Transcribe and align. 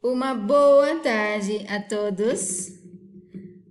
Uma 0.00 0.32
boa 0.32 1.00
tarde 1.00 1.66
a 1.68 1.82
todos. 1.82 2.68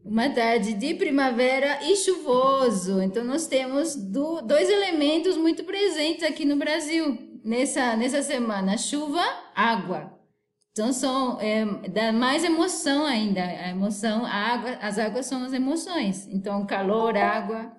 Uma 0.03 0.29
tarde 0.29 0.73
de 0.73 0.93
primavera 0.93 1.81
e 1.83 1.95
chuvoso. 1.95 3.01
Então, 3.01 3.23
nós 3.23 3.47
temos 3.47 3.95
do, 3.95 4.41
dois 4.41 4.69
elementos 4.69 5.37
muito 5.37 5.63
presentes 5.63 6.23
aqui 6.23 6.43
no 6.43 6.57
Brasil 6.57 7.39
nessa, 7.45 7.95
nessa 7.95 8.21
semana: 8.21 8.77
chuva, 8.77 9.23
água. 9.55 10.19
Então, 10.73 10.91
são, 10.91 11.39
é, 11.39 11.63
dá 11.87 12.11
mais 12.11 12.43
emoção 12.43 13.05
ainda. 13.05 13.41
A 13.41 13.69
emoção, 13.69 14.25
a 14.25 14.29
água, 14.29 14.71
as 14.81 14.99
águas 14.99 15.25
são 15.27 15.45
as 15.45 15.53
emoções. 15.53 16.27
Então, 16.27 16.65
calor, 16.65 17.15
água. 17.15 17.71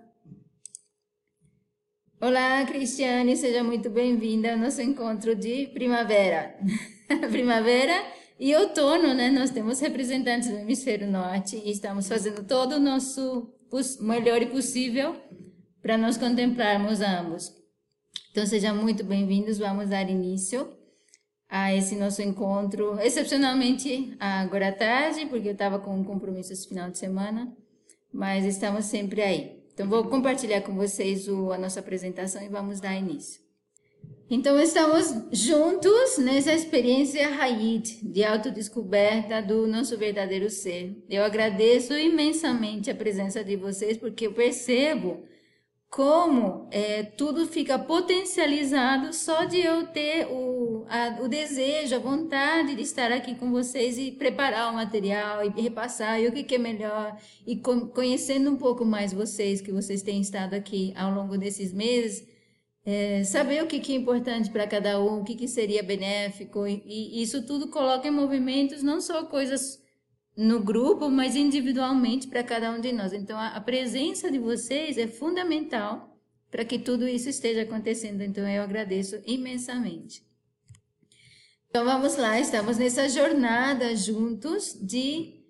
Olá, 2.19 2.65
Cristiane, 2.65 3.37
seja 3.37 3.63
muito 3.63 3.91
bem-vinda 3.91 4.53
ao 4.53 4.59
nosso 4.59 4.81
encontro 4.81 5.37
de 5.37 5.67
primavera. 5.67 6.59
primavera 7.31 8.18
e 8.39 8.55
outono, 8.55 9.15
né, 9.15 9.31
nós 9.31 9.51
temos 9.51 9.81
representantes 9.81 10.49
do 10.49 10.57
hemisfério 10.57 11.11
norte 11.11 11.57
e 11.57 11.71
estamos 11.71 12.09
fazendo 12.09 12.45
todo 12.45 12.77
o 12.77 12.81
nosso 12.81 13.53
melhor 14.01 14.45
possível 14.47 15.17
para 15.83 15.99
nós 15.99 16.17
contemplarmos 16.17 17.01
ambos. 17.01 17.53
Então 18.31 18.47
sejam 18.47 18.77
muito 18.77 19.03
bem-vindos, 19.03 19.59
vamos 19.59 19.89
dar 19.89 20.09
início 20.09 20.73
a 21.49 21.75
esse 21.75 21.97
nosso 21.97 22.23
encontro, 22.23 23.01
excepcionalmente 23.01 24.15
agora 24.21 24.69
à 24.69 24.73
tarde, 24.73 25.27
porque 25.27 25.49
eu 25.49 25.53
estava 25.53 25.79
com 25.79 25.99
um 25.99 26.05
compromisso 26.05 26.53
esse 26.53 26.69
final 26.69 26.91
de 26.91 26.99
semana, 26.99 27.53
mas 28.13 28.45
estamos 28.45 28.85
sempre 28.85 29.23
aí. 29.23 29.59
Então 29.73 29.89
vou 29.89 30.05
compartilhar 30.05 30.61
com 30.61 30.75
vocês 30.75 31.27
o, 31.29 31.51
a 31.51 31.59
nossa 31.59 31.81
apresentação 31.81 32.43
e 32.43 32.49
vamos 32.49 32.81
dar 32.81 32.95
início. 32.95 33.48
Então, 34.31 34.61
estamos 34.61 35.07
juntos 35.33 36.19
nessa 36.19 36.53
experiência 36.53 37.35
Hayit 37.41 38.05
de 38.07 38.23
autodescoberta 38.23 39.41
do 39.41 39.67
nosso 39.67 39.97
verdadeiro 39.97 40.51
ser. 40.51 41.03
Eu 41.09 41.25
agradeço 41.25 41.95
imensamente 41.95 42.91
a 42.91 42.95
presença 42.95 43.43
de 43.43 43.57
vocês, 43.57 43.97
porque 43.97 44.27
eu 44.27 44.35
percebo 44.35 45.25
como 45.89 46.69
é, 46.71 47.03
tudo 47.03 47.47
fica 47.47 47.79
potencializado 47.79 49.15
só 49.15 49.45
de 49.45 49.61
eu 49.61 49.87
ter 49.87 50.27
o, 50.27 50.85
a, 50.91 51.23
o 51.23 51.29
desejo, 51.29 51.95
a 51.95 51.99
vontade 51.99 52.75
de 52.75 52.83
estar 52.83 53.11
aqui 53.11 53.35
com 53.35 53.51
vocês 53.51 53.97
e 53.97 54.11
preparar 54.13 54.71
o 54.71 54.75
material 54.75 55.43
e 55.43 55.63
repassar 55.63 56.21
e 56.21 56.29
o 56.29 56.33
que, 56.33 56.43
que 56.43 56.57
é 56.57 56.59
melhor 56.59 57.17
e 57.47 57.57
conhecendo 57.95 58.51
um 58.51 58.57
pouco 58.57 58.85
mais 58.85 59.15
vocês, 59.15 59.63
que 59.63 59.73
vocês 59.73 60.03
têm 60.03 60.21
estado 60.21 60.53
aqui 60.53 60.93
ao 60.95 61.15
longo 61.15 61.39
desses 61.39 61.73
meses 61.73 62.28
é, 62.91 63.23
saber 63.23 63.63
o 63.63 63.67
que, 63.67 63.81
que 63.81 63.93
é 63.93 63.97
importante 63.97 64.49
para 64.49 64.67
cada 64.67 64.99
um, 64.99 65.21
o 65.21 65.25
que, 65.25 65.35
que 65.35 65.47
seria 65.47 65.83
benéfico, 65.83 66.67
e, 66.67 66.83
e, 66.87 67.23
isso 67.23 67.45
tudo 67.45 67.69
coloca 67.69 68.09
em 68.09 68.11
movimentos 68.11 68.83
não 68.83 68.99
só 68.99 69.27
coisas 69.27 69.79
no 70.35 70.61
grupo, 70.61 71.11
mas 71.11 71.37
individualmente 71.37 72.29
para 72.29 72.43
cada 72.43 72.73
um 72.73 72.81
de 72.81 72.91
nós. 72.91 73.13
Então, 73.13 73.39
a, 73.39 73.49
a 73.49 73.61
presença 73.61 74.31
de 74.31 74.39
vocês 74.39 74.97
é 74.97 75.07
fundamental 75.07 76.19
para 76.51 76.65
que 76.65 76.79
tudo 76.79 77.07
isso 77.07 77.29
esteja 77.29 77.61
acontecendo. 77.61 78.23
Então, 78.23 78.49
eu 78.49 78.63
agradeço 78.63 79.21
imensamente. 79.27 80.27
Então, 81.69 81.85
vamos 81.85 82.17
lá, 82.17 82.41
estamos 82.41 82.79
nessa 82.79 83.07
jornada 83.07 83.95
juntos 83.95 84.73
de 84.81 85.45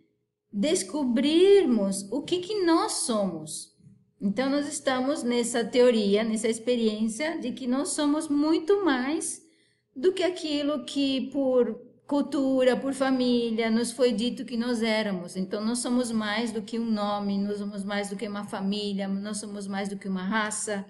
descobrirmos 0.52 2.02
o 2.10 2.20
que, 2.20 2.40
que 2.40 2.64
nós 2.64 3.04
somos. 3.06 3.77
Então, 4.20 4.50
nós 4.50 4.66
estamos 4.66 5.22
nessa 5.22 5.64
teoria, 5.64 6.24
nessa 6.24 6.48
experiência 6.48 7.38
de 7.38 7.52
que 7.52 7.66
nós 7.66 7.90
somos 7.90 8.28
muito 8.28 8.84
mais 8.84 9.46
do 9.94 10.12
que 10.12 10.24
aquilo 10.24 10.84
que 10.84 11.30
por 11.30 11.88
cultura, 12.06 12.76
por 12.76 12.94
família, 12.94 13.70
nos 13.70 13.92
foi 13.92 14.12
dito 14.12 14.44
que 14.44 14.56
nós 14.56 14.82
éramos. 14.82 15.36
Então, 15.36 15.64
nós 15.64 15.78
somos 15.78 16.10
mais 16.10 16.50
do 16.50 16.62
que 16.62 16.78
um 16.78 16.90
nome, 16.90 17.38
nós 17.38 17.58
somos 17.58 17.84
mais 17.84 18.08
do 18.08 18.16
que 18.16 18.26
uma 18.26 18.44
família, 18.44 19.06
nós 19.06 19.36
somos 19.36 19.68
mais 19.68 19.88
do 19.88 19.96
que 19.96 20.08
uma 20.08 20.24
raça. 20.24 20.84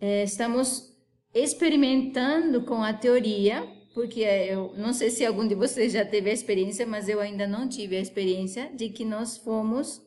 É, 0.00 0.22
estamos 0.22 0.94
experimentando 1.34 2.62
com 2.62 2.82
a 2.82 2.92
teoria, 2.92 3.66
porque 3.94 4.20
eu 4.20 4.72
não 4.76 4.92
sei 4.92 5.10
se 5.10 5.24
algum 5.24 5.48
de 5.48 5.54
vocês 5.54 5.92
já 5.92 6.04
teve 6.04 6.30
a 6.30 6.34
experiência, 6.34 6.86
mas 6.86 7.08
eu 7.08 7.18
ainda 7.18 7.46
não 7.46 7.68
tive 7.68 7.96
a 7.96 8.00
experiência 8.00 8.70
de 8.74 8.88
que 8.90 9.04
nós 9.04 9.36
fomos 9.36 10.02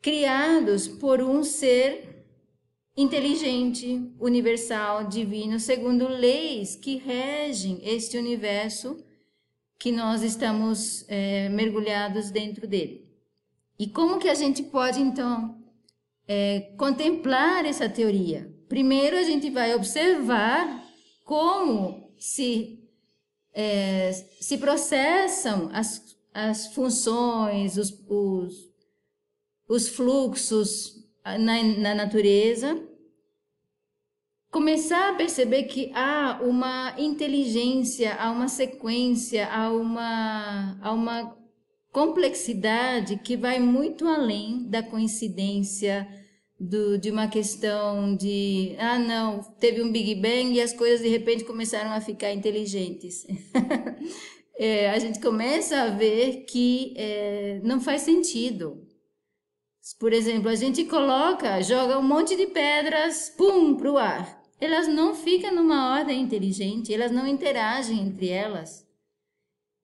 criados 0.00 0.86
por 0.86 1.20
um 1.20 1.42
ser 1.42 2.24
inteligente, 2.96 4.12
universal, 4.18 5.06
divino, 5.06 5.60
segundo 5.60 6.08
leis 6.08 6.74
que 6.74 6.96
regem 6.96 7.80
este 7.84 8.18
universo 8.18 8.96
que 9.78 9.92
nós 9.92 10.22
estamos 10.22 11.04
é, 11.08 11.48
mergulhados 11.48 12.30
dentro 12.30 12.66
dele. 12.66 13.08
E 13.78 13.86
como 13.86 14.18
que 14.18 14.28
a 14.28 14.34
gente 14.34 14.64
pode 14.64 15.00
então 15.00 15.62
é, 16.26 16.72
contemplar 16.76 17.64
essa 17.64 17.88
teoria? 17.88 18.52
Primeiro 18.68 19.16
a 19.16 19.22
gente 19.22 19.48
vai 19.48 19.74
observar 19.74 20.84
como 21.24 22.12
se 22.18 22.78
é, 23.54 24.12
se 24.40 24.58
processam 24.58 25.70
as, 25.72 26.16
as 26.34 26.74
funções, 26.74 27.76
os, 27.76 27.96
os 28.08 28.67
os 29.68 29.88
fluxos 29.88 30.94
na, 31.24 31.62
na 31.62 31.94
natureza, 31.94 32.82
começar 34.50 35.10
a 35.10 35.14
perceber 35.14 35.64
que 35.64 35.92
há 35.94 36.40
uma 36.42 36.94
inteligência, 36.98 38.14
há 38.14 38.30
uma 38.30 38.48
sequência, 38.48 39.46
há 39.46 39.70
uma, 39.70 40.78
há 40.80 40.92
uma 40.92 41.36
complexidade 41.92 43.18
que 43.18 43.36
vai 43.36 43.58
muito 43.58 44.06
além 44.06 44.68
da 44.68 44.82
coincidência 44.82 46.08
do, 46.58 46.98
de 46.98 47.10
uma 47.10 47.28
questão 47.28 48.16
de 48.16 48.74
ah 48.78 48.98
não 48.98 49.40
teve 49.60 49.82
um 49.82 49.92
Big 49.92 50.16
Bang 50.16 50.52
e 50.52 50.60
as 50.60 50.72
coisas 50.72 51.00
de 51.00 51.08
repente 51.08 51.44
começaram 51.44 51.92
a 51.92 52.00
ficar 52.00 52.32
inteligentes. 52.32 53.26
É, 54.60 54.90
a 54.90 54.98
gente 54.98 55.20
começa 55.20 55.82
a 55.82 55.90
ver 55.90 56.44
que 56.44 56.92
é, 56.96 57.60
não 57.62 57.80
faz 57.80 58.02
sentido 58.02 58.87
por 59.94 60.12
exemplo, 60.12 60.48
a 60.48 60.54
gente 60.54 60.84
coloca, 60.84 61.62
joga 61.62 61.98
um 61.98 62.02
monte 62.02 62.36
de 62.36 62.46
pedras, 62.46 63.30
pum, 63.36 63.76
para 63.76 63.92
o 63.92 63.96
ar. 63.96 64.42
Elas 64.60 64.88
não 64.88 65.14
ficam 65.14 65.54
numa 65.54 65.96
ordem 65.98 66.20
inteligente, 66.20 66.92
elas 66.92 67.12
não 67.12 67.26
interagem 67.26 68.00
entre 68.00 68.28
elas. 68.28 68.86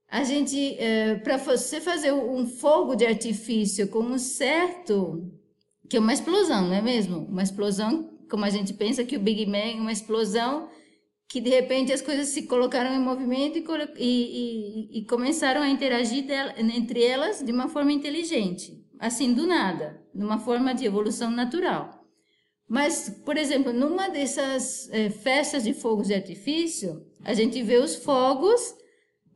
A 0.09 0.25
gente, 0.25 0.76
é, 0.78 1.14
para 1.16 1.37
você 1.37 1.81
fazer 1.81 2.12
um 2.12 2.47
fogo 2.47 2.94
de 2.94 3.06
artifício 3.06 3.88
com 3.88 4.00
um 4.00 4.19
certo, 4.19 5.32
que 5.88 5.97
é 5.97 6.00
uma 6.00 6.12
explosão, 6.12 6.69
não 6.69 6.75
é 6.75 6.82
mesmo? 6.82 7.19
Uma 7.26 7.43
explosão, 7.43 8.10
como 8.28 8.44
a 8.44 8.50
gente 8.50 8.75
pensa 8.75 9.04
que 9.04 9.16
o 9.16 9.20
Big 9.20 9.47
Bang 9.47 9.76
é 9.76 9.81
uma 9.81 9.93
explosão 9.93 10.69
que 11.28 11.41
de 11.41 11.50
repente 11.50 11.93
as 11.93 12.03
coisas 12.03 12.28
se 12.28 12.43
colocaram 12.43 12.94
em 12.94 13.00
movimento 13.00 13.59
e, 13.59 13.64
e, 13.98 14.98
e, 14.98 14.98
e 14.98 15.06
começaram 15.06 15.62
a 15.62 15.69
interagir 15.69 16.26
dela, 16.26 16.54
entre 16.59 17.03
elas 17.03 17.43
de 17.43 17.50
uma 17.50 17.69
forma 17.69 17.93
inteligente 17.93 18.83
assim 18.99 19.32
do 19.32 19.47
nada, 19.47 20.03
numa 20.15 20.38
forma 20.38 20.75
de 20.75 20.84
evolução 20.84 21.31
natural. 21.31 22.05
Mas, 22.69 23.10
por 23.25 23.37
exemplo, 23.37 23.72
numa 23.72 24.09
dessas 24.09 24.88
é, 24.91 25.10
festas 25.10 25.65
de 25.65 25.75
fogos 25.75 26.09
de 26.09 26.15
artifício, 26.15 27.05
a 27.22 27.34
gente 27.34 27.62
vê 27.62 27.77
os 27.77 27.97
fogos 27.97 28.75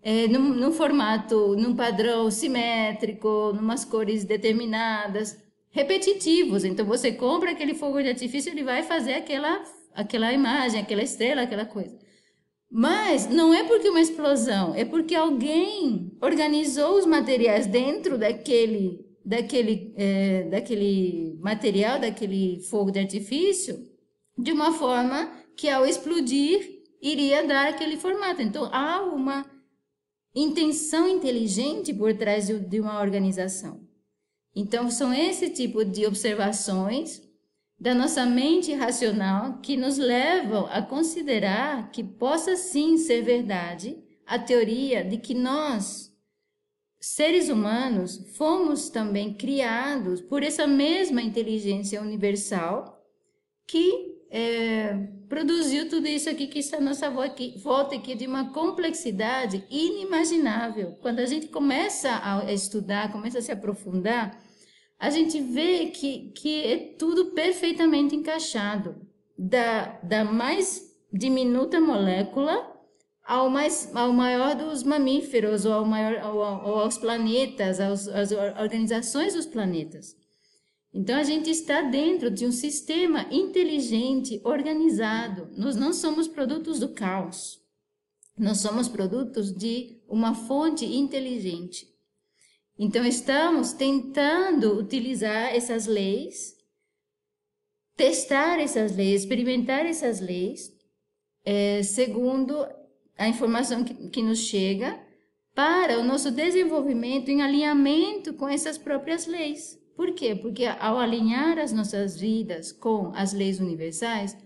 é, 0.02 0.26
num, 0.28 0.54
num, 0.54 0.72
formato, 0.72 1.54
num 1.56 1.76
padrão 1.76 2.30
simétrico, 2.30 3.52
numas 3.54 3.84
cores 3.84 4.24
determinadas, 4.24 5.36
repetitivos. 5.70 6.64
Então, 6.64 6.86
você 6.86 7.12
compra 7.12 7.50
aquele 7.50 7.74
fogo 7.74 8.00
de 8.00 8.08
artifício, 8.08 8.50
ele 8.50 8.64
vai 8.64 8.82
fazer 8.82 9.14
aquela, 9.14 9.62
aquela 9.94 10.32
imagem, 10.32 10.80
aquela 10.80 11.02
estrela, 11.02 11.42
aquela 11.42 11.66
coisa. 11.66 11.98
Mas 12.70 13.28
não 13.28 13.52
é 13.52 13.64
porque 13.64 13.88
uma 13.88 14.00
explosão, 14.00 14.74
é 14.74 14.84
porque 14.84 15.14
alguém 15.14 16.12
organizou 16.20 16.98
os 16.98 17.06
materiais 17.06 17.66
dentro 17.66 18.18
daquele 18.18 19.07
daquele, 19.24 19.92
é, 19.96 20.44
daquele 20.44 21.38
material, 21.40 21.98
daquele 21.98 22.60
fogo 22.60 22.90
de 22.90 22.98
artifício, 22.98 23.86
de 24.36 24.52
uma 24.52 24.72
forma 24.72 25.32
que 25.56 25.68
ao 25.68 25.84
explodir 25.84 26.82
iria 27.02 27.46
dar 27.46 27.68
aquele 27.68 27.96
formato. 27.96 28.42
Então 28.42 28.68
há 28.72 29.02
uma 29.02 29.44
intenção 30.34 31.08
inteligente 31.08 31.92
por 31.92 32.14
trás 32.14 32.48
de 32.48 32.80
uma 32.80 33.00
organização. 33.00 33.80
Então 34.54 34.90
são 34.90 35.12
esse 35.12 35.50
tipo 35.50 35.84
de 35.84 36.06
observações 36.06 37.22
da 37.78 37.94
nossa 37.94 38.26
mente 38.26 38.74
racional 38.74 39.58
que 39.60 39.76
nos 39.76 39.98
levam 39.98 40.66
a 40.66 40.82
considerar 40.82 41.90
que 41.90 42.02
possa 42.02 42.56
sim 42.56 42.96
ser 42.96 43.22
verdade 43.22 43.96
a 44.26 44.38
teoria 44.38 45.04
de 45.04 45.16
que 45.16 45.32
nós 45.32 46.07
seres 47.00 47.48
humanos 47.48 48.24
fomos 48.36 48.88
também 48.88 49.34
criados 49.34 50.20
por 50.20 50.42
essa 50.42 50.66
mesma 50.66 51.22
inteligência 51.22 52.00
universal 52.02 52.98
que 53.66 54.18
é, 54.30 54.94
produziu 55.28 55.88
tudo 55.88 56.06
isso 56.06 56.28
aqui 56.28 56.46
que 56.46 56.58
está 56.58 56.80
nossa 56.80 57.10
volta 57.10 57.94
aqui 57.94 58.14
de 58.14 58.26
uma 58.26 58.52
complexidade 58.52 59.64
inimaginável. 59.70 60.98
Quando 61.00 61.20
a 61.20 61.26
gente 61.26 61.48
começa 61.48 62.20
a 62.22 62.52
estudar, 62.52 63.12
começa 63.12 63.38
a 63.38 63.42
se 63.42 63.52
aprofundar, 63.52 64.38
a 64.98 65.10
gente 65.10 65.40
vê 65.40 65.86
que, 65.86 66.30
que 66.32 66.64
é 66.64 66.76
tudo 66.98 67.26
perfeitamente 67.26 68.16
encaixado, 68.16 68.96
da, 69.38 69.98
da 70.02 70.24
mais 70.24 70.92
diminuta 71.12 71.80
molécula 71.80 72.77
ao, 73.28 73.50
mais, 73.50 73.94
ao 73.94 74.10
maior 74.10 74.54
dos 74.54 74.82
mamíferos, 74.82 75.66
ou, 75.66 75.72
ao 75.74 75.84
maior, 75.84 76.34
ou, 76.34 76.38
ou 76.38 76.80
aos 76.80 76.96
planetas, 76.96 77.78
aos, 77.78 78.08
às 78.08 78.32
organizações 78.32 79.34
dos 79.34 79.44
planetas. 79.44 80.16
Então 80.94 81.14
a 81.14 81.22
gente 81.22 81.50
está 81.50 81.82
dentro 81.82 82.30
de 82.30 82.46
um 82.46 82.50
sistema 82.50 83.26
inteligente, 83.30 84.40
organizado. 84.42 85.50
Nós 85.58 85.76
não 85.76 85.92
somos 85.92 86.26
produtos 86.26 86.80
do 86.80 86.88
caos. 86.88 87.60
Nós 88.34 88.60
somos 88.60 88.88
produtos 88.88 89.52
de 89.54 90.00
uma 90.08 90.34
fonte 90.34 90.86
inteligente. 90.86 91.86
Então 92.78 93.04
estamos 93.04 93.74
tentando 93.74 94.78
utilizar 94.78 95.54
essas 95.54 95.86
leis, 95.86 96.54
testar 97.94 98.58
essas 98.58 98.96
leis, 98.96 99.20
experimentar 99.20 99.84
essas 99.84 100.18
leis, 100.18 100.72
é, 101.44 101.82
segundo 101.82 102.64
a 103.18 103.28
informação 103.28 103.84
que, 103.84 104.08
que 104.08 104.22
nos 104.22 104.38
chega, 104.38 104.98
para 105.54 105.98
o 105.98 106.04
nosso 106.04 106.30
desenvolvimento 106.30 107.30
em 107.30 107.42
alinhamento 107.42 108.32
com 108.34 108.48
essas 108.48 108.78
próprias 108.78 109.26
leis. 109.26 109.76
Por 109.96 110.14
quê? 110.14 110.36
Porque 110.36 110.64
ao 110.64 110.96
alinhar 110.96 111.58
as 111.58 111.72
nossas 111.72 112.16
vidas 112.16 112.70
com 112.70 113.10
as 113.12 113.32
leis 113.32 113.58
universais, 113.58 114.36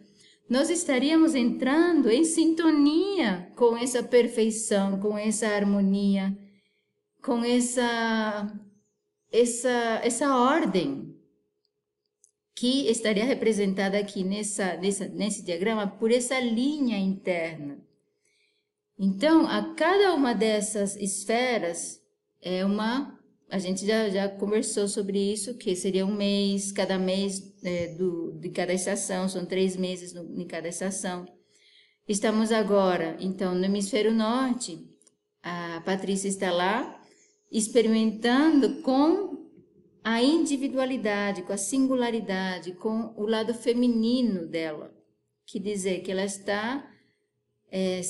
nós 0.48 0.70
estaríamos 0.70 1.34
entrando 1.34 2.10
em 2.10 2.24
sintonia 2.24 3.52
com 3.54 3.76
essa 3.76 4.02
perfeição, 4.02 4.98
com 4.98 5.18
essa 5.18 5.48
harmonia, 5.48 6.34
com 7.22 7.44
essa 7.44 8.50
essa 9.30 10.00
essa 10.02 10.34
ordem 10.34 11.14
que 12.54 12.88
estaria 12.88 13.24
representada 13.24 13.98
aqui 13.98 14.24
nessa, 14.24 14.78
nessa 14.78 15.06
nesse 15.08 15.44
diagrama 15.44 15.86
por 15.86 16.10
essa 16.10 16.40
linha 16.40 16.96
interna. 16.96 17.91
Então, 19.04 19.48
a 19.48 19.74
cada 19.74 20.14
uma 20.14 20.32
dessas 20.32 20.94
esferas 20.94 22.00
é 22.40 22.64
uma 22.64 23.18
a 23.50 23.58
gente 23.58 23.84
já, 23.84 24.08
já 24.08 24.28
conversou 24.28 24.86
sobre 24.88 25.18
isso, 25.18 25.58
que 25.58 25.74
seria 25.74 26.06
um 26.06 26.14
mês, 26.14 26.70
cada 26.70 26.98
mês 26.98 27.52
é, 27.64 27.88
do, 27.88 28.32
de 28.38 28.48
cada 28.48 28.72
estação, 28.72 29.28
são 29.28 29.44
três 29.44 29.76
meses 29.76 30.14
no, 30.14 30.40
em 30.40 30.46
cada 30.46 30.68
estação. 30.68 31.26
Estamos 32.08 32.50
agora, 32.52 33.16
então, 33.20 33.54
no 33.54 33.64
hemisfério 33.64 34.14
norte, 34.14 34.78
a 35.42 35.82
Patrícia 35.84 36.28
está 36.28 36.50
lá 36.50 36.98
experimentando 37.50 38.80
com 38.82 39.50
a 40.02 40.22
individualidade, 40.22 41.42
com 41.42 41.52
a 41.52 41.58
singularidade, 41.58 42.72
com 42.72 43.12
o 43.16 43.26
lado 43.26 43.52
feminino 43.52 44.46
dela, 44.46 44.94
que 45.44 45.58
dizer 45.58 46.00
que 46.02 46.10
ela 46.10 46.24
está 46.24 46.88
é, 47.70 48.00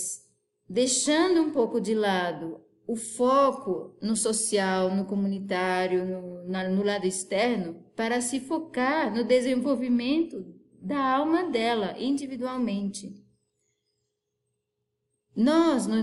deixando 0.68 1.42
um 1.42 1.50
pouco 1.50 1.80
de 1.80 1.94
lado 1.94 2.60
o 2.86 2.96
foco 2.96 3.96
no 4.02 4.16
social, 4.16 4.94
no 4.94 5.04
comunitário, 5.04 6.04
no, 6.04 6.48
na, 6.48 6.68
no 6.68 6.82
lado 6.82 7.06
externo, 7.06 7.82
para 7.94 8.20
se 8.20 8.40
focar 8.40 9.14
no 9.14 9.24
desenvolvimento 9.24 10.44
da 10.80 10.98
alma 10.98 11.44
dela 11.44 11.94
individualmente. 11.98 13.22
Nós, 15.34 15.86
no 15.86 15.96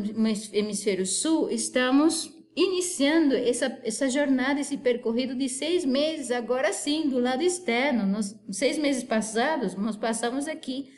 hemisfério 0.54 1.06
sul, 1.06 1.50
estamos 1.52 2.34
iniciando 2.56 3.36
essa, 3.36 3.80
essa 3.84 4.10
jornada, 4.10 4.60
esse 4.60 4.78
percorrido 4.78 5.36
de 5.36 5.48
seis 5.48 5.86
meses, 5.86 6.32
agora 6.32 6.74
sim, 6.74 7.08
do 7.08 7.20
lado 7.20 7.44
externo. 7.44 8.06
Nos 8.06 8.36
seis 8.52 8.78
meses 8.78 9.04
passados, 9.04 9.76
nós 9.76 9.96
passamos 9.96 10.48
aqui 10.48 10.92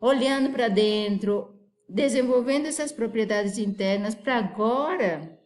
olhando 0.00 0.50
para 0.50 0.68
dentro, 0.68 1.53
desenvolvendo 1.88 2.66
essas 2.66 2.92
propriedades 2.92 3.58
internas 3.58 4.14
para 4.14 4.38
agora 4.38 5.38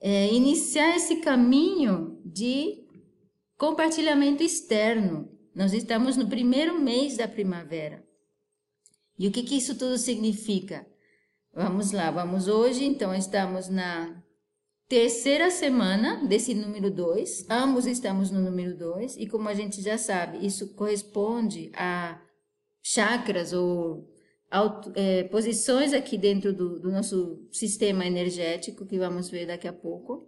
é, 0.00 0.32
iniciar 0.32 0.96
esse 0.96 1.16
caminho 1.16 2.20
de 2.24 2.86
compartilhamento 3.56 4.42
externo. 4.42 5.30
Nós 5.54 5.72
estamos 5.72 6.16
no 6.16 6.28
primeiro 6.28 6.80
mês 6.80 7.16
da 7.16 7.26
primavera. 7.26 8.06
E 9.18 9.26
o 9.26 9.32
que, 9.32 9.42
que 9.42 9.56
isso 9.56 9.76
tudo 9.76 9.98
significa? 9.98 10.86
Vamos 11.52 11.90
lá, 11.90 12.10
vamos 12.10 12.46
hoje, 12.46 12.84
então 12.84 13.12
estamos 13.12 13.68
na 13.68 14.22
terceira 14.88 15.50
semana 15.50 16.24
desse 16.26 16.54
número 16.54 16.90
2, 16.90 17.46
ambos 17.50 17.84
estamos 17.84 18.30
no 18.30 18.40
número 18.40 18.78
2, 18.78 19.16
e 19.16 19.26
como 19.26 19.48
a 19.48 19.54
gente 19.54 19.82
já 19.82 19.98
sabe, 19.98 20.46
isso 20.46 20.74
corresponde 20.74 21.72
a 21.74 22.20
chakras 22.80 23.52
ou 23.52 24.08
auto, 24.50 24.92
é, 24.94 25.24
posições 25.24 25.92
aqui 25.92 26.16
dentro 26.16 26.52
do, 26.52 26.80
do 26.80 26.90
nosso 26.90 27.46
sistema 27.52 28.06
energético, 28.06 28.86
que 28.86 28.98
vamos 28.98 29.28
ver 29.28 29.46
daqui 29.46 29.68
a 29.68 29.72
pouco, 29.72 30.26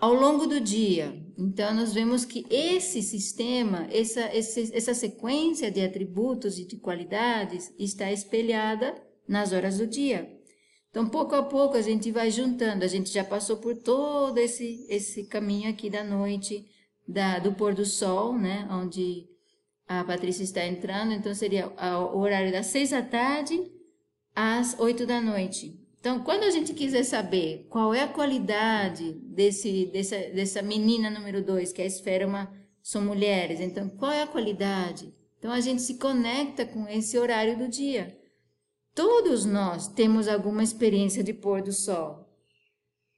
ao 0.00 0.14
longo 0.14 0.46
do 0.46 0.60
dia. 0.60 1.12
Então, 1.36 1.74
nós 1.74 1.92
vemos 1.92 2.24
que 2.24 2.46
esse 2.48 3.02
sistema, 3.02 3.88
essa, 3.90 4.34
esse, 4.34 4.74
essa 4.74 4.94
sequência 4.94 5.70
de 5.70 5.80
atributos 5.80 6.58
e 6.58 6.66
de 6.66 6.76
qualidades 6.76 7.74
está 7.78 8.12
espelhada 8.12 8.94
nas 9.26 9.52
horas 9.52 9.78
do 9.78 9.86
dia. 9.86 10.38
Então, 10.90 11.08
pouco 11.08 11.34
a 11.34 11.42
pouco, 11.42 11.76
a 11.76 11.82
gente 11.82 12.10
vai 12.10 12.30
juntando. 12.30 12.84
A 12.84 12.88
gente 12.88 13.10
já 13.10 13.22
passou 13.22 13.58
por 13.58 13.76
todo 13.76 14.38
esse, 14.38 14.86
esse 14.88 15.24
caminho 15.24 15.68
aqui 15.68 15.90
da 15.90 16.02
noite, 16.02 16.64
da, 17.06 17.38
do 17.38 17.52
pôr 17.52 17.74
do 17.74 17.84
sol, 17.84 18.38
né? 18.38 18.66
Onde 18.70 19.28
a 19.88 20.04
Patrícia 20.04 20.42
está 20.42 20.66
entrando, 20.66 21.12
então 21.12 21.34
seria 21.34 21.68
o 22.12 22.18
horário 22.18 22.52
das 22.52 22.66
seis 22.66 22.90
da 22.90 23.00
tarde 23.00 23.58
às 24.36 24.78
oito 24.78 25.06
da 25.06 25.20
noite. 25.20 25.80
Então, 25.98 26.20
quando 26.20 26.44
a 26.44 26.50
gente 26.50 26.74
quiser 26.74 27.02
saber 27.02 27.66
qual 27.68 27.92
é 27.92 28.02
a 28.02 28.08
qualidade 28.08 29.12
desse, 29.24 29.86
dessa, 29.86 30.16
dessa 30.30 30.62
menina 30.62 31.10
número 31.10 31.42
dois, 31.42 31.72
que 31.72 31.80
é 31.80 31.84
a 31.84 31.88
esfera 31.88 32.26
uma, 32.26 32.52
são 32.82 33.02
mulheres, 33.02 33.60
então 33.60 33.88
qual 33.88 34.12
é 34.12 34.22
a 34.22 34.26
qualidade? 34.26 35.12
Então, 35.38 35.50
a 35.50 35.60
gente 35.60 35.82
se 35.82 35.94
conecta 35.94 36.66
com 36.66 36.86
esse 36.88 37.18
horário 37.18 37.56
do 37.56 37.68
dia. 37.68 38.16
Todos 38.94 39.44
nós 39.44 39.88
temos 39.88 40.28
alguma 40.28 40.62
experiência 40.62 41.22
de 41.24 41.32
pôr 41.32 41.62
do 41.62 41.72
sol. 41.72 42.28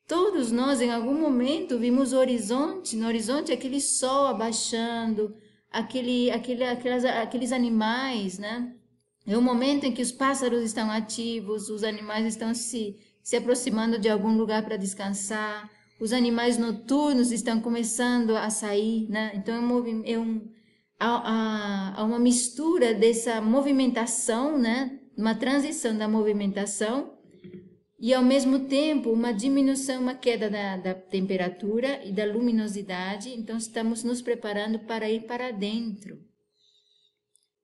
Todos 0.06 0.50
nós, 0.50 0.80
em 0.80 0.90
algum 0.90 1.14
momento, 1.14 1.78
vimos 1.78 2.12
o 2.12 2.18
horizonte, 2.18 2.96
no 2.96 3.06
horizonte 3.06 3.52
aquele 3.52 3.80
sol 3.80 4.26
abaixando, 4.26 5.34
aquele, 5.70 6.30
aquele, 6.30 6.64
aquelas, 6.64 7.04
aqueles 7.04 7.52
animais, 7.52 8.38
né? 8.38 8.74
É 9.26 9.36
o 9.36 9.42
momento 9.42 9.84
em 9.84 9.92
que 9.92 10.02
os 10.02 10.10
pássaros 10.10 10.62
estão 10.64 10.90
ativos, 10.90 11.68
os 11.68 11.84
animais 11.84 12.26
estão 12.26 12.54
se, 12.54 12.96
se 13.22 13.36
aproximando 13.36 13.98
de 13.98 14.08
algum 14.08 14.36
lugar 14.36 14.64
para 14.64 14.76
descansar, 14.76 15.70
os 16.00 16.12
animais 16.12 16.56
noturnos 16.56 17.30
estão 17.30 17.60
começando 17.60 18.36
a 18.36 18.48
sair, 18.50 19.08
né? 19.08 19.32
Então 19.34 19.54
é 19.54 19.60
um, 19.60 20.02
é 20.04 20.18
um 20.18 20.48
há, 20.98 22.00
há 22.00 22.04
uma 22.04 22.18
mistura 22.18 22.94
dessa 22.94 23.40
movimentação, 23.40 24.58
né? 24.58 24.98
Uma 25.16 25.34
transição 25.34 25.96
da 25.96 26.08
movimentação 26.08 27.12
e 28.00 28.14
ao 28.14 28.24
mesmo 28.24 28.60
tempo 28.60 29.10
uma 29.10 29.30
diminuição, 29.30 30.00
uma 30.00 30.14
queda 30.14 30.48
da, 30.48 30.78
da, 30.78 30.94
temperatura 30.94 32.02
e 32.02 32.10
da 32.10 32.24
luminosidade, 32.24 33.28
então 33.28 33.58
estamos 33.58 34.02
nos 34.02 34.22
preparando 34.22 34.78
para 34.78 35.10
ir 35.10 35.26
para 35.26 35.50
dentro. 35.50 36.18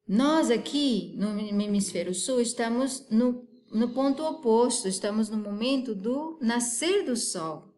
Nós 0.06 0.50
aqui 0.50 1.14
no 1.16 1.40
hemisfério 1.40 2.14
sul 2.14 2.38
estamos 2.40 3.08
no, 3.10 3.48
no 3.72 3.94
ponto 3.94 4.22
oposto, 4.22 4.86
estamos 4.86 5.30
no 5.30 5.38
momento 5.38 5.94
do 5.94 6.38
nascer 6.42 7.06
do 7.06 7.16
sol. 7.16 7.74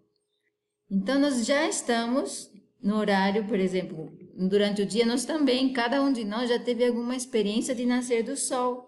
Então 0.90 1.16
nós 1.20 1.46
já 1.46 1.68
estamos 1.68 2.50
no 2.82 2.96
horário, 2.96 3.46
por 3.46 3.58
exemplo, 3.60 4.12
durante 4.36 4.82
o 4.82 4.86
dia 4.86 5.06
nós 5.06 5.24
também, 5.24 5.72
cada 5.72 6.02
um 6.02 6.12
de 6.12 6.24
nós 6.24 6.48
já 6.48 6.58
teve 6.58 6.84
alguma 6.84 7.14
experiência 7.14 7.72
de 7.72 7.86
nascer 7.86 8.24
do 8.24 8.36
sol. 8.36 8.87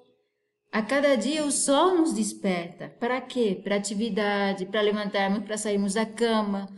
A 0.73 0.83
cada 0.83 1.17
dia 1.17 1.45
o 1.45 1.51
sol 1.51 1.97
nos 1.97 2.15
desperta. 2.15 2.89
Para 3.01 3.21
quê? 3.21 3.61
Para 3.63 3.77
atividade, 3.77 4.67
para 4.67 4.81
levantarmos, 4.81 5.45
para 5.45 5.59
sairmos 5.59 5.95
da 5.95 6.07
cama, 6.07 6.69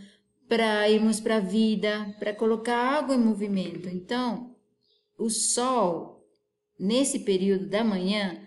para 0.48 0.88
irmos 0.88 1.20
para 1.20 1.36
a 1.36 1.40
vida, 1.40 2.14
para 2.18 2.34
colocar 2.34 2.96
algo 2.96 3.12
em 3.12 3.18
movimento. 3.18 3.88
Então, 3.90 4.56
o 5.18 5.28
sol, 5.28 6.26
nesse 6.80 7.20
período 7.20 7.68
da 7.68 7.84
manhã, 7.84 8.40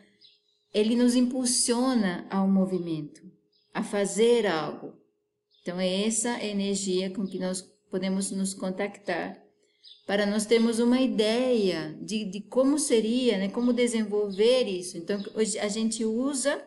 ele 0.74 0.96
nos 0.96 1.16
impulsiona 1.16 2.26
ao 2.30 2.48
movimento, 2.48 3.22
a 3.72 3.84
fazer 3.84 4.48
algo. 4.48 4.94
Então, 5.62 5.80
é 5.80 6.08
essa 6.08 6.44
energia 6.44 7.12
com 7.12 7.26
que 7.26 7.38
nós 7.38 7.62
podemos 7.92 8.32
nos 8.32 8.56
contactar 8.56 9.45
para 10.06 10.26
nós 10.26 10.46
termos 10.46 10.80
uma 10.80 11.02
ideia 11.02 11.98
de, 12.00 12.26
de 12.26 12.42
como 12.42 12.78
seria, 12.78 13.38
né, 13.38 13.50
como 13.50 13.74
desenvolver 13.74 14.64
isso. 14.64 14.98
Então, 14.98 15.22
hoje 15.34 15.58
a 15.58 15.68
gente 15.68 16.06
usa 16.06 16.64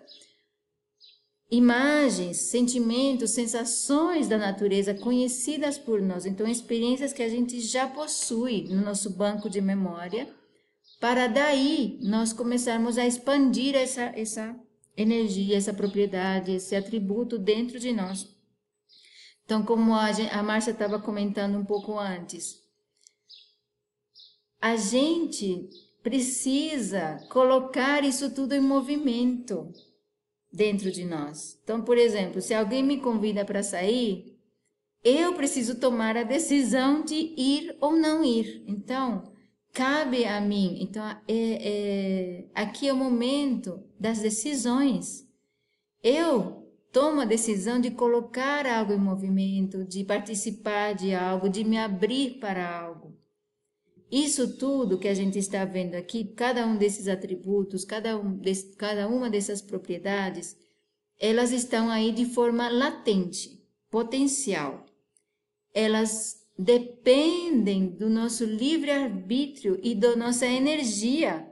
imagens, 1.50 2.36
sentimentos, 2.50 3.30
sensações 3.30 4.28
da 4.28 4.36
natureza 4.36 4.92
conhecidas 4.92 5.78
por 5.78 6.02
nós, 6.02 6.26
então 6.26 6.46
experiências 6.46 7.12
que 7.12 7.22
a 7.22 7.28
gente 7.28 7.58
já 7.60 7.86
possui 7.86 8.64
no 8.64 8.82
nosso 8.82 9.10
banco 9.10 9.48
de 9.48 9.60
memória, 9.60 10.28
para 11.00 11.26
daí 11.26 11.98
nós 12.02 12.32
começarmos 12.32 12.98
a 12.98 13.06
expandir 13.06 13.74
essa, 13.74 14.02
essa 14.16 14.54
energia, 14.96 15.56
essa 15.56 15.72
propriedade, 15.72 16.52
esse 16.52 16.74
atributo 16.74 17.38
dentro 17.38 17.78
de 17.78 17.92
nós. 17.92 18.28
Então, 19.44 19.62
como 19.62 19.94
a, 19.94 20.08
a 20.32 20.42
Márcia 20.42 20.72
estava 20.72 20.98
comentando 20.98 21.56
um 21.56 21.64
pouco 21.64 21.98
antes, 21.98 22.67
a 24.60 24.76
gente 24.76 25.68
precisa 26.02 27.18
colocar 27.30 28.04
isso 28.04 28.30
tudo 28.30 28.54
em 28.54 28.60
movimento 28.60 29.72
dentro 30.52 30.90
de 30.90 31.04
nós. 31.04 31.58
Então, 31.62 31.82
por 31.82 31.98
exemplo, 31.98 32.40
se 32.40 32.54
alguém 32.54 32.82
me 32.82 32.98
convida 32.98 33.44
para 33.44 33.62
sair, 33.62 34.38
eu 35.04 35.34
preciso 35.34 35.78
tomar 35.78 36.16
a 36.16 36.22
decisão 36.22 37.04
de 37.04 37.14
ir 37.14 37.76
ou 37.80 37.92
não 37.92 38.24
ir. 38.24 38.64
Então, 38.66 39.32
cabe 39.72 40.24
a 40.24 40.40
mim. 40.40 40.78
Então, 40.80 41.04
é, 41.04 41.18
é, 41.28 42.44
aqui 42.54 42.88
é 42.88 42.92
o 42.92 42.96
momento 42.96 43.82
das 43.98 44.20
decisões. 44.20 45.26
Eu 46.02 46.66
tomo 46.92 47.20
a 47.20 47.24
decisão 47.24 47.80
de 47.80 47.90
colocar 47.90 48.66
algo 48.66 48.92
em 48.92 48.98
movimento, 48.98 49.84
de 49.84 50.04
participar 50.04 50.94
de 50.94 51.14
algo, 51.14 51.48
de 51.48 51.64
me 51.64 51.78
abrir 51.78 52.38
para 52.38 52.80
algo. 52.80 53.17
Isso 54.10 54.56
tudo 54.56 54.98
que 54.98 55.08
a 55.08 55.14
gente 55.14 55.38
está 55.38 55.64
vendo 55.64 55.94
aqui, 55.94 56.24
cada 56.24 56.66
um 56.66 56.76
desses 56.76 57.08
atributos, 57.08 57.84
cada, 57.84 58.18
um 58.18 58.36
de, 58.36 58.54
cada 58.76 59.06
uma 59.06 59.28
dessas 59.28 59.60
propriedades, 59.60 60.56
elas 61.20 61.52
estão 61.52 61.90
aí 61.90 62.10
de 62.10 62.24
forma 62.24 62.68
latente, 62.70 63.62
potencial. 63.90 64.86
Elas 65.74 66.46
dependem 66.58 67.88
do 67.90 68.08
nosso 68.08 68.44
livre-arbítrio 68.44 69.78
e 69.82 69.94
da 69.94 70.16
nossa 70.16 70.46
energia, 70.46 71.46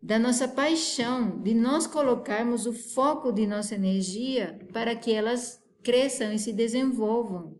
da 0.00 0.18
nossa 0.18 0.48
paixão, 0.48 1.42
de 1.42 1.52
nós 1.52 1.86
colocarmos 1.86 2.66
o 2.66 2.72
foco 2.72 3.30
de 3.32 3.46
nossa 3.46 3.74
energia 3.74 4.58
para 4.72 4.96
que 4.96 5.12
elas 5.12 5.62
cresçam 5.82 6.32
e 6.32 6.38
se 6.38 6.52
desenvolvam. 6.52 7.58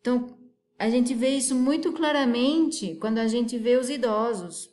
Então, 0.00 0.39
a 0.80 0.88
gente 0.88 1.12
vê 1.12 1.36
isso 1.36 1.54
muito 1.54 1.92
claramente 1.92 2.94
quando 2.94 3.18
a 3.18 3.28
gente 3.28 3.58
vê 3.58 3.76
os 3.76 3.90
idosos. 3.90 4.70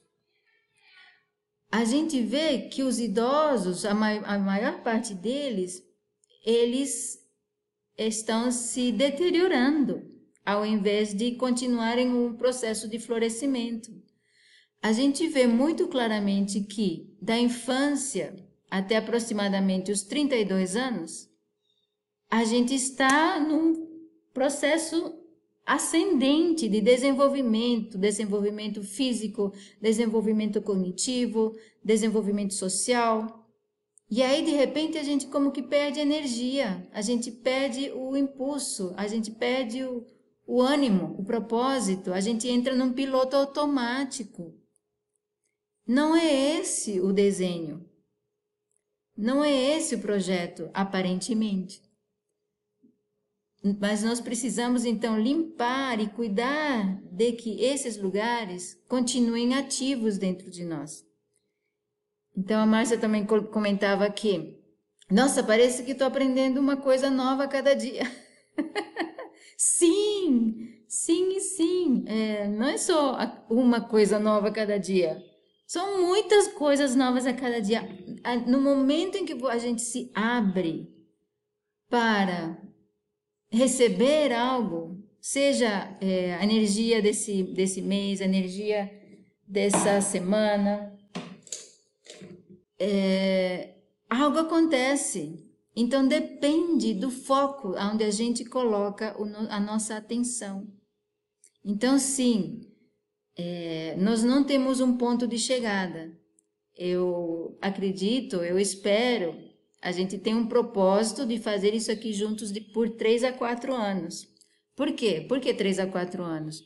A 1.70 1.84
gente 1.84 2.22
vê 2.22 2.70
que 2.70 2.82
os 2.82 2.98
idosos, 2.98 3.84
a, 3.84 3.92
a 3.92 4.40
maior 4.40 4.82
parte 4.84 5.14
deles, 5.14 5.84
eles 6.46 7.20
estão 7.98 8.54
se 8.54 8.90
deteriorando, 8.90 10.02
ao 10.46 10.66
invés 10.66 11.14
de 11.14 11.34
continuarem 11.34 12.08
um 12.10 12.38
processo 12.38 12.88
de 12.88 13.00
florescimento. 13.00 13.92
A 14.82 14.94
gente 14.94 15.28
vê 15.28 15.46
muito 15.46 15.90
claramente 15.90 16.62
que 16.62 17.14
da 17.22 17.38
infância 17.38 18.34
até 18.72 18.96
aproximadamente 18.96 19.92
os 19.92 20.04
32 20.04 20.78
anos, 20.78 21.30
a 22.32 22.46
gente 22.46 22.74
está 22.74 23.42
num 23.42 23.86
processo 24.34 25.26
ascendente 25.68 26.70
de 26.70 26.80
desenvolvimento, 26.80 27.98
desenvolvimento 27.98 28.82
físico, 28.82 29.54
desenvolvimento 29.82 30.62
cognitivo, 30.62 31.54
desenvolvimento 31.84 32.54
social. 32.54 33.46
E 34.10 34.24
aí, 34.24 34.46
de 34.46 34.52
repente, 34.52 34.98
a 34.98 35.04
gente 35.04 35.28
como 35.28 35.52
que 35.52 35.62
perde 35.62 36.00
energia, 36.00 36.88
a 36.94 37.02
gente 37.02 37.30
perde 37.30 37.92
o 37.92 38.16
impulso, 38.16 38.94
a 38.96 39.08
gente 39.08 39.30
perde 39.30 39.84
o, 39.84 40.06
o 40.46 40.62
ânimo, 40.62 41.14
o 41.20 41.26
propósito, 41.26 42.14
a 42.14 42.22
gente 42.22 42.48
entra 42.48 42.74
num 42.74 42.94
piloto 42.94 43.36
automático. 43.36 44.56
Não 45.86 46.16
é 46.16 46.60
esse 46.60 47.02
o 47.02 47.12
desenho. 47.12 47.86
Não 49.18 49.44
é 49.44 49.52
esse 49.52 49.96
o 49.96 50.00
projeto, 50.00 50.70
aparentemente. 50.74 51.82
Mas 53.80 54.04
nós 54.04 54.22
precisamos 54.22 54.86
então 54.86 55.20
limpar 55.20 56.00
e 56.00 56.08
cuidar 56.08 57.02
de 57.12 57.32
que 57.34 57.62
esses 57.64 57.98
lugares 57.98 58.76
continuem 58.88 59.56
ativos 59.56 60.18
dentro 60.18 60.50
de 60.50 60.64
nós. 60.64 61.06
Então 62.36 62.62
a 62.62 62.66
Márcia 62.66 62.98
também 62.98 63.26
comentava 63.26 64.06
aqui: 64.06 64.58
nossa, 65.10 65.42
parece 65.44 65.84
que 65.84 65.92
estou 65.92 66.08
aprendendo 66.08 66.60
uma 66.60 66.78
coisa 66.78 67.10
nova 67.10 67.46
a 67.46 67.48
cada 67.48 67.74
dia. 67.74 68.04
sim, 69.58 70.84
sim 70.88 71.30
e 71.36 71.40
sim. 71.40 72.04
É, 72.08 72.48
não 72.48 72.68
é 72.68 72.78
só 72.78 73.18
uma 73.50 73.82
coisa 73.82 74.20
nova 74.20 74.50
a 74.50 74.52
cada 74.52 74.78
dia. 74.78 75.24
São 75.66 76.02
muitas 76.02 76.48
coisas 76.50 76.96
novas 76.96 77.26
a 77.26 77.34
cada 77.34 77.60
dia. 77.60 77.82
No 78.46 78.62
momento 78.62 79.18
em 79.18 79.26
que 79.26 79.34
a 79.48 79.58
gente 79.58 79.82
se 79.82 80.12
abre 80.14 80.94
para 81.90 82.62
receber 83.50 84.34
algo, 84.34 85.04
seja 85.20 85.98
é, 86.01 86.36
a 86.36 86.44
energia 86.44 87.01
desse, 87.01 87.44
desse 87.44 87.82
mês, 87.82 88.22
a 88.22 88.25
energia 88.25 88.92
dessa 89.48 90.01
semana, 90.01 90.94
é, 92.80 93.75
algo 94.10 94.39
acontece. 94.39 95.44
Então 95.75 96.08
depende 96.08 96.94
do 96.94 97.12
foco 97.12 97.75
onde 97.77 98.04
a 98.04 98.12
gente 98.12 98.44
coloca 98.46 99.16
o, 99.22 99.25
a 99.50 99.60
nossa 99.60 99.96
atenção. 99.96 100.68
Então, 101.63 102.00
sim, 102.00 102.62
é, 103.38 103.96
nós 103.98 104.24
não 104.24 104.44
temos 104.44 104.80
um 104.80 104.98
ponto 104.98 105.27
de 105.27 105.38
chegada. 105.38 106.18
Eu 106.75 107.58
acredito, 107.62 108.38
eu 108.38 108.58
espero 108.58 109.36
a 109.81 109.91
gente 109.91 110.17
tem 110.17 110.36
um 110.36 110.48
propósito 110.48 111.25
de 111.25 111.39
fazer 111.39 111.74
isso 111.74 111.91
aqui 111.91 112.13
juntos 112.13 112.51
de, 112.51 112.62
por 112.62 112.89
três 112.89 113.24
a 113.24 113.31
quatro 113.31 113.74
anos. 113.74 114.27
Por 114.75 114.91
quê? 114.91 115.25
Por 115.27 115.39
que 115.39 115.53
três 115.53 115.79
a 115.79 115.88
quatro 115.88 116.24
anos? 116.24 116.63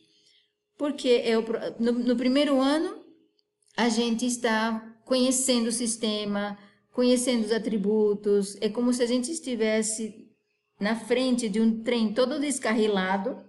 Porque 0.78 1.08
eu, 1.08 1.46
no, 1.80 1.92
no 1.92 2.16
primeiro 2.16 2.60
ano 2.60 3.04
a 3.76 3.90
gente 3.90 4.26
está 4.26 4.98
conhecendo 5.06 5.68
o 5.68 5.72
sistema, 5.72 6.58
conhecendo 6.92 7.46
os 7.46 7.52
atributos. 7.52 8.58
É 8.62 8.70
como 8.70 8.94
se 8.94 9.04
a 9.04 9.06
gente 9.06 9.32
estivesse 9.32 10.30
na 10.80 10.96
frente 10.96 11.48
de 11.48 11.62
um 11.62 11.84
trem 11.84 12.14
todo 12.14 12.40
descarrilado 12.40 13.46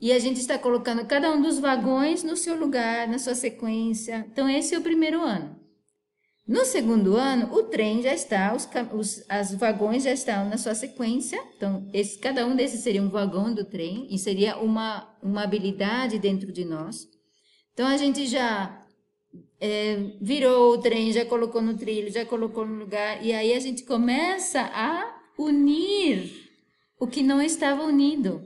e 0.00 0.12
a 0.12 0.18
gente 0.18 0.40
está 0.40 0.58
colocando 0.58 1.06
cada 1.06 1.30
um 1.30 1.40
dos 1.40 1.58
vagões 1.58 2.22
no 2.22 2.36
seu 2.36 2.56
lugar, 2.56 3.06
na 3.06 3.18
sua 3.18 3.34
sequência. 3.34 4.26
Então, 4.32 4.48
esse 4.48 4.74
é 4.74 4.78
o 4.78 4.82
primeiro 4.82 5.20
ano. 5.22 5.61
No 6.46 6.64
segundo 6.64 7.16
ano, 7.16 7.54
o 7.54 7.62
trem 7.62 8.02
já 8.02 8.12
está, 8.12 8.52
os, 8.52 8.68
os 8.92 9.24
as 9.28 9.54
vagões 9.54 10.02
já 10.02 10.12
estão 10.12 10.48
na 10.48 10.58
sua 10.58 10.74
sequência. 10.74 11.40
Então, 11.56 11.88
esse, 11.92 12.18
cada 12.18 12.44
um 12.44 12.56
desses 12.56 12.80
seria 12.80 13.02
um 13.02 13.08
vagão 13.08 13.54
do 13.54 13.64
trem 13.64 14.08
e 14.10 14.18
seria 14.18 14.58
uma, 14.58 15.08
uma 15.22 15.44
habilidade 15.44 16.18
dentro 16.18 16.50
de 16.50 16.64
nós. 16.64 17.06
Então, 17.72 17.86
a 17.86 17.96
gente 17.96 18.26
já 18.26 18.84
é, 19.60 20.16
virou 20.20 20.74
o 20.74 20.78
trem, 20.78 21.12
já 21.12 21.24
colocou 21.24 21.62
no 21.62 21.76
trilho, 21.76 22.12
já 22.12 22.26
colocou 22.26 22.66
no 22.66 22.74
lugar, 22.74 23.24
e 23.24 23.32
aí 23.32 23.54
a 23.54 23.60
gente 23.60 23.84
começa 23.84 24.60
a 24.60 25.22
unir 25.38 26.50
o 26.98 27.06
que 27.06 27.22
não 27.22 27.40
estava 27.40 27.84
unido, 27.84 28.42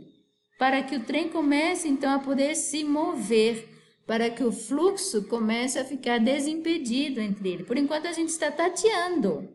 para 0.59 0.83
que 0.83 0.97
o 0.97 1.05
trem 1.05 1.31
comece 1.31 1.88
então 1.88 2.12
a 2.12 2.19
poder 2.19 2.55
se 2.55 2.85
mover 2.85 3.75
para 4.06 4.30
que 4.30 4.44
o 4.44 4.52
fluxo 4.52 5.25
comece 5.25 5.78
a 5.78 5.84
ficar 5.84 6.18
desimpedido 6.18 7.20
entre 7.20 7.48
ele. 7.50 7.64
Por 7.64 7.76
enquanto 7.76 8.06
a 8.06 8.12
gente 8.12 8.28
está 8.28 8.50
tateando. 8.50 9.48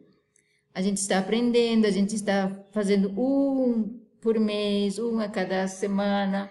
A 0.73 0.81
gente 0.81 0.97
está 0.97 1.19
aprendendo, 1.19 1.85
a 1.85 1.91
gente 1.91 2.15
está 2.15 2.65
fazendo 2.71 3.09
um 3.19 3.99
por 4.21 4.39
mês, 4.39 4.99
um 4.99 5.19
a 5.19 5.27
cada 5.27 5.67
semana. 5.67 6.49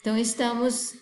Então 0.00 0.16
estamos 0.18 0.94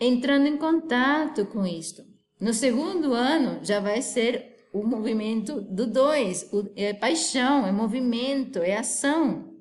entrando 0.00 0.46
em 0.46 0.56
contato 0.56 1.46
com 1.46 1.66
isto. 1.66 2.02
No 2.40 2.52
segundo 2.54 3.12
ano 3.12 3.60
já 3.62 3.80
vai 3.80 4.00
ser 4.02 4.56
o 4.72 4.82
movimento 4.82 5.60
do 5.60 5.86
dois, 5.86 6.50
é 6.76 6.92
paixão, 6.92 7.66
é 7.66 7.72
movimento, 7.72 8.58
é 8.58 8.76
ação. 8.76 9.54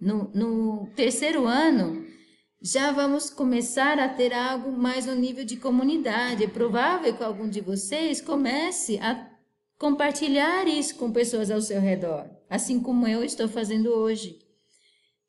No, 0.00 0.30
no 0.34 0.86
terceiro 0.94 1.46
ano 1.46 2.04
já 2.66 2.90
vamos 2.90 3.30
começar 3.30 3.96
a 4.00 4.08
ter 4.08 4.32
algo 4.32 4.72
mais 4.72 5.06
no 5.06 5.14
nível 5.14 5.44
de 5.44 5.56
comunidade. 5.56 6.42
É 6.42 6.48
provável 6.48 7.16
que 7.16 7.22
algum 7.22 7.48
de 7.48 7.60
vocês 7.60 8.20
comece 8.20 8.98
a 8.98 9.30
compartilhar 9.78 10.66
isso 10.66 10.96
com 10.96 11.12
pessoas 11.12 11.48
ao 11.48 11.60
seu 11.60 11.80
redor, 11.80 12.28
assim 12.50 12.80
como 12.80 13.06
eu 13.06 13.22
estou 13.22 13.46
fazendo 13.46 13.90
hoje. 13.90 14.40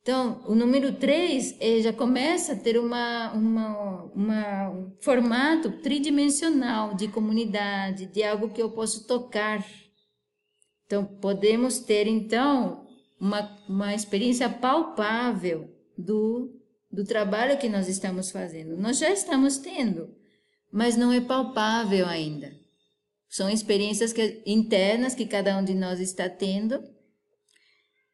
Então, 0.02 0.42
o 0.48 0.56
número 0.56 0.94
3 0.94 1.58
eh, 1.60 1.82
já 1.82 1.94
começa 1.94 2.54
a 2.54 2.56
ter 2.56 2.80
uma, 2.80 3.32
uma, 3.34 4.04
uma, 4.16 4.70
um 4.72 4.98
formato 5.02 5.70
tridimensional 5.84 6.96
de 6.96 7.08
comunidade, 7.08 8.08
de 8.08 8.24
algo 8.24 8.50
que 8.50 8.62
eu 8.62 8.72
posso 8.72 9.06
tocar. 9.06 9.64
Então, 10.86 11.06
podemos 11.06 11.78
ter, 11.78 12.08
então, 12.08 12.88
uma, 13.20 13.56
uma 13.68 13.94
experiência 13.94 14.50
palpável 14.50 15.70
do, 15.98 16.57
do 16.98 17.06
trabalho 17.06 17.58
que 17.58 17.70
nós 17.70 17.88
estamos 17.88 18.32
fazendo. 18.32 18.76
Nós 18.76 18.98
já 18.98 19.10
estamos 19.10 19.58
tendo, 19.58 20.14
mas 20.70 20.98
não 20.98 21.14
é 21.14 21.22
palpável 21.22 22.06
ainda. 22.08 22.52
São 23.30 23.50
experiências 23.50 24.12
que, 24.12 24.42
internas 24.46 25.16
que 25.16 25.26
cada 25.26 25.58
um 25.58 25.64
de 25.64 25.76
nós 25.76 26.00
está 26.00 26.28
tendo 26.28 26.84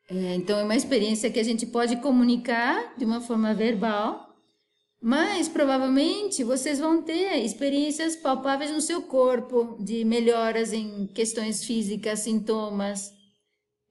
é, 0.09 0.35
então, 0.35 0.59
é 0.59 0.63
uma 0.63 0.75
experiência 0.75 1.31
que 1.31 1.39
a 1.39 1.43
gente 1.43 1.65
pode 1.65 1.95
comunicar 1.97 2.93
de 2.97 3.05
uma 3.05 3.21
forma 3.21 3.53
verbal, 3.53 4.35
mas 5.01 5.47
provavelmente 5.47 6.43
vocês 6.43 6.77
vão 6.77 7.01
ter 7.01 7.37
experiências 7.37 8.15
palpáveis 8.15 8.71
no 8.71 8.81
seu 8.81 9.01
corpo, 9.01 9.77
de 9.79 10.03
melhoras 10.03 10.73
em 10.73 11.07
questões 11.07 11.63
físicas, 11.63 12.19
sintomas, 12.19 13.13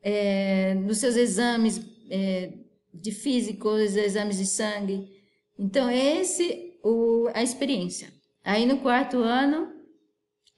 é, 0.03 0.75
nos 0.75 0.99
seus 0.99 1.17
exames 1.17 1.81
é, 2.11 2.53
de 2.93 3.13
físicos, 3.13 3.97
exames 3.97 4.39
de 4.39 4.47
sangue. 4.47 5.09
Então, 5.59 5.89
é 5.89 6.21
esse 6.21 6.79
o, 6.83 7.29
a 7.35 7.43
experiência. 7.43 8.13
Aí 8.45 8.67
no 8.67 8.79
quarto 8.79 9.19
ano, 9.19 9.73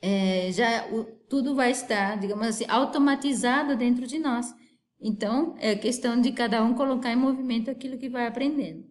é, 0.01 0.51
já 0.53 0.87
o, 0.93 1.05
tudo 1.29 1.55
vai 1.55 1.71
estar, 1.71 2.19
digamos 2.19 2.47
assim, 2.47 2.65
automatizado 2.69 3.77
dentro 3.77 4.07
de 4.07 4.19
nós. 4.19 4.53
Então, 5.01 5.55
é 5.59 5.75
questão 5.75 6.21
de 6.21 6.33
cada 6.33 6.63
um 6.63 6.75
colocar 6.75 7.13
em 7.13 7.17
movimento 7.17 7.71
aquilo 7.71 7.99
que 7.99 8.09
vai 8.09 8.27
aprendendo. 8.27 8.85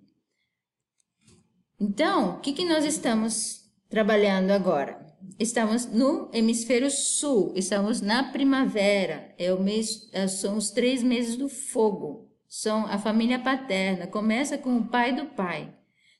Então, 1.79 2.35
o 2.35 2.39
que, 2.39 2.53
que 2.53 2.65
nós 2.65 2.85
estamos 2.85 3.69
trabalhando 3.89 4.51
agora? 4.51 5.03
Estamos 5.39 5.85
no 5.85 6.29
hemisfério 6.33 6.91
sul, 6.91 7.53
estamos 7.55 7.99
na 7.99 8.31
primavera, 8.31 9.33
é 9.37 9.51
o 9.51 9.61
mês, 9.61 10.09
são 10.29 10.57
os 10.57 10.69
três 10.69 11.01
meses 11.01 11.35
do 11.35 11.49
fogo, 11.49 12.29
são 12.55 12.85
a 12.85 12.99
família 12.99 13.39
paterna, 13.39 14.05
começa 14.05 14.59
com 14.59 14.77
o 14.77 14.87
pai 14.87 15.11
do 15.11 15.25
pai. 15.25 15.73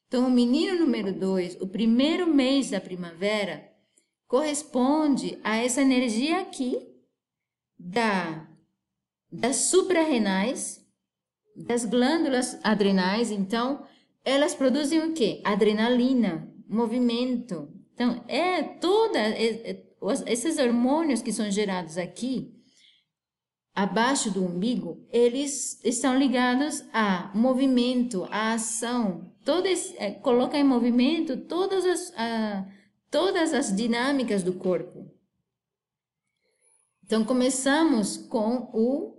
Então, 0.07 0.25
o 0.25 0.31
menino 0.31 0.79
número 0.79 1.13
dois, 1.13 1.55
o 1.61 1.67
primeiro 1.67 2.25
mês 2.25 2.71
da 2.71 2.81
primavera, 2.81 3.71
corresponde 4.27 5.37
a 5.43 5.57
essa 5.57 5.83
energia 5.83 6.41
aqui 6.41 6.75
da 7.77 8.49
das 9.31 9.57
suprarrenais, 9.57 10.83
das 11.55 11.85
glândulas 11.85 12.59
adrenais, 12.63 13.29
então, 13.29 13.85
elas 14.25 14.55
produzem 14.55 15.03
o 15.03 15.13
quê? 15.13 15.39
Adrenalina, 15.43 16.51
movimento. 16.67 17.71
Então, 17.93 18.23
é 18.27 18.63
toda 18.63 19.19
é, 19.19 19.71
é, 19.71 19.83
esses 20.25 20.57
hormônios 20.57 21.21
que 21.21 21.31
são 21.31 21.49
gerados 21.51 21.97
aqui, 21.97 22.52
abaixo 23.73 24.29
do 24.29 24.45
umbigo, 24.45 25.05
eles 25.11 25.83
estão 25.83 26.17
ligados 26.17 26.83
a 26.93 27.31
movimento, 27.33 28.27
a 28.29 28.53
ação. 28.53 29.31
Todo 29.43 29.67
é, 29.67 30.11
coloca 30.11 30.57
em 30.57 30.63
movimento 30.63 31.37
todas 31.37 31.83
as, 31.85 32.13
a, 32.15 32.67
todas 33.09 33.53
as 33.53 33.75
dinâmicas 33.75 34.43
do 34.43 34.53
corpo. 34.53 35.11
Então, 37.03 37.25
começamos 37.25 38.15
com 38.17 38.69
o 38.73 39.17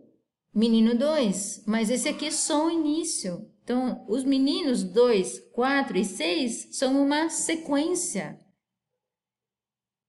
menino 0.55 0.97
2, 0.97 1.65
mas 1.67 1.91
esse 1.91 2.09
aqui 2.09 2.27
é 2.27 2.31
só 2.31 2.67
o 2.67 2.71
início. 2.71 3.51
Então, 3.63 4.05
os 4.09 4.25
meninos 4.25 4.83
2, 4.85 5.51
4 5.53 5.99
e 5.99 6.05
6 6.05 6.69
são 6.73 7.03
uma 7.03 7.29
sequência. 7.29 8.39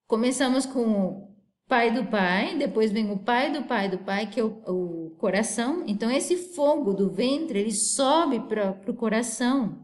Começamos 0.07 0.65
com 0.65 1.24
pai 1.67 1.91
do 1.91 2.05
pai, 2.05 2.55
depois 2.57 2.91
vem 2.91 3.11
o 3.11 3.17
pai 3.17 3.51
do 3.51 3.63
pai 3.63 3.89
do 3.89 3.97
pai, 3.97 4.27
que 4.27 4.39
é 4.39 4.43
o, 4.43 4.61
o 4.67 5.09
coração. 5.17 5.83
Então, 5.87 6.09
esse 6.11 6.35
fogo 6.37 6.93
do 6.93 7.09
ventre, 7.09 7.59
ele 7.59 7.71
sobe 7.71 8.39
para 8.41 8.79
o 8.87 8.93
coração. 8.93 9.83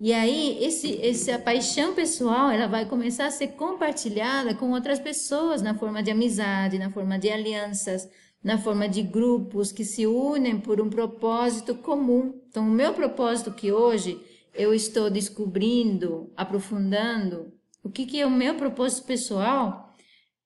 E 0.00 0.12
aí, 0.12 0.62
esse, 0.62 1.00
essa 1.04 1.38
paixão 1.38 1.92
pessoal, 1.92 2.50
ela 2.50 2.68
vai 2.68 2.86
começar 2.86 3.26
a 3.26 3.30
ser 3.30 3.48
compartilhada 3.48 4.54
com 4.54 4.70
outras 4.70 5.00
pessoas 5.00 5.60
na 5.60 5.74
forma 5.74 6.02
de 6.02 6.10
amizade, 6.10 6.78
na 6.78 6.90
forma 6.90 7.18
de 7.18 7.28
alianças, 7.28 8.08
na 8.42 8.56
forma 8.56 8.88
de 8.88 9.02
grupos 9.02 9.72
que 9.72 9.84
se 9.84 10.06
unem 10.06 10.60
por 10.60 10.80
um 10.80 10.88
propósito 10.88 11.74
comum. 11.74 12.40
Então, 12.48 12.66
o 12.66 12.70
meu 12.70 12.94
propósito 12.94 13.52
que 13.52 13.72
hoje 13.72 14.20
eu 14.54 14.72
estou 14.72 15.10
descobrindo, 15.10 16.32
aprofundando, 16.36 17.52
o 17.82 17.90
que, 17.90 18.06
que 18.06 18.20
é 18.20 18.26
o 18.26 18.30
meu 18.30 18.54
propósito 18.54 19.06
pessoal, 19.06 19.87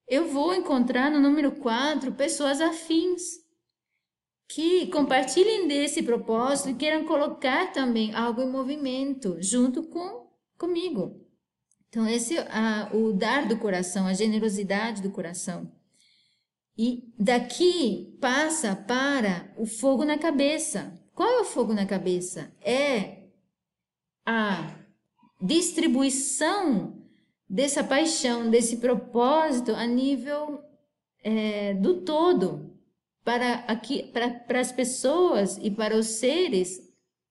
eu 0.07 0.27
vou 0.27 0.53
encontrar 0.53 1.09
no 1.09 1.19
número 1.19 1.51
4 1.53 2.11
pessoas 2.13 2.61
afins 2.61 3.21
que 4.47 4.87
compartilhem 4.87 5.67
desse 5.67 6.03
propósito 6.03 6.69
e 6.69 6.75
queiram 6.75 7.05
colocar 7.05 7.71
também 7.71 8.13
algo 8.13 8.41
em 8.41 8.51
movimento 8.51 9.37
junto 9.39 9.83
com 9.83 10.29
comigo. 10.57 11.19
Então, 11.89 12.07
esse 12.07 12.37
é 12.37 12.89
o 12.93 13.13
dar 13.13 13.47
do 13.47 13.57
coração, 13.57 14.07
a 14.07 14.13
generosidade 14.13 15.01
do 15.01 15.11
coração. 15.11 15.71
E 16.77 17.13
daqui 17.19 18.17
passa 18.19 18.75
para 18.75 19.53
o 19.57 19.65
fogo 19.65 20.03
na 20.03 20.17
cabeça. 20.17 20.99
Qual 21.13 21.29
é 21.29 21.41
o 21.41 21.45
fogo 21.45 21.71
na 21.71 21.85
cabeça? 21.85 22.51
É 22.61 23.27
a 24.25 24.75
distribuição 25.39 27.02
dessa 27.53 27.83
paixão, 27.83 28.49
desse 28.49 28.77
propósito 28.77 29.75
a 29.75 29.85
nível 29.85 30.59
é, 31.23 31.75
do 31.75 32.01
todo, 32.01 32.75
para, 33.23 33.59
aqui, 33.67 34.07
para, 34.11 34.31
para 34.31 34.59
as 34.59 34.71
pessoas 34.71 35.59
e 35.61 35.69
para 35.69 35.95
os 35.95 36.07
seres 36.07 36.81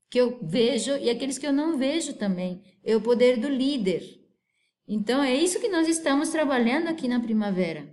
que 0.09 0.21
eu 0.21 0.39
vejo 0.41 0.97
e 0.97 1.11
aqueles 1.11 1.39
que 1.39 1.47
eu 1.47 1.53
não 1.53 1.77
vejo 1.77 2.15
também. 2.15 2.63
É 2.85 2.95
o 2.95 3.01
poder 3.01 3.37
do 3.37 3.49
líder. 3.49 4.21
Então, 4.87 5.21
é 5.25 5.35
isso 5.35 5.59
que 5.59 5.69
nós 5.69 5.89
estamos 5.89 6.29
trabalhando 6.29 6.87
aqui 6.87 7.09
na 7.09 7.19
primavera. 7.19 7.93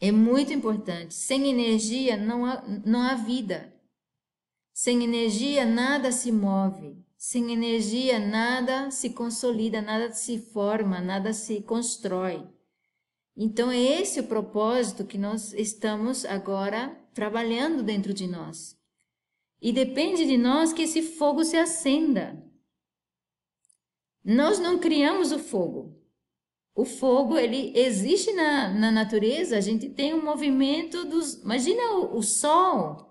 É 0.00 0.10
muito 0.10 0.52
importante. 0.52 1.14
Sem 1.14 1.48
energia 1.48 2.16
não 2.16 2.44
há, 2.44 2.64
não 2.84 3.00
há 3.02 3.14
vida. 3.14 3.72
Sem 4.74 5.04
energia 5.04 5.64
nada 5.64 6.10
se 6.10 6.32
move. 6.32 6.96
Sem 7.20 7.52
energia 7.52 8.20
nada 8.20 8.92
se 8.92 9.10
consolida, 9.10 9.82
nada 9.82 10.12
se 10.12 10.38
forma, 10.38 11.00
nada 11.00 11.32
se 11.32 11.60
constrói. 11.60 12.46
Então 13.36 13.72
é 13.72 13.76
esse 13.76 14.20
o 14.20 14.28
propósito 14.28 15.04
que 15.04 15.18
nós 15.18 15.52
estamos 15.52 16.24
agora 16.24 16.96
trabalhando 17.12 17.82
dentro 17.82 18.14
de 18.14 18.28
nós. 18.28 18.78
E 19.60 19.72
depende 19.72 20.26
de 20.26 20.38
nós 20.38 20.72
que 20.72 20.82
esse 20.82 21.02
fogo 21.02 21.44
se 21.44 21.56
acenda. 21.56 22.40
Nós 24.24 24.60
não 24.60 24.78
criamos 24.78 25.32
o 25.32 25.40
fogo. 25.40 26.00
O 26.72 26.84
fogo, 26.84 27.36
ele 27.36 27.76
existe 27.76 28.32
na, 28.32 28.68
na 28.68 28.92
natureza, 28.92 29.56
a 29.56 29.60
gente 29.60 29.88
tem 29.88 30.14
um 30.14 30.24
movimento 30.24 31.04
dos... 31.04 31.42
Imagina 31.42 31.94
o, 31.94 32.18
o 32.18 32.22
sol, 32.22 33.07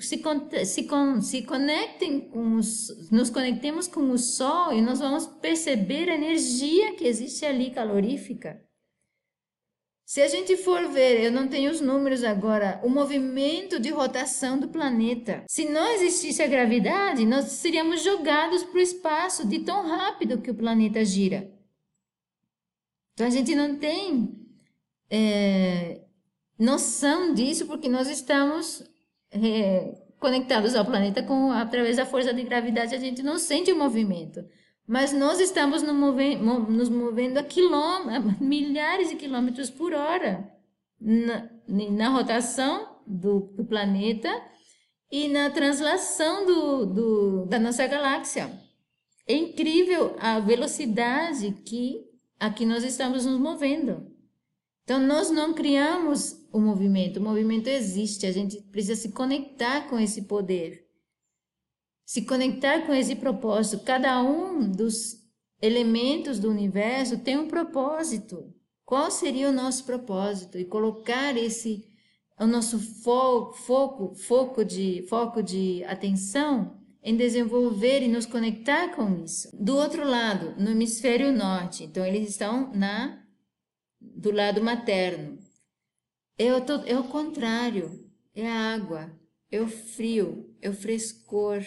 se, 0.00 0.22
se, 0.66 0.86
se 1.22 1.42
conectem 1.42 2.20
com 2.28 2.56
os, 2.56 3.10
nos 3.10 3.30
conectemos 3.30 3.88
com 3.88 4.10
o 4.10 4.18
sol 4.18 4.72
e 4.72 4.82
nós 4.82 4.98
vamos 4.98 5.26
perceber 5.26 6.10
a 6.10 6.14
energia 6.14 6.94
que 6.94 7.06
existe 7.06 7.46
ali 7.46 7.70
calorífica. 7.70 8.62
Se 10.04 10.20
a 10.20 10.28
gente 10.28 10.58
for 10.58 10.86
ver, 10.90 11.24
eu 11.24 11.32
não 11.32 11.48
tenho 11.48 11.70
os 11.70 11.80
números 11.80 12.22
agora, 12.22 12.78
o 12.84 12.90
movimento 12.90 13.80
de 13.80 13.88
rotação 13.88 14.58
do 14.58 14.68
planeta. 14.68 15.42
Se 15.48 15.64
não 15.64 15.86
existisse 15.94 16.42
a 16.42 16.46
gravidade, 16.46 17.24
nós 17.24 17.46
seríamos 17.46 18.02
jogados 18.02 18.62
para 18.62 18.78
o 18.78 18.82
espaço 18.82 19.48
de 19.48 19.60
tão 19.60 19.88
rápido 19.88 20.42
que 20.42 20.50
o 20.50 20.54
planeta 20.54 21.02
gira. 21.02 21.50
Então 23.14 23.26
a 23.26 23.30
gente 23.30 23.54
não 23.54 23.76
tem 23.78 24.38
é, 25.08 26.02
noção 26.58 27.32
disso 27.32 27.66
porque 27.66 27.88
nós 27.88 28.08
estamos 28.08 28.84
é, 29.34 29.94
conectados 30.18 30.74
ao 30.74 30.84
planeta 30.84 31.22
com 31.22 31.50
através 31.50 31.96
da 31.96 32.06
força 32.06 32.32
de 32.32 32.42
gravidade 32.42 32.94
a 32.94 32.98
gente 32.98 33.22
não 33.22 33.38
sente 33.38 33.72
o 33.72 33.78
movimento. 33.78 34.44
Mas 34.86 35.12
nós 35.12 35.40
estamos 35.40 35.82
nos 35.82 35.94
movendo, 35.94 36.70
nos 36.70 36.88
movendo 36.88 37.38
a 37.38 37.42
quilômetros, 37.42 38.38
milhares 38.38 39.08
de 39.08 39.16
quilômetros 39.16 39.70
por 39.70 39.94
hora 39.94 40.50
na, 41.00 41.50
na 41.66 42.08
rotação 42.08 43.00
do, 43.06 43.52
do, 43.56 43.64
planeta 43.64 44.30
e 45.10 45.28
na 45.28 45.50
translação 45.50 46.44
do, 46.44 46.86
do, 46.86 47.46
da 47.46 47.58
nossa 47.58 47.86
galáxia. 47.86 48.50
É 49.26 49.34
incrível 49.34 50.16
a 50.18 50.38
velocidade 50.38 51.52
que 51.64 52.04
aqui 52.38 52.66
nós 52.66 52.84
estamos 52.84 53.24
nos 53.24 53.38
movendo. 53.38 54.13
Então, 54.84 55.00
nós 55.00 55.30
não 55.30 55.54
criamos 55.54 56.36
o 56.52 56.60
movimento, 56.60 57.18
o 57.18 57.22
movimento 57.22 57.68
existe, 57.68 58.26
a 58.26 58.32
gente 58.32 58.60
precisa 58.70 58.94
se 58.94 59.12
conectar 59.12 59.88
com 59.88 59.98
esse 59.98 60.22
poder, 60.22 60.86
se 62.04 62.22
conectar 62.22 62.86
com 62.86 62.92
esse 62.92 63.16
propósito. 63.16 63.82
Cada 63.82 64.22
um 64.22 64.70
dos 64.70 65.16
elementos 65.60 66.38
do 66.38 66.50
universo 66.50 67.18
tem 67.18 67.38
um 67.38 67.48
propósito. 67.48 68.54
Qual 68.84 69.10
seria 69.10 69.48
o 69.48 69.52
nosso 69.52 69.84
propósito? 69.84 70.58
E 70.58 70.66
colocar 70.66 71.34
esse 71.36 71.88
o 72.38 72.46
nosso 72.46 72.78
fo 72.78 73.52
foco, 73.52 74.14
foco 74.14 74.64
de 74.64 75.06
foco 75.08 75.42
de 75.42 75.84
atenção 75.84 76.78
em 77.02 77.16
desenvolver 77.16 78.02
e 78.02 78.08
nos 78.08 78.26
conectar 78.26 78.88
com 78.94 79.22
isso. 79.24 79.48
Do 79.52 79.76
outro 79.76 80.06
lado, 80.06 80.54
no 80.58 80.70
hemisfério 80.70 81.32
norte, 81.32 81.84
então 81.84 82.04
eles 82.04 82.30
estão 82.30 82.72
na 82.74 83.23
do 84.14 84.30
lado 84.30 84.62
materno. 84.62 85.38
É 86.36 86.52
o, 86.52 86.58
é 86.86 86.98
o 86.98 87.04
contrário, 87.04 88.10
é 88.34 88.46
a 88.46 88.74
água, 88.74 89.10
é 89.50 89.60
o 89.60 89.68
frio, 89.68 90.54
é 90.60 90.68
o 90.68 90.74
frescor. 90.74 91.64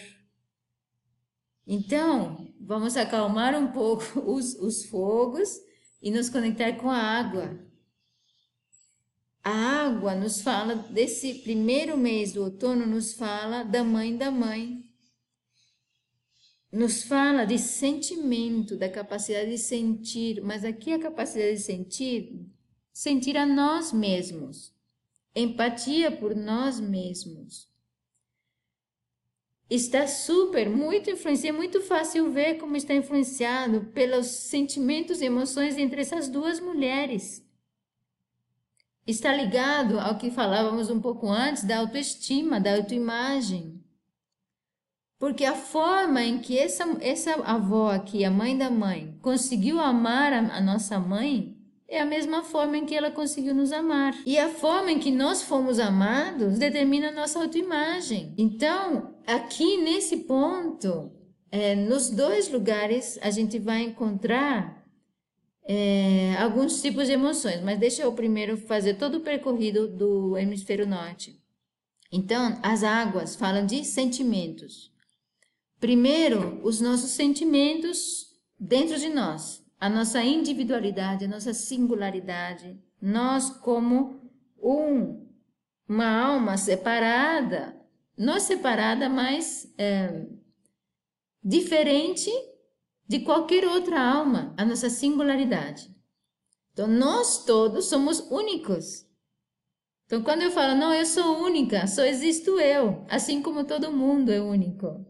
Então, 1.66 2.52
vamos 2.60 2.96
acalmar 2.96 3.54
um 3.54 3.72
pouco 3.72 4.20
os, 4.30 4.54
os 4.54 4.84
fogos 4.84 5.58
e 6.02 6.10
nos 6.10 6.28
conectar 6.28 6.72
com 6.74 6.90
a 6.90 6.98
água. 6.98 7.58
A 9.42 9.86
água 9.86 10.14
nos 10.14 10.42
fala 10.42 10.74
desse 10.74 11.34
primeiro 11.36 11.96
mês 11.96 12.32
do 12.32 12.42
outono, 12.42 12.84
nos 12.84 13.14
fala 13.14 13.62
da 13.62 13.82
mãe 13.82 14.16
da 14.16 14.30
mãe. 14.30 14.77
Nos 16.70 17.02
fala 17.02 17.44
de 17.44 17.58
sentimento, 17.58 18.76
da 18.76 18.88
capacidade 18.88 19.50
de 19.50 19.58
sentir, 19.58 20.42
mas 20.42 20.64
aqui 20.64 20.92
a 20.92 20.98
capacidade 20.98 21.56
de 21.56 21.62
sentir, 21.62 22.46
sentir 22.92 23.36
a 23.36 23.46
nós 23.46 23.92
mesmos, 23.92 24.74
empatia 25.34 26.10
por 26.10 26.36
nós 26.36 26.78
mesmos 26.78 27.68
está 29.68 30.06
super, 30.06 30.68
muito 30.68 31.10
influenciado, 31.10 31.56
é 31.56 31.58
muito 31.58 31.80
fácil 31.82 32.30
ver 32.30 32.54
como 32.54 32.76
está 32.76 32.94
influenciado 32.94 33.86
pelos 33.92 34.26
sentimentos 34.26 35.20
e 35.20 35.26
emoções 35.26 35.76
entre 35.76 36.00
essas 36.00 36.28
duas 36.28 36.58
mulheres. 36.58 37.44
Está 39.06 39.34
ligado 39.34 39.98
ao 39.98 40.18
que 40.18 40.30
falávamos 40.30 40.90
um 40.90 41.00
pouco 41.00 41.28
antes 41.28 41.64
da 41.64 41.78
autoestima, 41.78 42.60
da 42.60 42.76
autoimagem. 42.76 43.77
Porque 45.18 45.44
a 45.44 45.54
forma 45.54 46.22
em 46.22 46.38
que 46.38 46.56
essa, 46.56 46.84
essa 47.00 47.32
avó 47.42 47.90
aqui, 47.90 48.24
a 48.24 48.30
mãe 48.30 48.56
da 48.56 48.70
mãe, 48.70 49.18
conseguiu 49.20 49.80
amar 49.80 50.32
a, 50.32 50.38
a 50.56 50.60
nossa 50.60 50.98
mãe, 50.98 51.56
é 51.88 52.00
a 52.00 52.06
mesma 52.06 52.44
forma 52.44 52.76
em 52.76 52.84
que 52.84 52.94
ela 52.94 53.10
conseguiu 53.10 53.54
nos 53.54 53.72
amar. 53.72 54.14
E 54.26 54.38
a 54.38 54.48
forma 54.48 54.92
em 54.92 54.98
que 54.98 55.10
nós 55.10 55.42
fomos 55.42 55.78
amados 55.78 56.58
determina 56.58 57.08
a 57.08 57.12
nossa 57.12 57.40
autoimagem. 57.40 58.34
Então, 58.36 59.14
aqui 59.26 59.78
nesse 59.78 60.18
ponto, 60.18 61.10
é, 61.50 61.74
nos 61.74 62.10
dois 62.10 62.50
lugares, 62.50 63.18
a 63.22 63.30
gente 63.30 63.58
vai 63.58 63.82
encontrar 63.82 64.86
é, 65.64 66.36
alguns 66.38 66.80
tipos 66.80 67.06
de 67.06 67.14
emoções, 67.14 67.60
mas 67.62 67.78
deixa 67.78 68.02
eu 68.02 68.12
primeiro 68.12 68.56
fazer 68.56 68.94
todo 68.94 69.16
o 69.16 69.20
percorrido 69.20 69.88
do 69.88 70.36
hemisfério 70.36 70.86
norte. 70.86 71.42
Então, 72.12 72.58
as 72.62 72.84
águas 72.84 73.34
falam 73.34 73.66
de 73.66 73.84
sentimentos. 73.84 74.92
Primeiro, 75.80 76.60
os 76.62 76.80
nossos 76.80 77.10
sentimentos 77.10 78.36
dentro 78.58 78.98
de 78.98 79.08
nós 79.08 79.66
a 79.80 79.88
nossa 79.88 80.22
individualidade, 80.22 81.24
a 81.24 81.28
nossa 81.28 81.54
singularidade, 81.54 82.78
nós 83.00 83.48
como 83.48 84.20
um, 84.60 85.24
uma 85.88 86.20
alma 86.20 86.56
separada, 86.56 87.80
não 88.16 88.40
separada, 88.40 89.08
mas 89.08 89.72
é, 89.78 90.26
diferente 91.42 92.30
de 93.06 93.20
qualquer 93.20 93.64
outra 93.66 94.00
alma, 94.00 94.52
a 94.56 94.64
nossa 94.64 94.90
singularidade. 94.90 95.94
Então, 96.72 96.88
nós 96.88 97.44
todos 97.44 97.86
somos 97.86 98.18
únicos. 98.30 99.06
Então, 100.06 100.22
quando 100.22 100.42
eu 100.42 100.50
falo, 100.50 100.74
não, 100.74 100.92
eu 100.92 101.06
sou 101.06 101.42
única, 101.42 101.86
só 101.86 102.02
existo 102.04 102.58
eu, 102.58 103.04
assim 103.08 103.40
como 103.40 103.64
todo 103.64 103.92
mundo 103.92 104.32
é 104.32 104.40
único. 104.40 105.06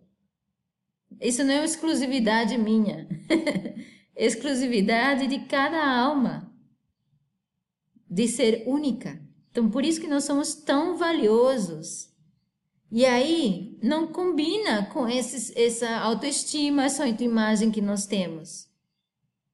Isso 1.21 1.43
não 1.45 1.55
é 1.55 1.65
exclusividade 1.65 2.57
minha. 2.57 3.09
exclusividade 4.19 5.29
de 5.29 5.41
cada 5.41 5.85
alma, 5.89 6.53
de 8.11 8.27
ser 8.27 8.65
única. 8.67 9.21
Então, 9.51 9.71
por 9.71 9.85
isso 9.85 10.01
que 10.01 10.09
nós 10.09 10.25
somos 10.25 10.55
tão 10.55 10.97
valiosos. 10.97 12.13
E 12.91 13.05
aí, 13.05 13.79
não 13.83 14.09
combina 14.09 14.87
com 14.87 15.09
esses, 15.09 15.55
essa 15.57 15.99
autoestima, 15.99 16.85
essa 16.85 17.05
autoimagem 17.05 17.71
que 17.71 17.81
nós 17.81 18.07
temos. 18.07 18.67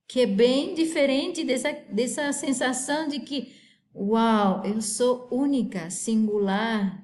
Que 0.06 0.20
é 0.20 0.26
bem 0.26 0.74
diferente 0.74 1.44
dessa, 1.44 1.72
dessa 1.90 2.32
sensação 2.32 3.08
de 3.08 3.20
que, 3.20 3.52
uau, 3.94 4.64
eu 4.64 4.80
sou 4.80 5.28
única, 5.30 5.90
singular, 5.90 7.03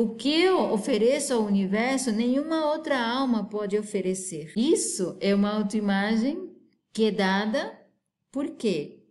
o 0.00 0.14
que 0.14 0.42
eu 0.42 0.60
ofereço 0.72 1.34
ao 1.34 1.44
universo, 1.44 2.12
nenhuma 2.12 2.70
outra 2.70 3.04
alma 3.04 3.48
pode 3.48 3.76
oferecer. 3.76 4.52
Isso 4.56 5.18
é 5.20 5.34
uma 5.34 5.56
autoimagem 5.56 6.54
que 6.92 7.06
é 7.06 7.10
dada 7.10 7.76
por 8.30 8.50
quê? 8.50 9.02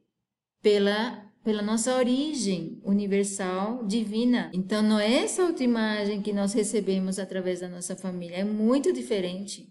Pela, 0.62 1.30
pela 1.44 1.62
nossa 1.62 1.94
origem 1.94 2.80
universal 2.86 3.86
divina. 3.86 4.50
Então, 4.54 4.82
não 4.82 4.98
é 4.98 5.24
essa 5.26 5.44
autoimagem 5.44 6.22
que 6.22 6.32
nós 6.32 6.54
recebemos 6.54 7.20
através 7.20 7.60
da 7.60 7.68
nossa 7.68 7.94
família, 7.94 8.38
é 8.38 8.46
muito 8.46 8.94
diferente. 8.94 9.70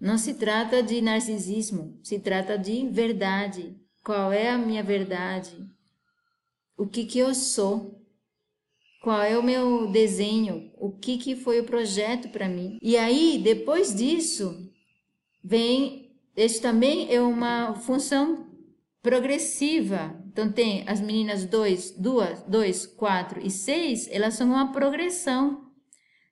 Não 0.00 0.16
se 0.16 0.34
trata 0.34 0.80
de 0.80 1.00
narcisismo, 1.00 1.98
se 2.04 2.20
trata 2.20 2.56
de 2.56 2.88
verdade. 2.88 3.76
Qual 4.04 4.32
é 4.32 4.48
a 4.48 4.58
minha 4.58 4.84
verdade? 4.84 5.56
O 6.76 6.86
que, 6.86 7.04
que 7.04 7.18
eu 7.18 7.34
sou? 7.34 7.97
Qual 9.00 9.22
é 9.22 9.38
o 9.38 9.42
meu 9.42 9.86
desenho, 9.90 10.70
o 10.76 10.90
que, 10.90 11.18
que 11.18 11.36
foi 11.36 11.60
o 11.60 11.64
projeto 11.64 12.28
para 12.28 12.48
mim. 12.48 12.78
E 12.82 12.96
aí, 12.96 13.40
depois 13.42 13.94
disso, 13.94 14.70
vem, 15.42 16.10
esse 16.36 16.60
também 16.60 17.12
é 17.12 17.20
uma 17.20 17.74
função 17.74 18.46
progressiva. 19.02 20.16
Então, 20.26 20.50
tem 20.50 20.84
as 20.88 21.00
meninas 21.00 21.44
2, 21.44 21.92
2, 21.92 22.42
2, 22.42 22.86
4 22.86 23.40
e 23.46 23.50
6, 23.50 24.08
elas 24.10 24.34
são 24.34 24.48
uma 24.48 24.72
progressão. 24.72 25.68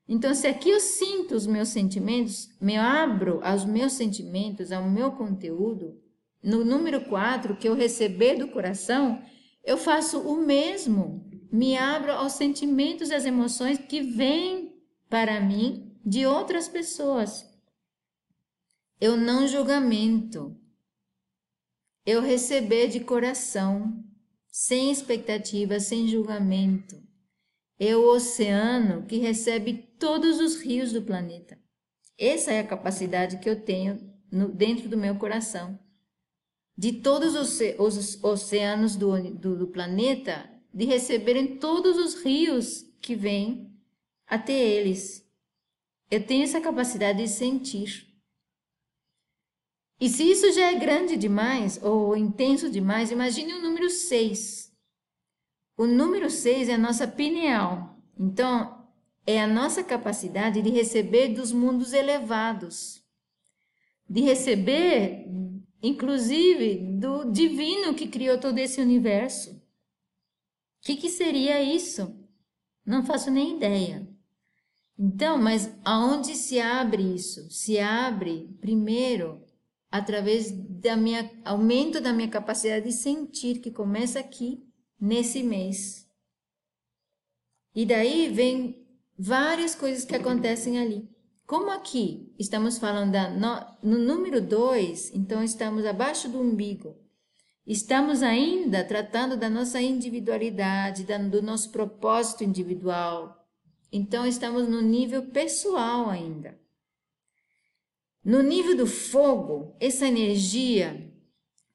Então, 0.09 0.35
se 0.35 0.47
aqui 0.47 0.71
eu 0.71 0.81
sinto 0.81 1.35
os 1.35 1.47
meus 1.47 1.69
sentimentos, 1.69 2.49
me 2.61 2.77
abro 2.77 3.41
aos 3.43 3.65
meus 3.65 3.93
sentimentos, 3.93 4.71
ao 4.71 4.89
meu 4.89 5.13
conteúdo, 5.13 6.01
no 6.43 6.65
número 6.65 7.01
4, 7.07 7.57
que 7.57 7.69
eu 7.69 7.75
receber 7.75 8.37
do 8.37 8.49
coração, 8.49 9.21
eu 9.65 9.77
faço 9.77 10.21
o 10.21 10.37
mesmo 10.37 11.29
me 11.53 11.77
abro 11.77 12.13
aos 12.13 12.33
sentimentos 12.33 13.11
e 13.11 13.15
às 13.15 13.25
emoções 13.25 13.79
que 13.79 14.01
vêm 14.01 14.75
para 15.09 15.41
mim 15.41 15.97
de 16.05 16.27
outras 16.27 16.69
pessoas. 16.69 17.45
Eu 19.01 19.17
não 19.17 19.47
julgamento. 19.47 20.57
Eu 22.05 22.23
receber 22.23 22.89
de 22.89 23.01
coração, 23.01 24.05
sem 24.49 24.91
expectativa, 24.91 25.81
sem 25.81 26.09
julgamento. 26.09 27.03
É 27.79 27.95
o 27.97 28.09
oceano 28.09 29.05
que 29.05 29.19
recebe 29.19 29.75
todos 29.99 30.41
os 30.41 30.61
rios 30.61 30.93
do 30.93 31.03
planeta. 31.03 31.59
Essa 32.19 32.53
é 32.53 32.61
a 32.61 32.67
capacidade 32.67 33.39
que 33.39 33.51
eu 33.51 33.61
tenho 33.61 34.01
no, 34.31 34.49
dentro 34.49 34.89
do 34.89 34.97
meu 34.97 35.17
coração. 35.17 35.79
De 36.79 36.93
todos 36.93 37.35
os, 37.35 37.61
os 37.79 38.23
oceanos 38.25 38.97
do, 38.97 39.35
do, 39.35 39.59
do 39.59 39.67
planeta, 39.69 40.49
de 40.77 40.85
receberem 40.85 41.57
todos 41.57 41.97
os 41.97 42.23
rios 42.23 42.85
que 43.01 43.15
vêm 43.15 43.73
até 44.27 44.53
eles. 44.53 45.27
Eu 46.11 46.23
tenho 46.23 46.45
essa 46.45 46.61
capacidade 46.61 47.23
de 47.23 47.29
sentir. 47.29 48.15
E 49.99 50.07
se 50.11 50.31
isso 50.31 50.53
já 50.53 50.71
é 50.71 50.75
grande 50.79 51.17
demais 51.17 51.83
ou 51.83 52.15
intenso 52.15 52.71
demais, 52.71 53.11
imagine 53.11 53.55
o 53.55 53.63
número 53.63 53.89
6. 53.89 54.71
O 55.79 55.87
número 55.87 56.29
6 56.29 56.69
é 56.69 56.75
a 56.75 56.79
nossa 56.79 57.09
pineal. 57.09 57.99
Então, 58.15 58.87
é 59.27 59.41
a 59.41 59.47
nossa 59.47 59.83
capacidade 59.83 60.61
de 60.61 60.69
receber 60.69 61.29
dos 61.29 61.53
mundos 61.53 61.95
elevados, 61.95 63.03
de 64.07 64.21
receber, 64.21 65.27
inclusive, 65.83 66.77
do 66.99 67.25
divino 67.33 67.95
que 67.95 68.07
criou 68.07 68.39
todo 68.39 68.59
esse 68.59 68.79
universo 68.79 69.56
que, 70.87 70.97
que 70.97 71.09
seria 71.09 71.61
isso? 71.61 72.17
Não 72.85 73.05
faço 73.05 73.29
nem 73.29 73.57
ideia. 73.57 74.09
Então, 74.97 75.37
mas 75.37 75.69
aonde 75.85 76.37
se 76.37 76.61
abre 76.61 77.03
isso? 77.03 77.51
Se 77.51 77.81
abre 77.81 78.57
primeiro 78.61 79.45
através 79.91 80.53
da 80.53 80.97
minha 80.97 81.29
aumento 81.45 82.01
da 82.01 82.13
minha 82.13 82.29
capacidade 82.29 82.87
de 82.87 82.93
sentir 82.93 83.59
que 83.59 83.73
começa 83.73 84.21
aqui 84.21 84.63
nesse 84.99 85.43
mês. 85.43 86.09
E 87.75 87.85
daí 87.85 88.29
vem 88.29 88.87
várias 89.19 89.75
coisas 89.75 90.05
que 90.05 90.15
acontecem 90.15 90.79
ali. 90.79 91.11
Como 91.47 91.71
aqui 91.71 92.33
estamos 92.39 92.79
falando 92.79 93.13
da, 93.13 93.29
no, 93.29 93.97
no 93.97 93.99
número 93.99 94.41
2, 94.41 95.13
então 95.15 95.43
estamos 95.43 95.85
abaixo 95.85 96.29
do 96.29 96.41
umbigo. 96.41 96.97
Estamos 97.67 98.23
ainda 98.23 98.85
tratando 98.85 99.37
da 99.37 99.51
nossa 99.51 99.81
individualidade, 99.81 101.05
da, 101.05 101.19
do 101.19 101.43
nosso 101.43 101.71
propósito 101.71 102.45
individual. 102.45 103.45
Então 103.91 104.27
estamos 104.27 104.69
no 104.69 104.81
nível 104.81 105.31
pessoal 105.31 106.09
ainda. 106.09 106.59
No 108.25 108.43
nível 108.43 108.77
do 108.77 108.87
fogo, 108.87 109.77
essa 109.81 110.07
energia, 110.07 111.13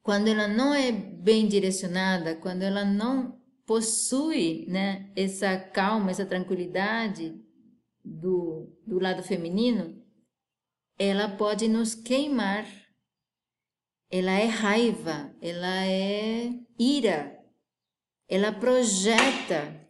quando 0.02 0.28
ela 0.28 0.48
não 0.48 0.74
é 0.74 0.92
bem 0.92 1.46
direcionada, 1.46 2.36
quando 2.36 2.62
ela 2.62 2.84
não 2.84 3.40
possui 3.66 4.66
né, 4.68 5.10
essa 5.16 5.58
calma, 5.58 6.10
essa 6.10 6.26
tranquilidade 6.26 7.34
do, 8.04 8.70
do 8.86 8.98
lado 8.98 9.22
feminino, 9.22 10.02
ela 10.98 11.28
pode 11.28 11.68
nos 11.68 11.94
queimar. 11.94 12.66
Ela 14.14 14.32
é 14.32 14.44
raiva, 14.44 15.34
ela 15.40 15.86
é 15.86 16.52
ira, 16.78 17.42
ela 18.28 18.52
projeta. 18.52 19.80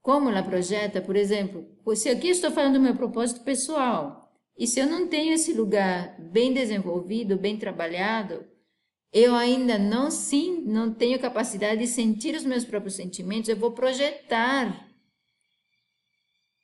Como 0.00 0.30
ela 0.30 0.44
projeta? 0.44 1.02
Por 1.02 1.16
exemplo, 1.16 1.66
se 1.96 2.08
aqui 2.08 2.28
estou 2.28 2.52
falando 2.52 2.74
do 2.74 2.80
meu 2.80 2.94
propósito 2.94 3.42
pessoal, 3.42 4.32
e 4.56 4.68
se 4.68 4.78
eu 4.78 4.86
não 4.86 5.08
tenho 5.08 5.32
esse 5.32 5.52
lugar 5.52 6.16
bem 6.20 6.52
desenvolvido, 6.52 7.36
bem 7.36 7.58
trabalhado, 7.58 8.46
eu 9.12 9.34
ainda 9.34 9.80
não 9.80 10.08
sim, 10.08 10.62
não 10.64 10.94
tenho 10.94 11.18
capacidade 11.18 11.80
de 11.80 11.88
sentir 11.88 12.36
os 12.36 12.44
meus 12.44 12.64
próprios 12.64 12.94
sentimentos, 12.94 13.48
eu 13.48 13.56
vou 13.56 13.72
projetar 13.72 14.88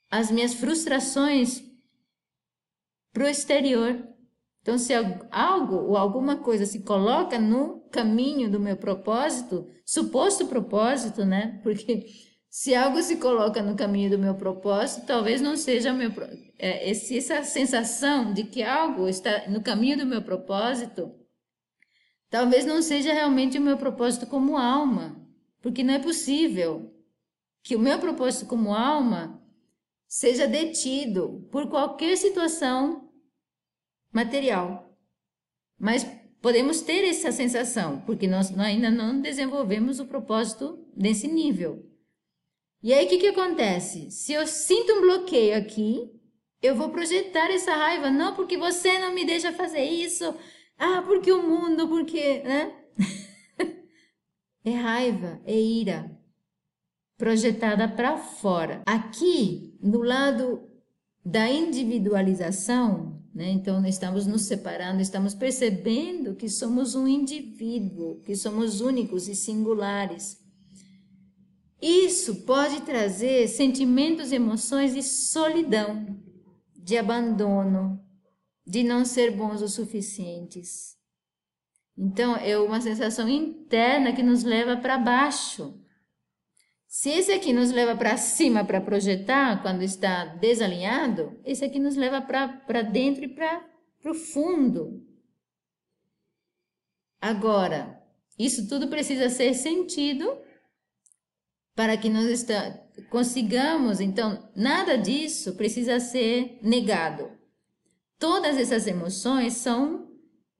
as 0.09 0.31
minhas 0.31 0.53
frustrações 0.53 1.61
para 3.11 3.25
o 3.25 3.27
exterior. 3.27 4.07
Então, 4.61 4.77
se 4.77 4.93
algo 5.31 5.75
ou 5.75 5.97
alguma 5.97 6.37
coisa 6.37 6.65
se 6.65 6.83
coloca 6.83 7.39
no 7.39 7.81
caminho 7.91 8.51
do 8.51 8.59
meu 8.59 8.77
propósito, 8.77 9.67
suposto 9.85 10.47
propósito, 10.47 11.25
né? 11.25 11.59
Porque 11.63 12.05
se 12.49 12.75
algo 12.75 13.01
se 13.01 13.17
coloca 13.17 13.61
no 13.61 13.75
caminho 13.75 14.11
do 14.11 14.19
meu 14.19 14.35
propósito, 14.35 15.05
talvez 15.05 15.41
não 15.41 15.55
seja 15.55 15.93
meu 15.93 16.11
é, 16.57 16.89
essa 16.89 17.43
sensação 17.43 18.33
de 18.33 18.43
que 18.43 18.61
algo 18.61 19.07
está 19.07 19.47
no 19.49 19.61
caminho 19.61 19.97
do 19.97 20.05
meu 20.05 20.21
propósito 20.21 21.19
Talvez 22.29 22.63
não 22.63 22.81
seja 22.81 23.11
realmente 23.11 23.57
o 23.57 23.61
meu 23.61 23.77
propósito 23.77 24.27
como 24.27 24.57
alma, 24.57 25.19
porque 25.61 25.83
não 25.83 25.95
é 25.95 25.99
possível 25.99 26.93
que 27.63 27.75
o 27.75 27.79
meu 27.79 27.97
propósito 27.99 28.45
como 28.45 28.73
alma 28.73 29.41
seja 30.07 30.47
detido 30.47 31.47
por 31.51 31.67
qualquer 31.69 32.15
situação 32.17 33.08
material. 34.11 34.95
Mas 35.77 36.05
podemos 36.41 36.81
ter 36.81 37.03
essa 37.05 37.31
sensação, 37.31 38.01
porque 38.01 38.27
nós 38.27 38.57
ainda 38.57 38.89
não 38.89 39.21
desenvolvemos 39.21 39.99
o 39.99 40.05
propósito 40.05 40.85
nesse 40.95 41.27
nível. 41.27 41.85
E 42.81 42.93
aí 42.93 43.05
o 43.05 43.09
que, 43.09 43.17
que 43.17 43.27
acontece? 43.27 44.09
Se 44.11 44.33
eu 44.33 44.47
sinto 44.47 44.93
um 44.93 45.01
bloqueio 45.01 45.57
aqui, 45.57 46.09
eu 46.61 46.75
vou 46.75 46.89
projetar 46.89 47.49
essa 47.51 47.75
raiva, 47.75 48.09
não 48.09 48.35
porque 48.35 48.57
você 48.57 48.99
não 48.99 49.13
me 49.13 49.25
deixa 49.25 49.51
fazer 49.51 49.83
isso, 49.83 50.33
ah, 50.77 51.01
porque 51.01 51.31
o 51.31 51.41
mundo, 51.41 51.87
porque, 51.87 52.39
né? 52.39 52.73
é 54.63 54.71
raiva, 54.71 55.41
é 55.45 55.55
ira 55.59 56.19
projetada 57.19 57.85
para 57.85 58.17
fora. 58.17 58.81
Aqui, 58.85 59.77
no 59.83 60.01
lado 60.01 60.63
da 61.23 61.49
individualização, 61.49 63.18
né? 63.39 63.51
Então, 63.51 63.85
estamos 63.85 64.27
nos 64.27 64.41
separando, 64.41 65.01
estamos 65.01 65.33
percebendo 65.33 66.35
que 66.35 66.49
somos 66.49 66.93
um 66.93 67.07
indivíduo, 67.07 68.19
que 68.25 68.35
somos 68.35 68.81
únicos 68.81 69.29
e 69.29 69.33
singulares. 69.33 70.37
Isso 71.81 72.43
pode 72.43 72.81
trazer 72.81 73.47
sentimentos 73.47 74.33
e 74.33 74.35
emoções 74.35 74.93
de 74.93 75.01
solidão, 75.01 76.19
de 76.75 76.97
abandono, 76.97 78.03
de 78.67 78.83
não 78.83 79.05
ser 79.05 79.31
bons 79.31 79.61
o 79.61 79.69
suficientes. 79.69 80.97
Então, 81.97 82.35
é 82.35 82.59
uma 82.59 82.81
sensação 82.81 83.29
interna 83.29 84.11
que 84.11 84.21
nos 84.21 84.43
leva 84.43 84.75
para 84.75 84.97
baixo. 84.97 85.79
Se 86.89 87.11
esse 87.11 87.31
aqui 87.31 87.53
nos 87.53 87.69
leva 87.69 87.95
para 87.95 88.17
cima 88.17 88.65
para 88.65 88.81
projetar, 88.81 89.61
quando 89.61 89.83
está 89.83 90.25
desalinhado, 90.25 91.39
esse 91.45 91.63
aqui 91.63 91.77
nos 91.77 91.95
leva 91.95 92.19
para 92.19 92.81
dentro 92.81 93.23
e 93.23 93.27
para 93.27 93.63
o 94.03 94.15
fundo. 94.15 95.05
Agora, 97.21 98.03
isso 98.39 98.67
tudo 98.67 98.87
precisa 98.87 99.29
ser 99.29 99.53
sentido 99.53 100.35
para 101.75 101.95
que 101.95 102.09
nós 102.09 102.25
está, 102.25 102.71
consigamos, 103.11 103.99
então, 103.99 104.49
nada 104.55 104.97
disso 104.97 105.55
precisa 105.55 105.99
ser 105.99 106.57
negado. 106.63 107.31
Todas 108.17 108.57
essas 108.57 108.87
emoções 108.87 109.53
são 109.53 110.11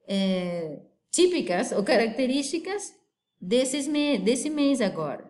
é, 0.06 0.80
típicas 1.10 1.72
ou 1.72 1.82
características 1.82 2.94
desses 3.40 3.88
desse 4.22 4.48
mês 4.48 4.80
agora. 4.80 5.29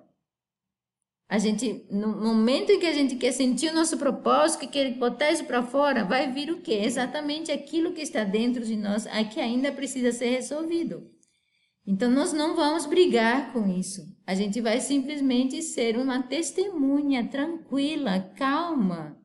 A 1.31 1.39
gente, 1.39 1.87
no 1.89 2.09
momento 2.09 2.73
em 2.73 2.81
que 2.81 2.87
a 2.87 2.93
gente 2.93 3.15
quer 3.15 3.31
sentir 3.31 3.71
o 3.71 3.75
nosso 3.75 3.97
propósito, 3.97 4.63
que 4.63 4.67
quer 4.67 4.93
botar 4.99 5.31
isso 5.31 5.45
para 5.45 5.63
fora, 5.63 6.05
vai 6.05 6.33
vir 6.33 6.51
o 6.51 6.61
quê? 6.61 6.81
Exatamente 6.83 7.53
aquilo 7.53 7.93
que 7.93 8.01
está 8.01 8.25
dentro 8.25 8.65
de 8.65 8.77
nós, 8.77 9.07
é 9.07 9.23
que 9.23 9.39
ainda 9.39 9.71
precisa 9.71 10.11
ser 10.11 10.31
resolvido. 10.31 11.09
Então, 11.87 12.11
nós 12.11 12.33
não 12.33 12.57
vamos 12.57 12.85
brigar 12.85 13.53
com 13.53 13.69
isso. 13.69 14.03
A 14.27 14.35
gente 14.35 14.61
vai 14.61 14.81
simplesmente 14.81 15.63
ser 15.63 15.97
uma 15.97 16.21
testemunha 16.21 17.29
tranquila, 17.29 18.33
calma, 18.37 19.17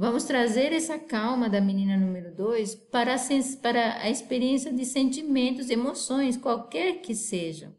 Vamos 0.00 0.22
trazer 0.22 0.72
essa 0.72 0.96
calma 0.96 1.50
da 1.50 1.60
menina 1.60 1.96
número 1.96 2.32
2 2.32 2.72
para, 2.88 3.16
para 3.60 4.00
a 4.00 4.08
experiência 4.08 4.72
de 4.72 4.84
sentimentos, 4.84 5.70
emoções, 5.70 6.36
qualquer 6.36 7.00
que 7.00 7.16
sejam. 7.16 7.74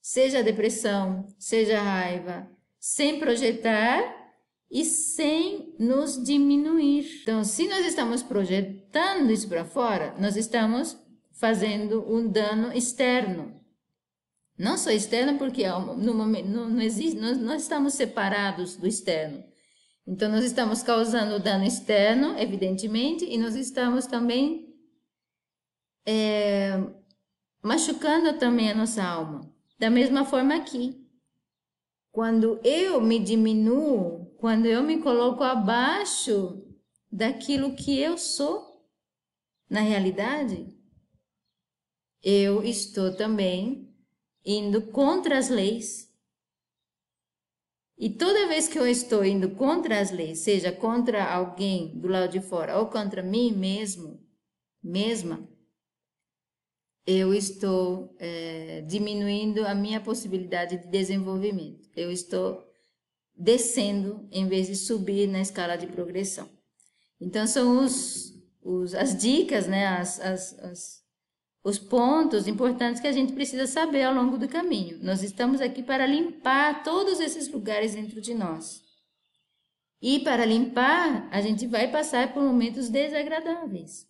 Seja 0.00 0.42
depressão, 0.42 1.26
seja 1.38 1.80
raiva, 1.80 2.50
sem 2.78 3.18
projetar 3.18 4.20
e 4.70 4.84
sem 4.84 5.74
nos 5.78 6.22
diminuir. 6.22 7.22
Então, 7.22 7.44
se 7.44 7.68
nós 7.68 7.84
estamos 7.84 8.22
projetando 8.22 9.30
isso 9.30 9.48
para 9.48 9.64
fora, 9.64 10.14
nós 10.18 10.36
estamos 10.36 10.96
fazendo 11.32 12.04
um 12.10 12.28
dano 12.28 12.72
externo. 12.72 13.60
Não 14.56 14.76
só 14.76 14.90
externo, 14.90 15.38
porque 15.38 15.66
no 15.68 16.14
momento, 16.14 16.48
não, 16.48 16.68
não 16.68 16.80
existe, 16.80 17.18
nós, 17.18 17.38
nós 17.38 17.62
estamos 17.62 17.94
separados 17.94 18.76
do 18.76 18.86
externo. 18.86 19.42
Então, 20.06 20.30
nós 20.30 20.44
estamos 20.44 20.82
causando 20.82 21.38
dano 21.40 21.64
externo, 21.64 22.38
evidentemente, 22.38 23.24
e 23.24 23.38
nós 23.38 23.54
estamos 23.54 24.06
também 24.06 24.74
é, 26.06 26.78
machucando 27.62 28.38
também 28.38 28.70
a 28.70 28.74
nossa 28.74 29.02
alma. 29.02 29.50
Da 29.80 29.88
mesma 29.88 30.26
forma 30.26 30.54
aqui. 30.54 30.94
Quando 32.12 32.60
eu 32.62 33.00
me 33.00 33.18
diminuo, 33.18 34.26
quando 34.36 34.66
eu 34.66 34.82
me 34.82 35.00
coloco 35.00 35.42
abaixo 35.42 36.62
daquilo 37.10 37.74
que 37.74 37.98
eu 37.98 38.18
sou, 38.18 38.86
na 39.70 39.80
realidade, 39.80 40.66
eu 42.22 42.62
estou 42.62 43.16
também 43.16 43.90
indo 44.44 44.82
contra 44.92 45.38
as 45.38 45.48
leis 45.48 46.12
e 47.96 48.10
toda 48.10 48.48
vez 48.48 48.68
que 48.68 48.78
eu 48.78 48.86
estou 48.86 49.24
indo 49.24 49.50
contra 49.54 49.98
as 49.98 50.10
leis, 50.10 50.40
seja 50.40 50.70
contra 50.70 51.24
alguém 51.24 51.98
do 51.98 52.06
lado 52.06 52.32
de 52.32 52.40
fora 52.40 52.78
ou 52.78 52.86
contra 52.86 53.22
mim 53.22 53.50
mesmo, 53.50 54.22
mesma, 54.82 55.48
eu 57.06 57.34
estou 57.34 58.14
é, 58.18 58.82
diminuindo 58.86 59.66
a 59.66 59.74
minha 59.74 60.00
possibilidade 60.00 60.78
de 60.78 60.86
desenvolvimento. 60.88 61.88
Eu 61.96 62.10
estou 62.10 62.64
descendo 63.34 64.28
em 64.30 64.46
vez 64.46 64.66
de 64.66 64.76
subir 64.76 65.26
na 65.26 65.40
escala 65.40 65.76
de 65.76 65.86
progressão. 65.86 66.48
Então, 67.20 67.46
são 67.46 67.84
os, 67.84 68.34
os 68.62 68.94
as 68.94 69.16
dicas, 69.16 69.66
né, 69.66 69.86
as, 69.86 70.20
as, 70.20 70.58
as 70.58 71.00
os 71.62 71.78
pontos 71.78 72.48
importantes 72.48 73.00
que 73.00 73.06
a 73.06 73.12
gente 73.12 73.32
precisa 73.32 73.66
saber 73.66 74.04
ao 74.04 74.14
longo 74.14 74.38
do 74.38 74.48
caminho. 74.48 74.98
Nós 75.02 75.22
estamos 75.22 75.60
aqui 75.60 75.82
para 75.82 76.06
limpar 76.06 76.82
todos 76.82 77.20
esses 77.20 77.48
lugares 77.48 77.94
dentro 77.94 78.20
de 78.20 78.34
nós. 78.34 78.82
E 80.00 80.20
para 80.20 80.46
limpar, 80.46 81.28
a 81.30 81.40
gente 81.42 81.66
vai 81.66 81.90
passar 81.90 82.32
por 82.32 82.42
momentos 82.42 82.88
desagradáveis. 82.88 84.08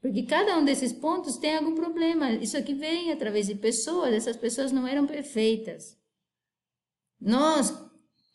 Porque 0.00 0.22
cada 0.22 0.56
um 0.56 0.64
desses 0.64 0.92
pontos 0.92 1.36
tem 1.36 1.56
algum 1.56 1.74
problema. 1.74 2.30
Isso 2.32 2.56
aqui 2.56 2.72
vem 2.72 3.10
através 3.10 3.46
de 3.46 3.54
pessoas, 3.54 4.14
essas 4.14 4.36
pessoas 4.36 4.70
não 4.70 4.86
eram 4.86 5.06
perfeitas. 5.06 5.98
Nós, 7.20 7.76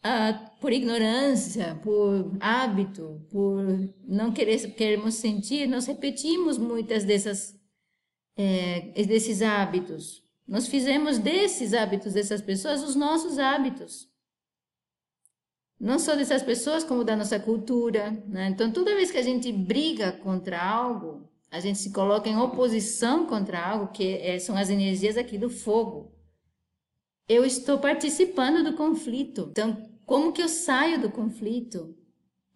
ah, 0.04 0.52
por 0.60 0.74
ignorância, 0.74 1.80
por 1.82 2.36
hábito, 2.40 3.26
por 3.32 3.64
não 4.06 4.34
querer, 4.34 4.74
queremos 4.74 5.16
sentir, 5.16 5.68
nós 5.68 5.86
repetimos 5.86 6.58
muitas 6.58 7.06
dessas, 7.06 7.56
é, 8.36 8.92
desses 9.06 9.42
hábitos. 9.42 10.22
Nós 10.46 10.68
fizemos 10.68 11.18
desses 11.18 11.74
hábitos 11.74 12.14
dessas 12.14 12.42
pessoas 12.42 12.84
os 12.84 12.96
nossos 12.96 13.40
hábitos. 13.40 14.12
Não 15.80 15.98
só 15.98 16.16
dessas 16.16 16.44
pessoas, 16.44 16.84
como 16.84 17.06
da 17.06 17.16
nossa 17.16 17.40
cultura. 17.40 18.12
Né? 18.28 18.50
Então, 18.50 18.72
toda 18.72 18.96
vez 18.96 19.12
que 19.12 19.18
a 19.18 19.22
gente 19.22 19.52
briga 19.52 20.12
contra 20.12 20.62
algo, 20.62 21.30
a 21.54 21.60
gente 21.60 21.78
se 21.78 21.92
coloca 21.92 22.28
em 22.28 22.36
oposição 22.36 23.28
contra 23.28 23.64
algo, 23.64 23.94
que 23.94 24.16
é, 24.16 24.40
são 24.40 24.58
as 24.58 24.72
energias 24.72 25.16
aqui 25.16 25.38
do 25.38 25.52
fogo. 25.52 26.12
Eu 27.30 27.46
estou 27.46 27.78
participando 27.78 28.64
do 28.64 28.76
conflito. 28.76 29.50
Então, 29.52 29.88
como 30.04 30.34
que 30.34 30.42
eu 30.42 30.50
saio 30.50 31.00
do 31.00 31.12
conflito? 31.12 31.96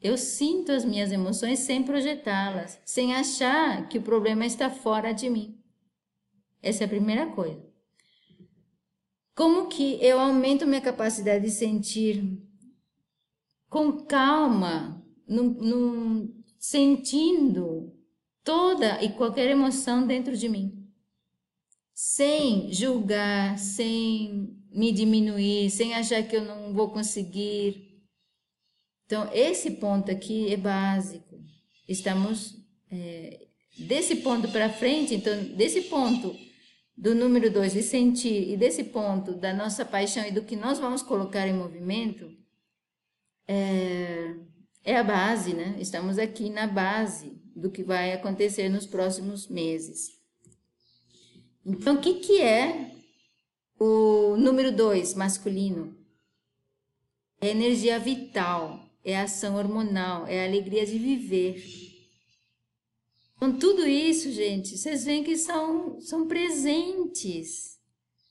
Eu 0.01 0.17
sinto 0.17 0.71
as 0.71 0.83
minhas 0.83 1.11
emoções 1.11 1.59
sem 1.59 1.83
projetá-las, 1.83 2.81
sem 2.83 3.13
achar 3.13 3.87
que 3.87 3.99
o 3.99 4.01
problema 4.01 4.47
está 4.47 4.67
fora 4.67 5.11
de 5.11 5.29
mim. 5.29 5.61
Essa 6.59 6.83
é 6.83 6.85
a 6.85 6.89
primeira 6.89 7.27
coisa. 7.27 7.63
Como 9.35 9.67
que 9.67 10.03
eu 10.03 10.19
aumento 10.19 10.65
minha 10.65 10.81
capacidade 10.81 11.45
de 11.45 11.51
sentir 11.51 12.41
com 13.69 13.91
calma, 14.05 15.05
num, 15.27 15.49
num, 15.49 16.43
sentindo 16.57 17.76
toda 18.47 19.03
e 19.03 19.09
qualquer 19.09 19.49
emoção 19.49 20.07
dentro 20.07 20.37
de 20.37 20.47
mim, 20.47 20.89
sem 21.93 22.71
julgar, 22.71 23.59
sem 23.59 24.57
me 24.71 24.93
diminuir, 24.93 25.69
sem 25.69 25.93
achar 25.93 26.23
que 26.23 26.37
eu 26.37 26.45
não 26.45 26.73
vou 26.73 26.89
conseguir. 26.89 28.05
Então, 29.05 29.29
esse 29.33 29.71
ponto 29.71 30.09
aqui 30.09 30.53
é 30.53 30.55
básico. 30.55 31.37
Estamos 31.89 32.55
é, 32.89 33.47
desse 33.77 34.15
ponto 34.15 34.47
para 34.47 34.69
frente, 34.69 35.13
então, 35.13 35.43
desse 35.57 35.81
ponto 35.81 36.33
do 36.95 37.13
número 37.13 37.51
dois 37.51 37.73
de 37.73 37.83
sentir 37.83 38.49
e 38.49 38.55
desse 38.55 38.85
ponto 38.85 39.33
da 39.33 39.53
nossa 39.53 39.83
paixão 39.83 40.25
e 40.25 40.31
do 40.31 40.45
que 40.45 40.55
nós 40.55 40.79
vamos 40.79 41.01
colocar 41.01 41.45
em 41.49 41.53
movimento, 41.53 42.31
é, 43.45 44.35
é 44.85 44.95
a 44.95 45.03
base, 45.03 45.53
né? 45.53 45.75
Estamos 45.81 46.17
aqui 46.17 46.49
na 46.49 46.65
base 46.65 47.45
do 47.57 47.71
que 47.71 47.83
vai 47.83 48.13
acontecer 48.13 48.69
nos 48.69 48.85
próximos 48.85 49.47
meses. 49.47 50.15
Então, 51.65 51.95
o 51.95 51.99
que, 51.99 52.15
que 52.15 52.39
é 52.41 52.91
o 53.79 54.37
número 54.37 54.71
2, 54.71 55.15
masculino? 55.15 55.97
É 57.41 57.49
energia 57.49 57.99
vital, 57.99 58.79
é 59.03 59.19
ação 59.19 59.55
hormonal, 59.55 60.27
é 60.27 60.45
alegria 60.45 60.85
de 60.85 60.97
viver. 60.99 61.63
Então, 63.35 63.57
tudo 63.57 63.87
isso, 63.87 64.31
gente, 64.31 64.77
vocês 64.77 65.03
veem 65.03 65.23
que 65.23 65.35
são, 65.35 65.99
são 65.99 66.27
presentes. 66.27 67.77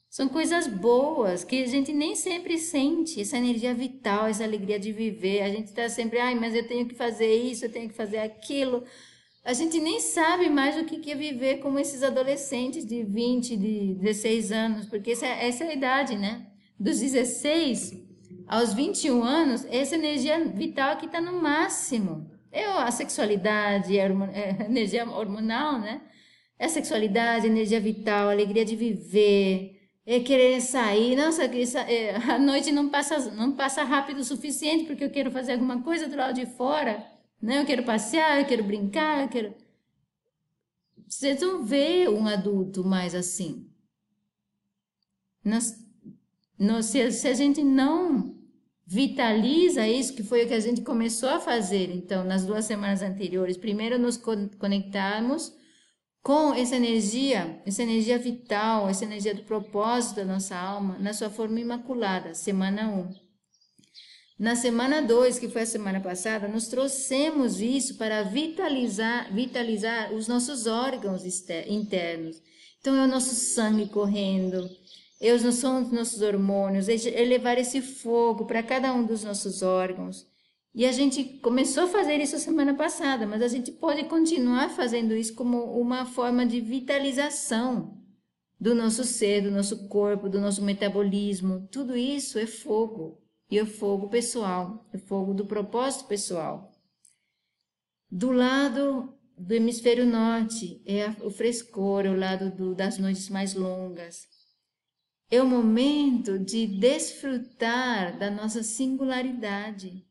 São 0.09 0.29
coisas 0.29 0.67
boas 0.67 1.45
que 1.45 1.63
a 1.63 1.67
gente 1.67 1.93
nem 1.93 2.15
sempre 2.15 2.59
sente, 2.59 3.21
essa 3.21 3.37
energia 3.37 3.75
vital, 3.75 4.29
essa 4.29 4.45
alegria 4.45 4.79
de 4.79 4.93
viver. 4.93 5.43
A 5.43 5.51
gente 5.51 5.67
está 5.67 5.89
sempre, 5.89 6.19
ai, 6.19 6.35
mas 6.35 6.55
eu 6.55 6.67
tenho 6.67 6.87
que 6.89 6.95
fazer 6.95 7.37
isso, 7.37 7.65
eu 7.65 7.73
tenho 7.73 7.89
que 7.89 7.95
fazer 7.95 8.19
aquilo 8.19 8.83
a 9.47 9.53
gente 9.53 9.79
nem 9.79 10.01
sabe 10.01 10.51
mais 10.51 10.77
o 10.77 10.85
que 10.85 11.09
é 11.09 11.15
viver 11.15 11.59
como 11.59 11.79
esses 11.79 12.03
adolescentes 12.03 12.85
de 12.85 13.05
20, 13.05 13.57
de 13.57 13.95
16 13.95 14.51
anos, 14.51 14.87
porque 14.87 15.13
essa, 15.13 15.25
essa 15.25 15.63
é 15.63 15.69
a 15.69 15.73
idade, 15.73 16.19
né? 16.19 16.49
Dos 16.77 16.99
16 16.99 17.93
aos 18.49 18.75
21 18.75 19.23
anos, 19.23 19.65
essa 19.71 19.95
energia 19.95 20.45
vital 20.47 20.91
aqui 20.91 21.07
está 21.07 21.21
no 21.21 21.41
máximo. 21.41 22.29
É 22.51 22.65
a 22.65 22.91
sexualidade, 22.91 23.97
é 23.97 24.07
a 24.07 24.65
energia 24.65 25.09
hormonal, 25.09 25.79
né? 25.79 26.01
É 26.59 26.65
a 26.65 26.69
sexualidade, 26.69 27.47
energia 27.47 27.79
vital, 27.79 28.29
alegria 28.29 28.65
de 28.65 28.75
viver, 28.75 29.81
é 30.05 30.19
querer 30.19 30.61
sair. 30.61 31.15
Nossa, 31.15 31.45
é, 31.45 32.17
a 32.17 32.37
noite 32.37 32.73
não 32.73 32.89
passa, 32.89 33.31
não 33.31 33.53
passa 33.53 33.85
rápido 33.85 34.19
o 34.19 34.25
suficiente 34.25 34.87
porque 34.87 35.05
eu 35.05 35.11
quero 35.11 35.31
fazer 35.31 35.53
alguma 35.53 35.83
coisa 35.83 36.09
do 36.09 36.17
lado 36.17 36.35
de 36.35 36.47
fora. 36.47 37.16
Né? 37.41 37.61
Eu 37.61 37.67
quero 37.67 37.85
passear, 37.85 38.41
eu 38.41 38.47
quero 38.47 38.65
brincar, 38.65 39.23
eu 39.23 39.29
quero. 39.29 39.55
Vocês 41.07 41.41
vão 41.41 41.65
ver 41.65 42.09
um 42.09 42.27
adulto 42.27 42.85
mais 42.85 43.15
assim. 43.15 43.71
Nós, 45.45 45.79
nós, 46.59 46.87
se, 46.87 47.13
se 47.13 47.29
a 47.29 47.35
gente 47.35 47.63
não 47.63 48.35
vitaliza 48.85 49.87
isso, 49.87 50.15
que 50.15 50.23
foi 50.23 50.45
o 50.45 50.49
que 50.49 50.55
a 50.55 50.61
gente 50.61 50.83
começou 50.83 51.29
a 51.29 51.41
fazer, 51.41 51.91
então, 51.95 52.25
nas 52.25 52.45
duas 52.45 52.65
semanas 52.65 53.03
anteriores, 53.03 53.57
primeiro 53.57 53.99
nos 53.99 54.17
conectarmos 54.17 55.55
com 56.23 56.53
essa 56.55 56.75
energia, 56.75 57.63
essa 57.65 57.83
energia 57.83 58.19
vital, 58.19 58.89
essa 58.89 59.05
energia 59.05 59.35
do 59.35 59.45
propósito 59.45 60.17
da 60.17 60.25
nossa 60.25 60.57
alma, 60.57 60.99
na 60.99 61.13
sua 61.13 61.31
forma 61.31 61.61
imaculada, 61.61 62.35
semana 62.35 62.89
1. 62.89 63.01
Um. 63.01 63.26
Na 64.39 64.55
semana 64.55 65.01
2, 65.01 65.39
que 65.39 65.49
foi 65.49 65.63
a 65.63 65.67
semana 65.67 65.99
passada, 65.99 66.47
nós 66.47 66.69
trouxemos 66.69 67.59
isso 67.59 67.97
para 67.97 68.23
vitalizar, 68.23 69.33
vitalizar 69.33 70.13
os 70.13 70.29
nossos 70.29 70.67
órgãos 70.67 71.23
internos. 71.67 72.43
Então, 72.79 72.95
é 72.95 73.05
o 73.05 73.09
nosso 73.09 73.35
sangue 73.35 73.89
correndo, 73.89 74.69
é 75.19 75.39
são 75.51 75.83
os 75.83 75.91
nossos 75.91 76.21
hormônios, 76.21 76.87
é 76.87 77.25
levar 77.25 77.57
esse 77.57 77.81
fogo 77.81 78.45
para 78.45 78.63
cada 78.63 78.93
um 78.93 79.07
dos 79.07 79.25
nossos 79.25 79.63
órgãos. 79.63 80.27
E 80.75 80.85
a 80.85 80.93
gente 80.93 81.25
começou 81.41 81.85
a 81.85 81.89
fazer 81.89 82.17
isso 82.19 82.39
semana 82.39 82.75
passada, 82.75 83.27
mas 83.27 83.41
a 83.41 83.49
gente 83.49 83.73
pode 83.73 84.05
continuar 84.05 84.69
fazendo 84.69 85.17
isso 85.17 85.35
como 85.35 85.65
uma 85.81 86.05
forma 86.05 86.45
de 86.45 86.61
vitalização 86.61 87.97
do 88.61 88.75
nosso 88.75 89.03
ser, 89.03 89.41
do 89.41 89.51
nosso 89.51 89.89
corpo, 89.89 90.29
do 90.29 90.39
nosso 90.39 90.61
metabolismo. 90.61 91.67
Tudo 91.73 91.97
isso 91.97 92.39
é 92.39 92.47
fogo 92.47 93.26
e 93.51 93.61
o 93.61 93.67
fogo 93.67 94.09
pessoal, 94.09 94.89
o 94.93 94.99
fogo 94.99 95.33
do 95.33 95.47
propósito 95.47 96.07
pessoal. 96.07 96.73
Do 98.11 98.33
lado 98.33 99.15
do 99.37 99.55
hemisfério 99.55 100.07
norte 100.07 100.83
é 100.87 101.11
o 101.23 101.31
frescor, 101.31 102.07
é 102.07 102.11
o 102.11 102.19
lado 102.19 102.51
do, 102.51 102.75
das 102.75 102.99
noites 102.99 103.29
mais 103.29 103.55
longas. 103.55 104.27
É 105.31 105.43
o 105.43 105.47
momento 105.47 106.39
de 106.39 106.67
desfrutar 106.67 108.19
da 108.19 108.31
nossa 108.31 108.63
singularidade. 108.63 110.07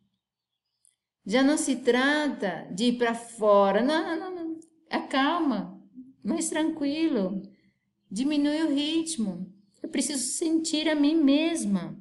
Já 1.25 1.41
não 1.41 1.57
se 1.57 1.77
trata 1.77 2.69
de 2.73 2.85
ir 2.85 2.97
para 2.97 3.15
fora, 3.15 3.81
não, 3.81 4.19
não, 4.19 4.35
não, 4.35 4.59
acalma, 4.89 5.81
mais 6.23 6.49
tranquilo, 6.49 7.41
diminui 8.11 8.61
o 8.63 8.73
ritmo. 8.73 9.51
Eu 9.81 9.89
preciso 9.89 10.23
sentir 10.37 10.87
a 10.87 10.95
mim 10.95 11.15
mesma 11.15 11.99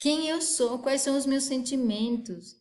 quem 0.00 0.28
eu 0.28 0.40
sou, 0.40 0.78
quais 0.78 1.02
são 1.02 1.16
os 1.16 1.26
meus 1.26 1.44
sentimentos. 1.44 2.56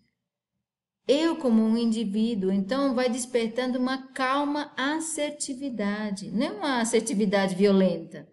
Eu, 1.08 1.38
como 1.38 1.64
um 1.64 1.78
indivíduo, 1.78 2.52
então 2.52 2.94
vai 2.94 3.10
despertando 3.10 3.80
uma 3.80 4.10
calma 4.12 4.72
assertividade, 4.78 6.30
não 6.30 6.46
é 6.46 6.52
uma 6.52 6.82
assertividade 6.82 7.56
violenta, 7.56 8.30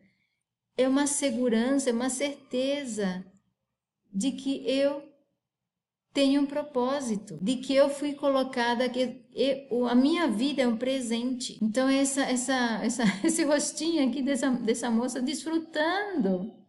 é 0.76 0.86
uma 0.86 1.06
segurança, 1.06 1.88
é 1.88 1.92
uma 1.92 2.10
certeza 2.10 3.24
de 4.12 4.32
que 4.32 4.68
eu 4.68 5.02
tenho 6.12 6.42
um 6.42 6.46
propósito, 6.46 7.38
de 7.40 7.56
que 7.56 7.74
eu 7.74 7.88
fui 7.88 8.12
colocada, 8.12 8.88
que 8.88 9.24
eu, 9.32 9.86
a 9.86 9.94
minha 9.94 10.26
vida 10.26 10.62
é 10.62 10.68
um 10.68 10.76
presente. 10.76 11.58
Então, 11.62 11.88
essa, 11.88 12.22
essa, 12.22 12.80
essa, 12.82 13.04
esse 13.24 13.44
rostinho 13.44 14.06
aqui 14.06 14.20
dessa, 14.20 14.50
dessa 14.50 14.90
moça 14.90 15.22
desfrutando 15.22 16.65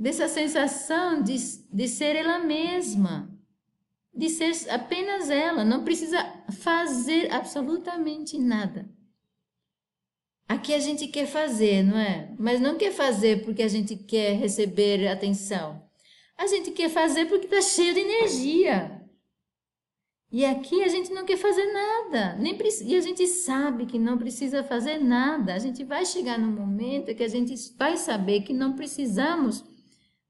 dessa 0.00 0.26
sensação 0.28 1.22
de, 1.22 1.36
de 1.70 1.86
ser 1.86 2.16
ela 2.16 2.38
mesma, 2.38 3.30
de 4.14 4.30
ser 4.30 4.70
apenas 4.70 5.28
ela, 5.28 5.62
não 5.62 5.84
precisa 5.84 6.18
fazer 6.58 7.30
absolutamente 7.30 8.38
nada. 8.38 8.90
Aqui 10.48 10.72
a 10.72 10.78
gente 10.78 11.06
quer 11.06 11.26
fazer, 11.26 11.82
não 11.82 11.98
é? 11.98 12.34
Mas 12.38 12.62
não 12.62 12.78
quer 12.78 12.92
fazer 12.92 13.44
porque 13.44 13.62
a 13.62 13.68
gente 13.68 13.94
quer 13.94 14.32
receber 14.38 15.06
atenção. 15.06 15.86
A 16.36 16.46
gente 16.46 16.70
quer 16.70 16.88
fazer 16.88 17.26
porque 17.26 17.44
está 17.44 17.60
cheio 17.60 17.92
de 17.92 18.00
energia. 18.00 19.06
E 20.32 20.46
aqui 20.46 20.82
a 20.82 20.88
gente 20.88 21.12
não 21.12 21.26
quer 21.26 21.36
fazer 21.36 21.72
nada, 21.72 22.36
nem 22.36 22.56
e 22.84 22.96
a 22.96 23.00
gente 23.00 23.26
sabe 23.26 23.84
que 23.84 23.98
não 23.98 24.16
precisa 24.16 24.62
fazer 24.62 24.98
nada. 24.98 25.54
A 25.54 25.58
gente 25.58 25.84
vai 25.84 26.06
chegar 26.06 26.38
no 26.38 26.50
momento 26.50 27.14
que 27.14 27.22
a 27.22 27.28
gente 27.28 27.54
vai 27.76 27.96
saber 27.96 28.42
que 28.42 28.54
não 28.54 28.74
precisamos 28.74 29.64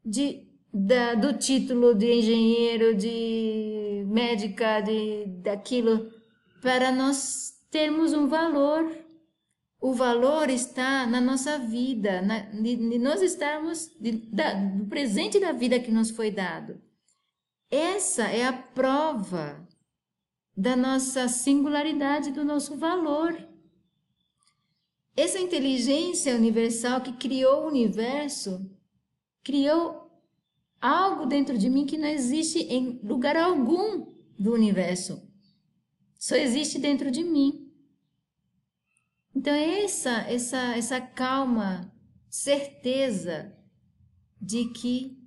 de, 0.05 0.47
da, 0.73 1.15
do 1.15 1.33
título 1.35 1.95
de 1.95 2.13
engenheiro, 2.13 2.95
de 2.95 4.05
médica, 4.07 4.81
de 4.81 5.27
daquilo, 5.43 6.11
para 6.63 6.93
nós 6.93 7.53
termos 7.71 8.13
um 8.13 8.27
valor. 8.27 8.91
O 9.81 9.95
valor 9.95 10.51
está 10.51 11.07
na 11.07 11.21
nossa 11.21 11.59
vida, 11.59 12.21
na, 12.21 12.41
de, 12.41 12.77
de 12.77 12.99
nós 12.99 13.23
estarmos 13.23 13.91
de, 13.99 14.13
da, 14.31 14.53
do 14.53 14.85
presente 14.87 15.41
da 15.41 15.53
vida 15.53 15.81
que 15.81 15.91
nos 15.91 16.11
foi 16.11 16.31
dado. 16.31 16.81
Essa 17.71 18.25
é 18.25 18.47
a 18.47 18.53
prova 18.53 19.67
da 20.57 20.77
nossa 20.77 21.29
singularidade, 21.29 22.33
do 22.33 22.45
nosso 22.45 22.77
valor. 22.77 23.35
Essa 25.17 25.39
inteligência 25.39 26.35
universal 26.35 27.01
que 27.01 27.13
criou 27.13 27.63
o 27.63 27.69
universo, 27.69 28.71
criou 29.43 30.11
algo 30.80 31.26
dentro 31.26 31.59
de 31.59 31.68
mim 31.68 31.86
que 31.86 31.99
não 31.99 32.09
existe 32.09 32.61
em 32.61 33.01
lugar 33.03 33.36
algum 33.36 34.12
do 34.38 34.53
universo. 34.53 35.28
Só 36.18 36.36
existe 36.36 36.78
dentro 36.78 37.11
de 37.11 37.22
mim. 37.22 37.70
Então 39.34 39.55
essa 39.55 40.22
essa 40.22 40.76
essa 40.76 41.01
calma, 41.01 41.93
certeza 42.28 43.57
de 44.41 44.66
que 44.70 45.20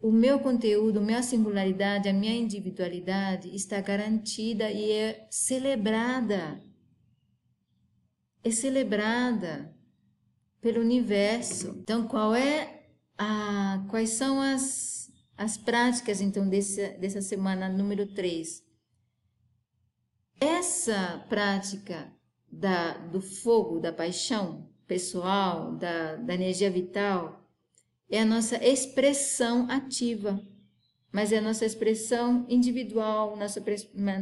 o 0.00 0.10
meu 0.10 0.40
conteúdo, 0.40 1.00
minha 1.00 1.22
singularidade, 1.22 2.08
a 2.08 2.12
minha 2.12 2.34
individualidade 2.34 3.54
está 3.54 3.80
garantida 3.82 4.70
e 4.70 4.90
é 4.90 5.26
celebrada. 5.30 6.62
É 8.42 8.50
celebrada 8.50 9.76
pelo 10.60 10.80
universo. 10.80 11.76
Então, 11.82 12.08
qual 12.08 12.34
é 12.34 12.79
a, 13.22 13.84
quais 13.90 14.10
são 14.10 14.40
as, 14.40 15.12
as 15.36 15.58
práticas 15.58 16.22
então 16.22 16.48
desse, 16.48 16.94
dessa 16.94 17.20
semana 17.20 17.68
número 17.68 18.06
3? 18.06 18.64
Essa 20.40 21.22
prática 21.28 22.10
da, 22.50 22.96
do 22.96 23.20
fogo, 23.20 23.78
da 23.78 23.92
paixão 23.92 24.70
pessoal, 24.86 25.76
da, 25.76 26.16
da 26.16 26.32
energia 26.32 26.70
vital, 26.70 27.46
é 28.08 28.22
a 28.22 28.24
nossa 28.24 28.56
expressão 28.64 29.70
ativa, 29.70 30.42
mas 31.12 31.30
é 31.30 31.38
a 31.38 31.42
nossa 31.42 31.66
expressão 31.66 32.46
individual, 32.48 33.36
nossa, 33.36 33.62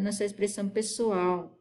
nossa 0.03 0.25
expressão 0.25 0.69
pessoal. 0.69 1.57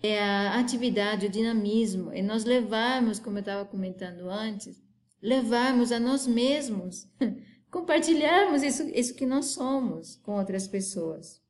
É 0.00 0.22
a 0.22 0.60
atividade, 0.60 1.26
o 1.26 1.30
dinamismo, 1.30 2.14
e 2.14 2.22
nós 2.22 2.44
levarmos, 2.44 3.18
como 3.18 3.38
eu 3.38 3.40
estava 3.40 3.64
comentando 3.68 4.30
antes, 4.30 4.80
levarmos 5.22 5.92
a 5.92 6.00
nós 6.00 6.26
mesmos, 6.26 7.08
compartilharmos 7.70 8.62
isso, 8.62 8.82
isso 8.94 9.14
que 9.14 9.26
nós 9.26 9.46
somos 9.46 10.16
com 10.16 10.38
outras 10.38 10.66
pessoas. 10.66 11.40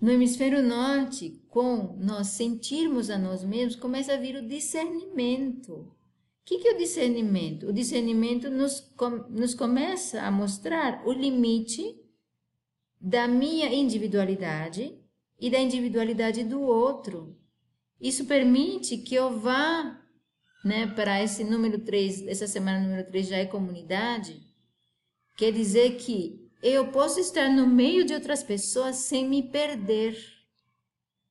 No 0.00 0.10
hemisfério 0.10 0.62
norte, 0.62 1.42
com 1.48 1.96
nós 1.98 2.28
sentirmos 2.28 3.10
a 3.10 3.18
nós 3.18 3.42
mesmos, 3.42 3.74
começa 3.74 4.14
a 4.14 4.16
vir 4.16 4.36
o 4.36 4.46
discernimento 4.46 5.92
que, 6.48 6.56
que 6.56 6.68
é 6.68 6.72
o 6.72 6.78
discernimento? 6.78 7.66
O 7.66 7.72
discernimento 7.74 8.48
nos, 8.48 8.80
com, 8.96 9.10
nos 9.28 9.54
começa 9.54 10.22
a 10.22 10.30
mostrar 10.30 11.06
o 11.06 11.12
limite 11.12 11.94
da 12.98 13.28
minha 13.28 13.70
individualidade 13.70 14.98
e 15.38 15.50
da 15.50 15.58
individualidade 15.58 16.42
do 16.44 16.62
outro. 16.62 17.36
Isso 18.00 18.24
permite 18.24 18.96
que 18.96 19.14
eu 19.14 19.38
vá 19.38 20.02
né, 20.64 20.86
para 20.86 21.22
esse 21.22 21.44
número 21.44 21.78
3, 21.78 22.26
essa 22.26 22.46
semana 22.46 22.80
número 22.80 23.06
3 23.06 23.28
já 23.28 23.36
é 23.36 23.46
comunidade, 23.46 24.42
quer 25.36 25.52
dizer 25.52 25.96
que 25.96 26.48
eu 26.62 26.88
posso 26.88 27.20
estar 27.20 27.48
no 27.48 27.66
meio 27.66 28.04
de 28.04 28.14
outras 28.14 28.42
pessoas 28.42 28.96
sem 28.96 29.28
me 29.28 29.42
perder, 29.42 30.18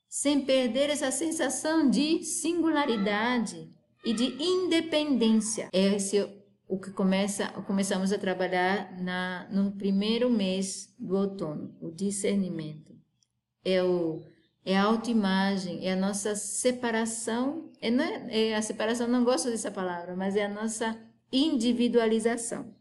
sem 0.08 0.46
perder 0.46 0.90
essa 0.90 1.12
sensação 1.12 1.90
de 1.90 2.24
singularidade 2.24 3.70
e 4.06 4.14
de 4.14 4.42
independência. 4.42 5.70
Esse 5.74 6.18
é 6.20 6.38
o 6.68 6.80
que 6.80 6.92
começa, 6.92 7.48
começamos 7.64 8.12
a 8.12 8.18
trabalhar 8.18 9.02
na, 9.02 9.48
no 9.52 9.72
primeiro 9.72 10.30
mês 10.30 10.94
do 10.98 11.16
outono, 11.16 11.76
o 11.82 11.92
discernimento. 11.92 12.96
É, 13.64 13.84
o, 13.84 14.24
é 14.68 14.78
a 14.78 14.84
autoimagem, 14.84 15.88
é 15.88 15.94
a 15.94 15.96
nossa 15.96 16.36
separação, 16.36 17.72
é, 17.82 17.90
é, 17.90 18.48
é 18.50 18.56
a 18.56 18.62
separação, 18.62 19.08
não 19.08 19.24
gosto 19.24 19.50
dessa 19.50 19.72
palavra, 19.72 20.16
mas 20.16 20.36
é 20.36 20.46
a 20.46 20.50
nossa 20.50 21.00
individualização, 21.32 22.76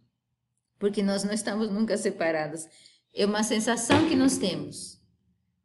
porque 0.78 1.03
nós 1.03 1.24
não 1.24 1.32
estamos 1.32 1.70
nunca 1.70 1.97
separados. 1.97 2.66
É 3.14 3.24
uma 3.24 3.43
sensação 3.43 4.09
que 4.09 4.16
nós 4.16 4.37
temos. 4.37 5.01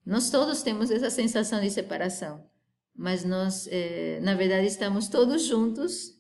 Nós 0.05 0.30
todos 0.30 0.61
temos 0.61 0.91
essa 0.91 1.09
sensação 1.09 1.59
de 1.59 1.69
separação 1.69 2.49
mas 2.95 3.24
nós, 3.24 3.67
é, 3.72 4.19
na 4.22 4.36
verdade, 4.36 4.67
estamos 4.67 5.07
todos 5.07 5.43
juntos 5.43 6.15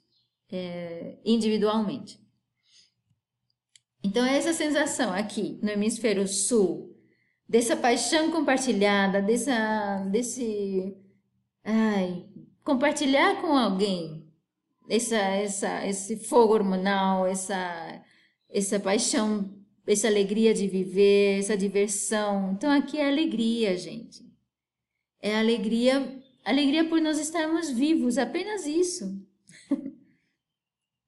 é, 0.51 1.17
individualmente. 1.23 2.19
Então, 4.03 4.25
essa 4.25 4.53
sensação 4.53 5.13
aqui 5.13 5.59
no 5.61 5.69
hemisfério 5.69 6.27
sul, 6.27 6.97
dessa 7.51 7.75
paixão 7.75 8.31
compartilhada, 8.31 9.21
dessa, 9.21 9.97
desse. 10.09 10.95
Ai, 11.63 12.25
compartilhar 12.63 13.41
com 13.41 13.57
alguém 13.57 14.25
essa, 14.89 15.17
essa, 15.17 15.85
esse 15.85 16.15
fogo 16.15 16.53
hormonal, 16.53 17.27
essa, 17.27 18.01
essa 18.49 18.79
paixão, 18.79 19.53
essa 19.85 20.07
alegria 20.07 20.53
de 20.53 20.65
viver, 20.67 21.39
essa 21.39 21.57
diversão. 21.57 22.53
Então, 22.53 22.71
aqui 22.71 22.97
é 22.97 23.09
alegria, 23.09 23.77
gente. 23.77 24.25
É 25.21 25.37
alegria 25.37 26.21
Alegria 26.43 26.83
por 26.89 26.99
nós 26.99 27.19
estarmos 27.19 27.69
vivos, 27.69 28.17
apenas 28.17 28.65
isso. 28.65 29.23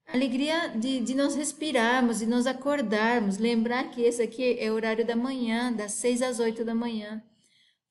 Alegria 0.06 0.68
de, 0.70 1.00
de 1.00 1.16
nós 1.16 1.36
respirarmos, 1.36 2.20
de 2.20 2.26
nós 2.26 2.46
acordarmos, 2.46 3.38
lembrar 3.38 3.90
que 3.90 4.02
esse 4.02 4.22
aqui 4.22 4.58
é 4.60 4.72
o 4.72 4.76
horário 4.76 5.06
da 5.06 5.16
manhã, 5.16 5.72
das 5.72 5.94
seis 5.94 6.22
às 6.22 6.40
oito 6.40 6.64
da 6.64 6.76
manhã. 6.76 7.24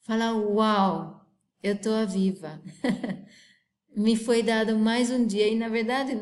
Falar, 0.03 0.35
uau, 0.35 1.27
eu 1.63 1.75
estou 1.75 2.07
viva. 2.07 2.63
Me 3.97 4.17
foi 4.17 4.43
dado 4.43 4.79
mais 4.79 5.11
um 5.11 5.27
dia 5.27 5.49
e, 5.49 5.55
na 5.55 5.69
verdade, 5.69 6.13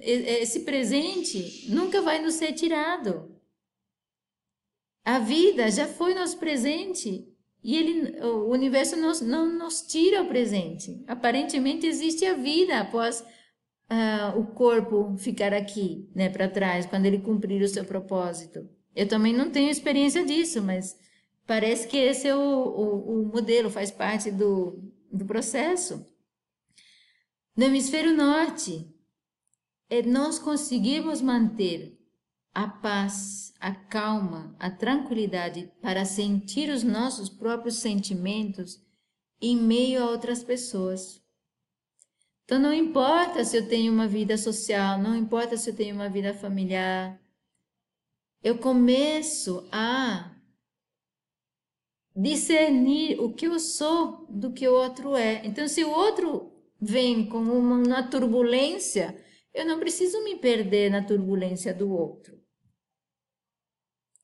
esse 0.00 0.60
presente 0.60 1.66
nunca 1.70 2.00
vai 2.00 2.20
nos 2.20 2.34
ser 2.34 2.52
tirado. 2.52 3.30
A 5.04 5.18
vida 5.18 5.70
já 5.70 5.86
foi 5.86 6.14
nosso 6.14 6.38
presente 6.38 7.28
e 7.62 7.76
ele, 7.76 8.20
o 8.20 8.48
universo 8.48 8.96
nos, 8.96 9.20
não 9.20 9.46
nos 9.46 9.82
tira 9.82 10.22
o 10.22 10.28
presente. 10.28 11.04
Aparentemente 11.06 11.86
existe 11.86 12.24
a 12.24 12.34
vida 12.34 12.80
após 12.80 13.24
uh, 13.92 14.38
o 14.38 14.46
corpo 14.46 15.14
ficar 15.18 15.52
aqui, 15.52 16.08
né, 16.14 16.30
para 16.30 16.48
trás, 16.48 16.86
quando 16.86 17.06
ele 17.06 17.18
cumprir 17.18 17.62
o 17.62 17.68
seu 17.68 17.84
propósito. 17.84 18.68
Eu 18.94 19.06
também 19.06 19.32
não 19.32 19.50
tenho 19.50 19.70
experiência 19.70 20.24
disso, 20.24 20.62
mas 20.62 20.98
parece 21.46 21.86
que 21.86 21.96
esse 21.96 22.26
é 22.26 22.34
o, 22.34 22.40
o, 22.40 23.22
o 23.22 23.26
modelo, 23.26 23.70
faz 23.70 23.90
parte 23.90 24.30
do, 24.30 24.82
do 25.10 25.24
processo. 25.24 26.06
No 27.56 27.64
hemisfério 27.64 28.16
norte, 28.16 28.88
é 29.90 30.02
nós 30.02 30.38
conseguimos 30.38 31.20
manter 31.20 31.98
a 32.54 32.66
paz, 32.68 33.52
a 33.60 33.74
calma, 33.74 34.54
a 34.58 34.70
tranquilidade 34.70 35.70
para 35.80 36.04
sentir 36.04 36.70
os 36.70 36.82
nossos 36.82 37.28
próprios 37.28 37.76
sentimentos 37.76 38.80
em 39.40 39.56
meio 39.56 40.02
a 40.02 40.10
outras 40.10 40.42
pessoas. 40.42 41.21
Então 42.44 42.58
não 42.58 42.72
importa 42.72 43.44
se 43.44 43.56
eu 43.56 43.68
tenho 43.68 43.92
uma 43.92 44.08
vida 44.08 44.36
social, 44.36 44.98
não 44.98 45.16
importa 45.16 45.56
se 45.56 45.70
eu 45.70 45.76
tenho 45.76 45.94
uma 45.94 46.08
vida 46.08 46.34
familiar, 46.34 47.20
eu 48.42 48.58
começo 48.58 49.68
a 49.70 50.34
discernir 52.14 53.18
o 53.20 53.32
que 53.32 53.46
eu 53.46 53.58
sou 53.58 54.26
do 54.28 54.52
que 54.52 54.66
o 54.66 54.74
outro 54.74 55.16
é. 55.16 55.44
Então, 55.46 55.66
se 55.66 55.82
o 55.84 55.90
outro 55.90 56.52
vem 56.80 57.28
com 57.28 57.38
uma 57.38 58.02
turbulência, 58.02 59.16
eu 59.54 59.64
não 59.64 59.78
preciso 59.78 60.22
me 60.24 60.36
perder 60.36 60.90
na 60.90 61.02
turbulência 61.04 61.72
do 61.72 61.90
outro. 61.90 62.40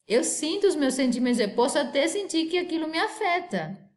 Eu 0.06 0.24
sinto 0.24 0.66
os 0.66 0.74
meus 0.74 0.94
sentimentos, 0.94 1.38
eu 1.38 1.54
posso 1.54 1.78
até 1.78 2.08
sentir 2.08 2.46
que 2.46 2.58
aquilo 2.58 2.88
me 2.88 2.98
afeta, 2.98 3.87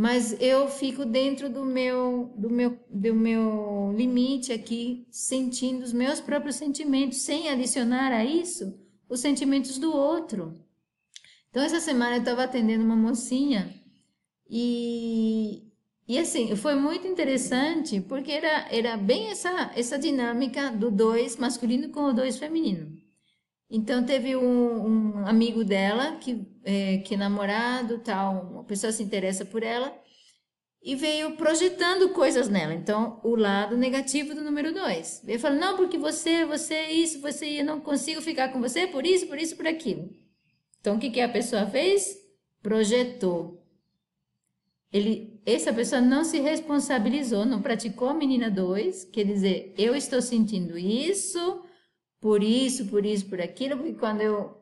mas 0.00 0.40
eu 0.40 0.68
fico 0.68 1.04
dentro 1.04 1.50
do 1.50 1.64
meu, 1.64 2.32
do 2.36 2.48
meu, 2.48 2.78
do 2.88 3.14
meu 3.16 3.92
limite 3.96 4.52
aqui, 4.52 5.04
sentindo 5.10 5.82
os 5.82 5.92
meus 5.92 6.20
próprios 6.20 6.54
sentimentos, 6.54 7.18
sem 7.22 7.48
adicionar 7.48 8.12
a 8.12 8.24
isso 8.24 8.78
os 9.08 9.18
sentimentos 9.18 9.76
do 9.76 9.92
outro. 9.92 10.54
Então, 11.50 11.64
essa 11.64 11.80
semana 11.80 12.14
eu 12.14 12.20
estava 12.20 12.44
atendendo 12.44 12.84
uma 12.84 12.94
mocinha 12.94 13.74
e, 14.48 15.64
e 16.06 16.16
assim, 16.16 16.54
foi 16.54 16.76
muito 16.76 17.04
interessante 17.04 18.00
porque 18.00 18.30
era, 18.30 18.68
era 18.70 18.96
bem 18.96 19.32
essa, 19.32 19.72
essa 19.74 19.98
dinâmica 19.98 20.70
do 20.70 20.92
dois 20.92 21.36
masculino 21.36 21.88
com 21.88 22.04
o 22.04 22.12
dois 22.12 22.38
feminino. 22.38 22.96
Então 23.70 24.04
teve 24.04 24.34
um, 24.34 25.20
um 25.20 25.26
amigo 25.26 25.62
dela 25.62 26.16
que 26.16 26.46
é, 26.64 26.98
que 26.98 27.14
é 27.14 27.16
namorado 27.16 27.98
tal, 27.98 28.50
uma 28.50 28.64
pessoa 28.64 28.92
se 28.92 29.02
interessa 29.02 29.44
por 29.44 29.62
ela 29.62 29.94
e 30.82 30.94
veio 30.94 31.36
projetando 31.36 32.10
coisas 32.10 32.48
nela. 32.48 32.72
Então, 32.72 33.20
o 33.24 33.34
lado 33.34 33.76
negativo 33.76 34.34
do 34.34 34.42
número 34.42 34.72
dois. 34.72 35.20
Veio 35.24 35.38
falando, 35.38 35.60
não, 35.60 35.76
porque 35.76 35.98
você, 35.98 36.44
você 36.44 36.74
é 36.74 36.92
isso, 36.92 37.20
você, 37.20 37.60
eu 37.60 37.64
não 37.64 37.80
consigo 37.80 38.22
ficar 38.22 38.52
com 38.52 38.60
você 38.60 38.86
por 38.86 39.04
isso, 39.04 39.26
por 39.26 39.38
isso, 39.38 39.56
por 39.56 39.66
aquilo. 39.66 40.08
Então, 40.80 40.96
o 40.96 40.98
que, 40.98 41.10
que 41.10 41.20
a 41.20 41.28
pessoa 41.28 41.66
fez? 41.66 42.16
Projetou. 42.62 43.62
Ele, 44.90 45.38
essa 45.44 45.72
pessoa 45.72 46.00
não 46.00 46.24
se 46.24 46.38
responsabilizou, 46.38 47.44
não 47.44 47.60
praticou 47.60 48.08
a 48.08 48.14
menina 48.14 48.50
dois, 48.50 49.04
quer 49.04 49.24
dizer, 49.24 49.74
eu 49.76 49.94
estou 49.94 50.22
sentindo 50.22 50.78
isso, 50.78 51.62
por 52.20 52.42
isso, 52.42 52.86
por 52.86 53.04
isso, 53.06 53.28
por 53.28 53.40
aquilo, 53.40 53.76
porque 53.76 53.94
quando 53.94 54.20
eu 54.20 54.58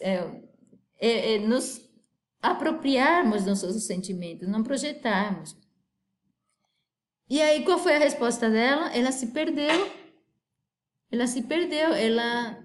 é, 0.00 0.42
é, 0.98 1.34
é, 1.34 1.38
nos 1.38 1.88
apropriarmos 2.42 3.44
dos 3.44 3.62
nossos 3.62 3.84
sentimentos, 3.84 4.48
não 4.48 4.62
projetarmos. 4.62 5.56
E 7.28 7.40
aí, 7.40 7.64
qual 7.64 7.78
foi 7.78 7.94
a 7.94 7.98
resposta 7.98 8.50
dela? 8.50 8.92
Ela 8.94 9.12
se 9.12 9.28
perdeu. 9.28 9.90
Ela 11.12 11.26
se 11.26 11.42
perdeu, 11.42 11.92
ela 11.92 12.62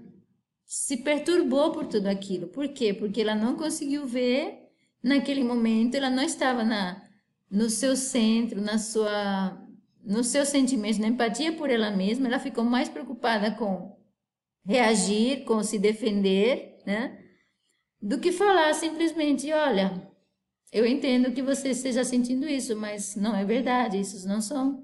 se 0.66 0.98
perturbou 0.98 1.72
por 1.72 1.88
tudo 1.88 2.08
aquilo. 2.08 2.48
Por 2.48 2.68
quê? 2.70 2.94
Porque 2.94 3.22
ela 3.22 3.36
não 3.36 3.56
conseguiu 3.56 4.06
ver 4.06 4.70
naquele 5.02 5.44
momento, 5.44 5.96
ela 5.96 6.10
não 6.10 6.24
estava 6.24 6.64
na, 6.64 7.02
no 7.50 7.70
seu 7.70 7.96
centro, 7.96 8.60
na 8.62 8.78
sua, 8.78 9.60
no 10.04 10.24
seu 10.24 10.46
sentimento, 10.46 11.00
na 11.00 11.08
empatia 11.08 11.54
por 11.54 11.70
ela 11.70 11.92
mesma, 11.92 12.28
ela 12.28 12.40
ficou 12.40 12.64
mais 12.64 12.90
preocupada 12.90 13.52
com 13.52 13.95
reagir, 14.66 15.46
com 15.46 15.62
se 15.64 15.78
defender, 15.78 16.80
né? 16.86 17.22
do 18.02 18.20
que 18.20 18.32
falar 18.32 18.74
simplesmente, 18.74 19.52
olha, 19.52 20.12
eu 20.72 20.86
entendo 20.86 21.32
que 21.32 21.42
você 21.42 21.70
esteja 21.70 22.04
sentindo 22.04 22.48
isso, 22.48 22.76
mas 22.76 23.16
não 23.16 23.36
é 23.36 23.44
verdade, 23.44 23.98
esses 23.98 24.26
não 24.26 24.42
são, 24.42 24.84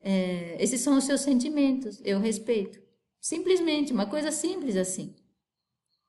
é, 0.00 0.56
esses 0.58 0.80
são 0.80 0.96
os 0.96 1.04
seus 1.04 1.20
sentimentos, 1.20 2.00
eu 2.04 2.18
respeito. 2.18 2.80
Simplesmente, 3.20 3.92
uma 3.92 4.06
coisa 4.06 4.30
simples 4.30 4.74
assim. 4.76 5.14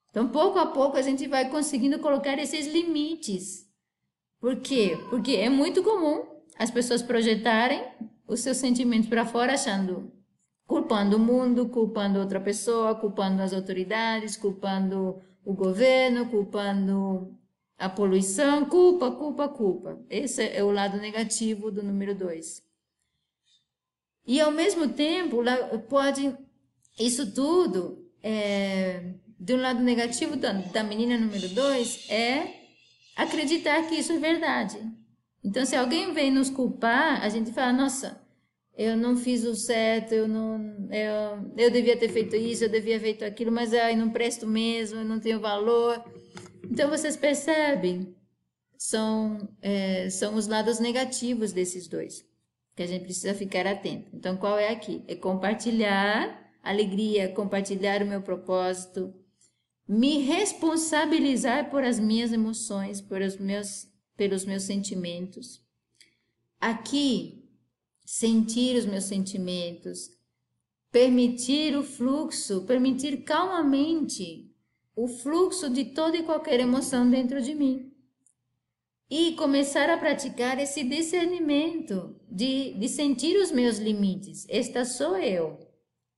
Então, 0.09 0.29
pouco 0.29 0.57
a 0.57 0.67
pouco, 0.67 0.95
a 0.95 1.01
gente 1.01 1.27
vai 1.27 1.49
conseguindo 1.49 1.99
colocar 1.99 2.39
esses 2.39 2.65
limites. 2.67 3.67
Por 4.39 4.61
quê? 4.61 4.97
Porque 5.09 5.35
é 5.35 5.49
muito 5.49 5.83
comum 5.83 6.25
as 6.57 6.71
pessoas 6.71 7.01
projetarem 7.01 7.83
os 8.27 8.39
seus 8.39 8.57
sentimentos 8.57 9.09
para 9.09 9.25
fora, 9.25 9.53
achando, 9.53 10.11
culpando 10.65 11.17
o 11.17 11.19
mundo, 11.19 11.69
culpando 11.69 12.19
outra 12.19 12.39
pessoa, 12.39 12.95
culpando 12.95 13.41
as 13.41 13.53
autoridades, 13.53 14.37
culpando 14.37 15.21
o 15.43 15.53
governo, 15.53 16.29
culpando 16.29 17.37
a 17.77 17.89
poluição, 17.89 18.65
culpa, 18.65 19.11
culpa, 19.11 19.47
culpa. 19.49 19.99
Esse 20.09 20.43
é 20.43 20.63
o 20.63 20.71
lado 20.71 20.97
negativo 20.97 21.71
do 21.71 21.83
número 21.83 22.15
dois. 22.15 22.63
E 24.25 24.39
ao 24.39 24.51
mesmo 24.51 24.87
tempo, 24.87 25.43
pode 25.89 26.33
isso 26.97 27.33
tudo, 27.33 28.09
é, 28.21 29.15
de 29.37 29.53
um 29.53 29.61
lado 29.61 29.81
negativo 29.81 30.37
da, 30.37 30.53
da 30.53 30.83
menina 30.83 31.17
número 31.17 31.49
dois, 31.49 32.09
é 32.09 32.61
acreditar 33.17 33.83
que 33.89 33.95
isso 33.95 34.13
é 34.13 34.19
verdade. 34.19 34.79
Então, 35.43 35.65
se 35.65 35.75
alguém 35.75 36.13
vem 36.13 36.31
nos 36.31 36.49
culpar, 36.49 37.21
a 37.21 37.27
gente 37.27 37.51
fala, 37.51 37.73
nossa, 37.73 38.22
eu 38.75 38.97
não 38.97 39.15
fiz 39.15 39.43
o 39.43 39.55
certo, 39.55 40.13
eu 40.13 40.27
não, 40.27 40.89
eu, 40.91 41.51
eu 41.55 41.71
devia 41.71 41.95
ter 41.95 42.09
feito 42.09 42.35
isso, 42.35 42.63
eu 42.63 42.69
devia 42.69 42.95
ter 42.95 43.03
feito 43.03 43.25
aquilo, 43.25 43.51
mas 43.51 43.73
ai, 43.73 43.95
não 43.95 44.09
presto 44.09 44.47
mesmo, 44.47 44.99
eu 44.99 45.05
não 45.05 45.19
tenho 45.19 45.39
valor. 45.39 46.03
Então 46.63 46.89
vocês 46.89 47.15
percebem, 47.15 48.15
são, 48.77 49.47
é, 49.61 50.09
são 50.09 50.35
os 50.35 50.47
lados 50.47 50.79
negativos 50.79 51.53
desses 51.53 51.87
dois, 51.87 52.25
que 52.75 52.81
a 52.81 52.87
gente 52.87 53.03
precisa 53.03 53.35
ficar 53.35 53.67
atento. 53.67 54.09
Então 54.13 54.35
qual 54.37 54.57
é 54.57 54.69
aqui? 54.69 55.03
É 55.07 55.15
compartilhar 55.15 56.41
alegria, 56.63 57.29
compartilhar 57.29 58.01
o 58.01 58.07
meu 58.07 58.21
propósito, 58.21 59.13
me 59.87 60.19
responsabilizar 60.19 61.69
por 61.69 61.83
as 61.83 61.99
minhas 61.99 62.31
emoções, 62.31 63.01
por 63.01 63.21
os 63.21 63.37
meus, 63.37 63.87
pelos 64.15 64.45
meus 64.45 64.63
sentimentos. 64.63 65.61
Aqui 66.59 67.42
sentir 68.03 68.77
os 68.77 68.85
meus 68.85 69.05
sentimentos, 69.05 70.11
permitir 70.91 71.75
o 71.75 71.83
fluxo, 71.83 72.61
permitir 72.61 73.23
calmamente 73.23 74.51
o 74.95 75.07
fluxo 75.07 75.69
de 75.69 75.85
toda 75.85 76.17
e 76.17 76.23
qualquer 76.23 76.59
emoção 76.59 77.09
dentro 77.09 77.41
de 77.41 77.55
mim. 77.55 77.91
E 79.09 79.33
começar 79.33 79.89
a 79.89 79.97
praticar 79.97 80.59
esse 80.59 80.83
discernimento 80.83 82.15
de, 82.29 82.73
de 82.73 82.87
sentir 82.87 83.35
os 83.37 83.51
meus 83.51 83.77
limites. 83.77 84.45
Esta 84.49 84.85
sou 84.85 85.17
eu, 85.17 85.59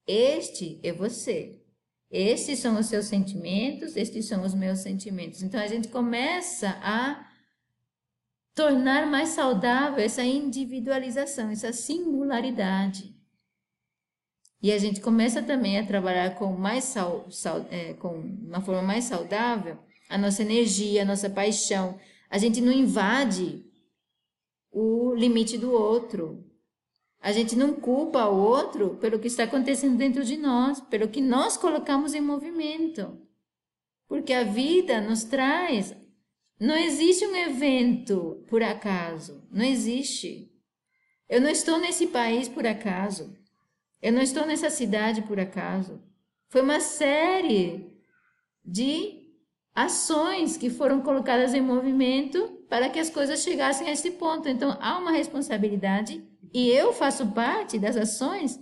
este 0.08 0.80
é 0.84 0.94
você. 0.94 1.62
Estes 2.12 2.60
são 2.60 2.80
os 2.80 2.86
seus 2.86 3.08
sentimentos, 3.08 3.98
estes 3.98 4.28
são 4.28 4.44
os 4.44 4.54
meus 4.54 4.80
sentimentos. 4.80 5.42
Então 5.42 5.60
a 5.60 5.68
gente 5.68 5.88
começa 5.88 6.70
a 6.82 7.28
tornar 8.56 9.06
mais 9.06 9.30
saudável 9.30 10.04
essa 10.04 10.24
individualização, 10.24 11.52
essa 11.52 11.74
singularidade. 11.74 13.14
E 14.64 14.72
a 14.72 14.78
gente 14.80 15.02
começa 15.02 15.44
também 15.44 15.78
a 15.78 15.86
trabalhar 15.86 16.36
com 16.36 16.54
mais 16.54 16.86
sal, 16.86 17.30
sal, 17.30 17.68
é, 17.70 17.94
com 17.96 18.18
uma 18.18 18.62
forma 18.62 18.82
mais 18.82 19.04
saudável 19.04 19.78
a 20.10 20.18
nossa 20.18 20.42
energia, 20.42 21.02
a 21.02 21.06
nossa 21.06 21.30
paixão. 21.30 22.00
A 22.30 22.38
gente 22.38 22.62
não 22.62 22.72
invade 22.72 23.66
o 24.72 25.14
limite 25.14 25.58
do 25.58 25.72
outro. 25.72 26.44
A 27.20 27.32
gente 27.32 27.56
não 27.56 27.74
culpa 27.74 28.28
o 28.28 28.38
outro 28.38 28.98
pelo 28.98 29.20
que 29.20 29.28
está 29.28 29.44
acontecendo 29.44 29.98
dentro 29.98 30.24
de 30.24 30.38
nós, 30.38 30.80
pelo 30.80 31.10
que 31.10 31.22
nós 31.22 31.58
colocamos 31.58 32.14
em 32.14 32.22
movimento. 32.22 33.20
Porque 34.08 34.32
a 34.32 34.44
vida 34.44 35.02
nos 35.02 35.24
traz 35.24 35.96
não 36.60 36.76
existe 36.76 37.26
um 37.26 37.36
evento 37.36 38.44
por 38.48 38.64
acaso. 38.64 39.44
Não 39.52 39.66
existe. 39.66 40.52
Eu 41.28 41.42
não 41.42 41.50
estou 41.50 41.80
nesse 41.80 42.08
país 42.08 42.48
por 42.48 42.66
acaso. 42.66 43.36
Eu 44.02 44.14
não 44.14 44.22
estou 44.22 44.46
nessa 44.46 44.70
cidade 44.70 45.22
por 45.24 45.40
acaso. 45.40 46.02
Foi 46.48 46.62
uma 46.62 46.80
série 46.80 47.92
de 48.64 49.26
ações 49.74 50.56
que 50.56 50.70
foram 50.70 51.02
colocadas 51.02 51.54
em 51.54 51.62
movimento 51.62 52.64
para 52.70 52.90
que 52.90 53.00
as 53.00 53.10
coisas 53.10 53.44
chegassem 53.44 53.90
a 53.90 53.92
esse 53.92 54.12
ponto. 54.12 54.48
Então 54.48 54.78
há 54.80 54.98
uma 54.98 55.12
responsabilidade 55.12 56.24
e 56.54 56.70
eu 56.70 56.94
faço 56.94 57.28
parte 57.32 57.78
das 57.78 57.98
ações 57.98 58.58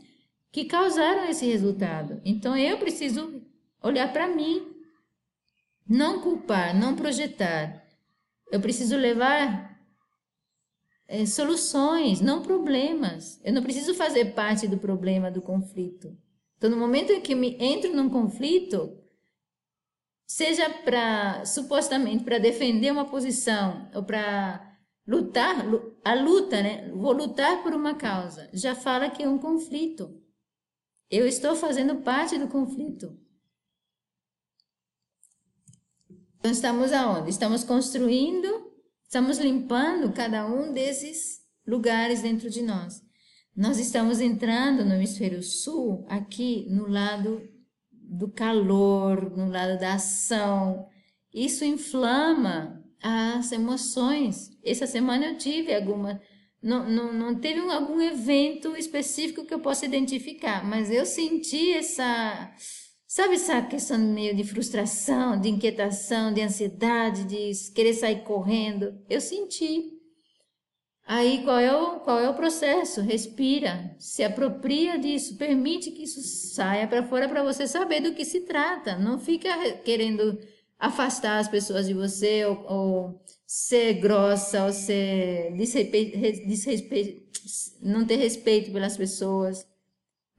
que 0.52 0.66
causaram 0.66 1.26
esse 1.26 1.46
resultado. 1.46 2.20
Então 2.26 2.58
eu 2.58 2.78
preciso 2.78 3.42
olhar 3.82 4.12
para 4.12 4.28
mim, 4.28 4.68
não 5.88 6.22
culpar, 6.22 6.76
não 6.76 6.96
projetar, 6.96 7.83
eu 8.54 8.62
preciso 8.62 8.96
levar 8.96 9.84
é, 11.08 11.26
soluções, 11.26 12.22
não 12.22 12.44
problemas. 12.44 13.42
Eu 13.44 13.52
não 13.52 13.64
preciso 13.64 13.96
fazer 13.96 14.36
parte 14.36 14.68
do 14.68 14.78
problema 14.78 15.32
do 15.32 15.42
conflito. 15.42 16.16
Então, 16.56 16.70
no 16.70 16.78
momento 16.78 17.12
em 17.12 17.20
que 17.20 17.34
me 17.34 17.58
entro 17.60 17.92
num 17.96 18.12
conflito, 18.12 18.96
seja 20.28 20.70
para 20.70 21.44
supostamente 21.46 22.24
para 22.24 22.38
defender 22.38 22.92
uma 22.92 23.06
posição 23.06 23.90
ou 23.92 24.04
para 24.04 24.78
lutar, 25.08 25.66
a 26.06 26.14
luta, 26.14 26.62
né? 26.62 26.92
Vou 26.92 27.12
lutar 27.12 27.64
por 27.64 27.74
uma 27.74 27.96
causa. 27.96 28.52
Já 28.54 28.76
fala 28.76 29.10
que 29.10 29.24
é 29.24 29.28
um 29.28 29.40
conflito. 29.40 30.22
Eu 31.10 31.26
estou 31.26 31.56
fazendo 31.56 32.04
parte 32.04 32.38
do 32.38 32.48
conflito. 32.48 33.18
Então, 36.44 36.52
estamos 36.52 36.92
aonde? 36.92 37.30
Estamos 37.30 37.64
construindo, 37.64 38.70
estamos 39.06 39.38
limpando 39.38 40.12
cada 40.12 40.46
um 40.46 40.74
desses 40.74 41.40
lugares 41.66 42.22
dentro 42.22 42.50
de 42.50 42.62
nós. 42.62 43.02
Nós 43.56 43.80
estamos 43.80 44.20
entrando 44.20 44.84
no 44.84 44.94
hemisfério 44.94 45.42
sul, 45.42 46.06
aqui 46.10 46.68
no 46.70 46.86
lado 46.90 47.42
do 47.94 48.30
calor, 48.30 49.32
no 49.38 49.50
lado 49.50 49.80
da 49.80 49.94
ação. 49.94 50.86
Isso 51.34 51.64
inflama 51.64 52.84
as 53.02 53.54
emoções. 53.54 54.50
Essa 54.66 54.86
semana 54.86 55.28
eu 55.28 55.38
tive 55.38 55.74
alguma. 55.74 56.22
Não, 56.62 56.90
não, 56.90 57.14
não 57.14 57.36
teve 57.40 57.62
algum 57.72 58.02
evento 58.02 58.76
específico 58.76 59.46
que 59.46 59.54
eu 59.54 59.62
possa 59.62 59.86
identificar, 59.86 60.62
mas 60.68 60.92
eu 60.92 61.06
senti 61.06 61.72
essa 61.72 62.54
Sabe 63.16 63.36
essa 63.36 63.62
questão 63.62 64.00
meio 64.00 64.36
de 64.36 64.44
frustração, 64.44 65.40
de 65.40 65.48
inquietação, 65.48 66.34
de 66.34 66.42
ansiedade, 66.42 67.26
de 67.26 67.72
querer 67.72 67.94
sair 67.94 68.24
correndo? 68.24 69.00
Eu 69.08 69.22
senti. 69.22 69.94
Aí 71.06 71.44
qual 71.44 71.60
é 71.60 71.72
o, 71.72 72.00
qual 72.00 72.20
é 72.20 72.28
o 72.28 72.34
processo? 72.34 73.02
Respira, 73.02 73.96
se 74.00 74.24
apropria 74.24 74.98
disso, 74.98 75.38
permite 75.38 75.92
que 75.92 76.06
isso 76.06 76.24
saia 76.56 76.88
para 76.88 77.04
fora 77.04 77.30
para 77.30 77.44
você 77.44 77.68
saber 77.68 78.02
do 78.02 78.16
que 78.16 78.26
se 78.26 78.48
trata. 78.48 78.98
Não 78.98 79.20
fica 79.20 79.74
querendo 79.86 80.40
afastar 80.80 81.38
as 81.38 81.48
pessoas 81.48 81.86
de 81.86 81.94
você 81.94 82.44
ou, 82.46 82.66
ou 82.68 83.24
ser 83.46 83.94
grossa 84.02 84.66
ou 84.66 84.74
ser 84.74 85.52
não 87.80 88.08
ter 88.08 88.16
respeito 88.16 88.72
pelas 88.72 88.98
pessoas. 88.98 89.68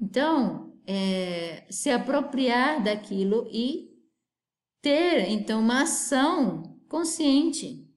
Então, 0.01 0.74
é, 0.87 1.65
se 1.71 1.91
apropriar 1.91 2.83
daquilo 2.83 3.49
e 3.51 3.91
ter 4.83 5.31
então 5.31 5.61
uma 5.61 5.83
ação 5.83 6.79
consciente, 6.89 7.89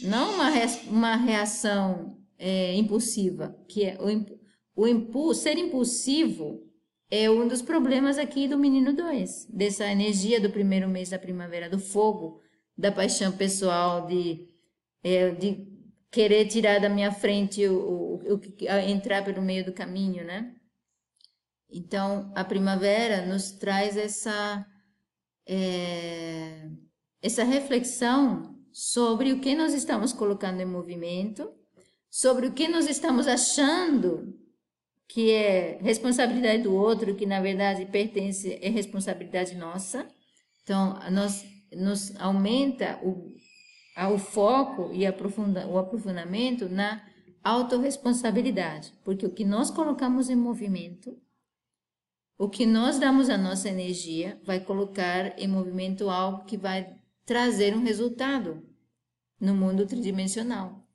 não 0.00 0.34
uma, 0.34 0.50
uma 0.88 1.16
reação 1.16 2.16
é, 2.38 2.74
impulsiva, 2.74 3.56
que 3.68 3.84
é 3.84 3.98
o, 4.00 4.88
o 5.12 5.34
ser 5.34 5.58
impulsivo 5.58 6.66
é 7.10 7.28
um 7.28 7.48
dos 7.48 7.60
problemas 7.60 8.18
aqui 8.18 8.46
do 8.46 8.56
menino 8.56 8.94
2, 8.94 9.46
dessa 9.46 9.84
energia 9.90 10.40
do 10.40 10.48
primeiro 10.48 10.88
mês 10.88 11.10
da 11.10 11.18
primavera, 11.18 11.68
do 11.68 11.78
fogo, 11.78 12.40
da 12.78 12.92
paixão 12.92 13.32
pessoal, 13.32 14.06
de, 14.06 14.48
é, 15.02 15.30
de 15.32 15.66
querer 16.10 16.46
tirar 16.46 16.80
da 16.80 16.88
minha 16.88 17.10
frente 17.10 17.66
o, 17.66 17.74
o, 17.74 18.34
o, 18.34 18.40
entrar 18.88 19.24
pelo 19.24 19.42
meio 19.42 19.64
do 19.64 19.72
caminho, 19.72 20.24
né? 20.24 20.54
Então, 21.72 22.32
a 22.34 22.44
primavera 22.44 23.26
nos 23.26 23.52
traz 23.52 23.96
essa, 23.96 24.66
é, 25.46 26.68
essa 27.22 27.44
reflexão 27.44 28.58
sobre 28.72 29.32
o 29.32 29.40
que 29.40 29.54
nós 29.54 29.72
estamos 29.72 30.12
colocando 30.12 30.60
em 30.60 30.66
movimento, 30.66 31.52
sobre 32.10 32.46
o 32.46 32.52
que 32.52 32.68
nós 32.68 32.88
estamos 32.88 33.26
achando 33.26 34.36
que 35.06 35.32
é 35.32 35.78
responsabilidade 35.80 36.62
do 36.62 36.74
outro, 36.74 37.16
que 37.16 37.26
na 37.26 37.40
verdade 37.40 37.84
pertence, 37.86 38.58
é 38.62 38.68
responsabilidade 38.68 39.56
nossa. 39.56 40.06
Então, 40.62 40.98
nós, 41.10 41.44
nos 41.72 42.14
aumenta 42.16 42.98
o, 43.02 43.34
o 44.12 44.18
foco 44.18 44.90
e 44.92 45.04
aprofunda, 45.04 45.66
o 45.66 45.78
aprofundamento 45.78 46.68
na 46.68 47.04
autorresponsabilidade, 47.42 48.92
porque 49.04 49.26
o 49.26 49.32
que 49.32 49.44
nós 49.44 49.70
colocamos 49.70 50.28
em 50.28 50.36
movimento, 50.36 51.16
o 52.40 52.48
que 52.48 52.64
nós 52.64 52.98
damos 52.98 53.28
a 53.28 53.36
nossa 53.36 53.68
energia, 53.68 54.40
vai 54.42 54.58
colocar 54.58 55.38
em 55.38 55.46
movimento 55.46 56.08
algo 56.08 56.46
que 56.46 56.56
vai 56.56 56.96
trazer 57.26 57.76
um 57.76 57.82
resultado 57.82 58.66
no 59.38 59.54
mundo 59.54 59.86
tridimensional. 59.86 60.88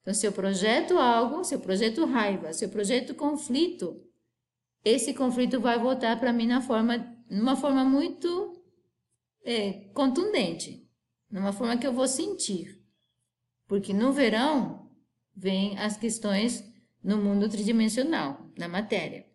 Então, 0.00 0.12
se 0.12 0.26
eu 0.26 0.32
projeto 0.32 0.98
algo, 0.98 1.44
se 1.44 1.54
eu 1.54 1.60
projeto 1.60 2.04
raiva, 2.04 2.52
se 2.52 2.64
eu 2.64 2.68
projeto 2.68 3.14
conflito, 3.14 4.02
esse 4.84 5.14
conflito 5.14 5.60
vai 5.60 5.78
voltar 5.78 6.18
para 6.18 6.32
mim 6.32 6.48
na 6.48 6.60
forma, 6.60 7.16
numa 7.30 7.54
forma 7.54 7.84
muito 7.84 8.60
é, 9.44 9.88
contundente, 9.94 10.84
numa 11.30 11.52
forma 11.52 11.76
que 11.76 11.86
eu 11.86 11.92
vou 11.92 12.08
sentir. 12.08 12.84
Porque 13.68 13.92
no 13.92 14.12
verão 14.12 14.90
vem 15.32 15.78
as 15.78 15.96
questões 15.96 16.68
no 17.00 17.18
mundo 17.18 17.48
tridimensional, 17.48 18.50
na 18.58 18.66
matéria. 18.66 19.27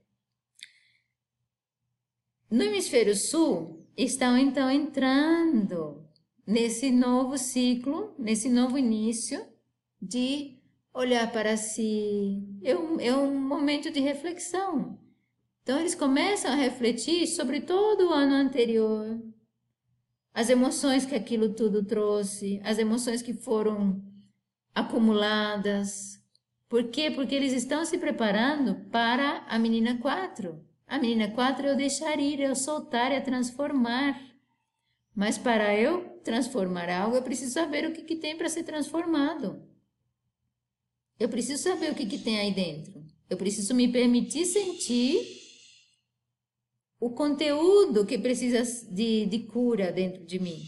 No 2.54 2.62
hemisfério 2.62 3.16
sul, 3.16 3.84
estão 3.98 4.38
então 4.38 4.70
entrando 4.70 6.08
nesse 6.46 6.92
novo 6.92 7.36
ciclo, 7.36 8.14
nesse 8.20 8.48
novo 8.48 8.78
início 8.78 9.44
de 10.00 10.60
olhar 10.94 11.32
para 11.32 11.58
si. 11.58 12.48
É 12.64 12.78
um, 12.78 13.00
é 13.00 13.18
um 13.18 13.34
momento 13.34 13.90
de 13.90 14.00
reflexão. 14.00 15.00
Então, 15.64 15.80
eles 15.80 15.96
começam 15.96 16.52
a 16.52 16.56
refletir 16.56 17.26
sobre 17.26 17.60
todo 17.60 18.10
o 18.10 18.14
ano 18.14 18.36
anterior, 18.36 19.20
as 20.32 20.48
emoções 20.48 21.08
que 21.08 21.16
aquilo 21.16 21.56
tudo 21.56 21.84
trouxe, 21.84 22.62
as 22.64 22.78
emoções 22.78 23.24
que 23.24 23.34
foram 23.34 24.00
acumuladas. 24.76 26.24
Por 26.70 26.92
quê? 26.92 27.10
Porque 27.10 27.34
eles 27.34 27.54
estão 27.54 27.84
se 27.84 27.98
preparando 27.98 28.76
para 28.92 29.40
a 29.48 29.58
menina 29.58 29.98
4. 29.98 30.72
A 30.94 31.00
menina 31.00 31.28
4 31.28 31.66
é 31.66 31.72
eu 31.72 31.76
deixar 31.76 32.20
ir, 32.20 32.40
eu 32.40 32.56
soltar, 32.56 33.12
é 33.12 33.20
transformar. 33.20 34.32
Mas 35.16 35.40
para 35.40 35.76
eu 35.76 36.20
transformar 36.24 36.88
algo, 36.88 37.16
eu 37.16 37.24
preciso 37.24 37.52
saber 37.52 37.90
o 37.90 37.94
que, 37.94 38.04
que 38.04 38.16
tem 38.16 38.38
para 38.38 38.48
ser 38.48 38.62
transformado. 38.62 39.60
Eu 41.20 41.28
preciso 41.28 41.64
saber 41.64 41.92
o 41.92 41.96
que, 41.96 42.06
que 42.06 42.20
tem 42.20 42.40
aí 42.40 42.54
dentro. 42.54 43.04
Eu 43.28 43.38
preciso 43.38 43.74
me 43.74 43.92
permitir 43.92 44.46
sentir 44.46 45.18
o 47.00 47.10
conteúdo 47.10 48.06
que 48.06 48.20
precisa 48.20 48.62
de, 48.94 49.26
de 49.26 49.40
cura 49.48 49.92
dentro 49.92 50.24
de 50.24 50.38
mim. 50.38 50.62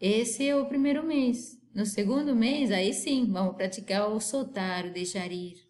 Esse 0.00 0.48
é 0.48 0.54
o 0.54 0.68
primeiro 0.68 1.04
mês. 1.04 1.60
No 1.74 1.84
segundo 1.84 2.32
mês, 2.32 2.70
aí 2.70 2.94
sim, 2.94 3.26
vamos 3.28 3.56
praticar 3.56 4.08
o 4.08 4.20
soltar, 4.20 4.86
o 4.86 4.92
deixar 4.92 5.32
ir. 5.32 5.67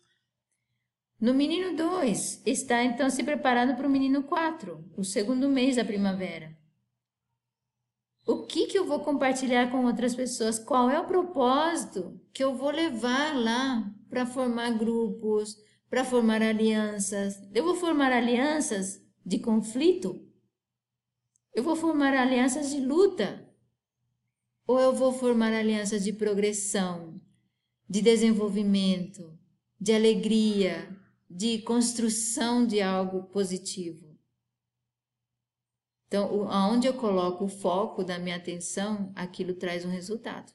No 1.20 1.34
menino 1.34 1.76
2, 1.76 2.42
está 2.46 2.84
então 2.84 3.10
se 3.10 3.24
preparando 3.24 3.74
para 3.74 3.86
o 3.86 3.90
menino 3.90 4.22
4, 4.22 4.92
o 4.96 5.04
segundo 5.04 5.48
mês 5.48 5.76
da 5.76 5.84
primavera. 5.84 6.56
O 8.26 8.44
que, 8.46 8.66
que 8.66 8.78
eu 8.78 8.84
vou 8.84 9.00
compartilhar 9.00 9.70
com 9.70 9.84
outras 9.84 10.14
pessoas? 10.14 10.58
Qual 10.58 10.88
é 10.90 11.00
o 11.00 11.06
propósito 11.06 12.20
que 12.32 12.44
eu 12.44 12.54
vou 12.54 12.70
levar 12.70 13.34
lá 13.34 13.92
para 14.08 14.26
formar 14.26 14.70
grupos, 14.78 15.56
para 15.88 16.04
formar 16.04 16.42
alianças. 16.42 17.40
Eu 17.54 17.64
vou 17.64 17.74
formar 17.74 18.12
alianças 18.12 19.02
de 19.24 19.38
conflito? 19.38 20.24
Eu 21.54 21.62
vou 21.62 21.76
formar 21.76 22.14
alianças 22.14 22.70
de 22.70 22.80
luta? 22.80 23.46
Ou 24.66 24.78
eu 24.78 24.92
vou 24.92 25.12
formar 25.12 25.52
alianças 25.52 26.04
de 26.04 26.12
progressão, 26.12 27.20
de 27.88 28.02
desenvolvimento, 28.02 29.38
de 29.80 29.92
alegria, 29.92 30.94
de 31.28 31.58
construção 31.62 32.66
de 32.66 32.80
algo 32.80 33.24
positivo? 33.24 34.08
Então, 36.06 36.50
aonde 36.50 36.86
eu 36.86 36.94
coloco 36.94 37.44
o 37.44 37.48
foco 37.48 38.02
da 38.02 38.18
minha 38.18 38.36
atenção, 38.36 39.12
aquilo 39.14 39.54
traz 39.54 39.84
um 39.84 39.90
resultado. 39.90 40.52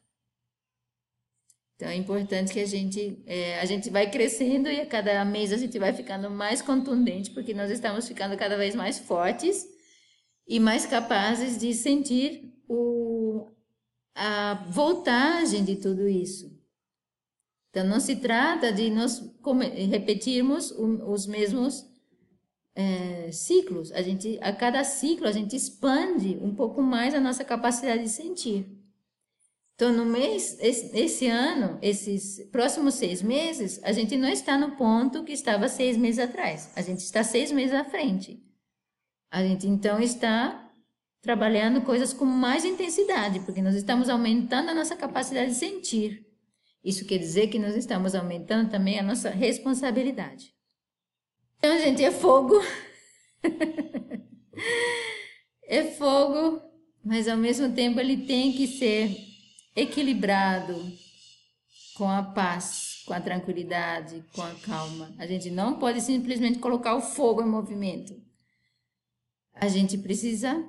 Então 1.76 1.92
é 1.92 1.96
importante 1.96 2.54
que 2.54 2.60
a 2.60 2.66
gente, 2.66 3.22
é, 3.26 3.60
a 3.60 3.66
gente 3.66 3.90
vai 3.90 4.10
crescendo 4.10 4.70
e 4.70 4.80
a 4.80 4.86
cada 4.86 5.26
mês 5.26 5.52
a 5.52 5.58
gente 5.58 5.78
vai 5.78 5.92
ficando 5.92 6.30
mais 6.30 6.62
contundente, 6.62 7.32
porque 7.32 7.54
nós 7.54 7.70
estamos 7.70 8.08
ficando 8.08 8.38
cada 8.38 8.56
vez 8.56 8.74
mais 8.74 9.00
fortes 9.00 9.68
e 10.48 10.60
mais 10.60 10.86
capazes 10.86 11.60
de 11.60 11.74
sentir 11.74 12.54
o, 12.70 13.52
a 14.16 14.66
voltagem 14.70 15.64
de 15.66 15.76
tudo 15.76 16.08
isso. 16.08 16.53
Então 17.74 17.88
não 17.88 18.00
se 18.00 18.18
trata 18.18 18.72
de 18.72 18.92
nós 18.92 19.20
repetirmos 19.90 20.70
os 20.70 21.26
mesmos 21.26 21.90
é, 22.76 23.32
ciclos. 23.32 23.92
A 23.94 24.04
gente, 24.04 24.38
a 24.44 24.54
cada 24.54 24.84
ciclo 24.84 25.28
a 25.28 25.32
gente 25.32 25.56
expande 25.56 26.38
um 26.40 26.54
pouco 26.54 26.84
mais 26.84 27.16
a 27.16 27.20
nossa 27.20 27.44
capacidade 27.44 28.04
de 28.04 28.10
sentir. 28.10 28.68
Então, 29.74 29.92
no 29.92 30.06
mês, 30.06 30.56
esse, 30.62 30.96
esse, 30.96 31.28
ano, 31.28 31.80
esses 31.82 32.48
próximos 32.52 32.94
seis 32.94 33.24
meses, 33.24 33.84
a 33.84 33.92
gente 33.92 34.16
não 34.18 34.30
está 34.30 34.56
no 34.56 34.76
ponto 34.76 35.24
que 35.24 35.34
estava 35.34 35.68
seis 35.68 35.98
meses 35.98 36.20
atrás. 36.20 36.72
A 36.76 36.82
gente 36.84 37.00
está 37.00 37.24
seis 37.24 37.52
meses 37.52 37.74
à 37.74 37.84
frente. 37.84 38.40
A 39.32 39.42
gente 39.42 39.68
então 39.68 40.00
está 40.00 40.72
trabalhando 41.24 41.82
coisas 41.82 42.14
com 42.14 42.24
mais 42.24 42.64
intensidade, 42.66 43.40
porque 43.40 43.64
nós 43.64 43.74
estamos 43.74 44.10
aumentando 44.10 44.70
a 44.70 44.76
nossa 44.76 44.96
capacidade 44.96 45.50
de 45.50 45.58
sentir. 45.58 46.33
Isso 46.84 47.06
quer 47.06 47.18
dizer 47.18 47.48
que 47.48 47.58
nós 47.58 47.76
estamos 47.76 48.14
aumentando 48.14 48.70
também 48.70 49.00
a 49.00 49.04
nossa 49.04 49.30
responsabilidade. 49.30 50.54
Então, 51.58 51.80
gente, 51.80 52.04
é 52.04 52.12
fogo. 52.12 52.62
é 55.64 55.86
fogo, 55.86 56.62
mas 57.04 57.28
ao 57.28 57.38
mesmo 57.38 57.74
tempo 57.74 58.00
ele 58.00 58.26
tem 58.26 58.52
que 58.52 58.68
ser 58.68 59.16
equilibrado 59.76 60.76
com 61.96 62.10
a 62.10 62.24
paz, 62.24 63.04
com 63.06 63.14
a 63.14 63.22
tranquilidade, 63.22 64.24
com 64.34 64.42
a 64.42 64.54
calma. 64.56 65.14
A 65.18 65.26
gente 65.26 65.50
não 65.50 65.78
pode 65.78 66.02
simplesmente 66.02 66.60
colocar 66.60 66.96
o 66.96 67.02
fogo 67.02 67.42
em 67.42 67.48
movimento. 67.48 68.20
A 69.54 69.68
gente 69.68 69.98
precisa, 69.98 70.68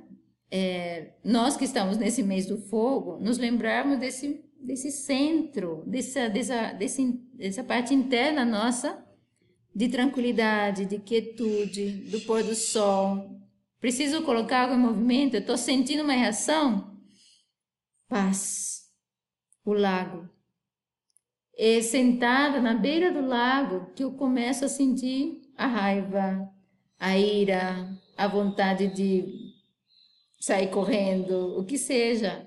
é, 0.51 1.15
nós 1.25 1.57
que 1.57 1.65
estamos 1.65 1.97
nesse 1.97 2.23
mês 2.23 2.47
do 2.47 2.59
fogo, 2.59 3.19
nos 3.21 3.39
lembrarmos 3.39 3.99
desse, 3.99 4.44
desse 4.65 4.91
centro, 4.91 5.85
dessa, 5.87 6.29
dessa, 6.29 6.73
desse, 6.73 7.13
dessa 7.35 7.63
parte 7.63 7.93
interna 7.95 8.45
nossa 8.45 9.05
de 9.75 9.89
tranquilidade, 9.89 10.87
de 10.87 10.99
quietude, 10.99 12.11
do 12.11 12.21
pôr 12.23 12.43
do 12.43 12.55
sol. 12.55 13.41
Preciso 13.81 14.23
colocar 14.23 14.63
algo 14.63 14.75
em 14.75 14.79
movimento, 14.79 15.35
eu 15.35 15.41
estou 15.41 15.59
sentindo 15.59 16.03
uma 16.03 16.13
reação? 16.13 16.99
Paz 18.09 18.85
o 19.65 19.73
lago. 19.73 20.29
É 21.57 21.81
sentada 21.81 22.61
na 22.61 22.75
beira 22.75 23.13
do 23.13 23.27
lago 23.27 23.93
que 23.95 24.03
eu 24.03 24.13
começo 24.13 24.65
a 24.65 24.69
sentir 24.69 25.41
a 25.57 25.67
raiva, 25.67 26.51
a 26.99 27.17
ira, 27.17 27.89
a 28.17 28.27
vontade 28.27 28.89
de 28.89 29.25
sair 30.41 30.71
correndo, 30.71 31.59
o 31.59 31.65
que 31.65 31.79
seja. 31.79 32.47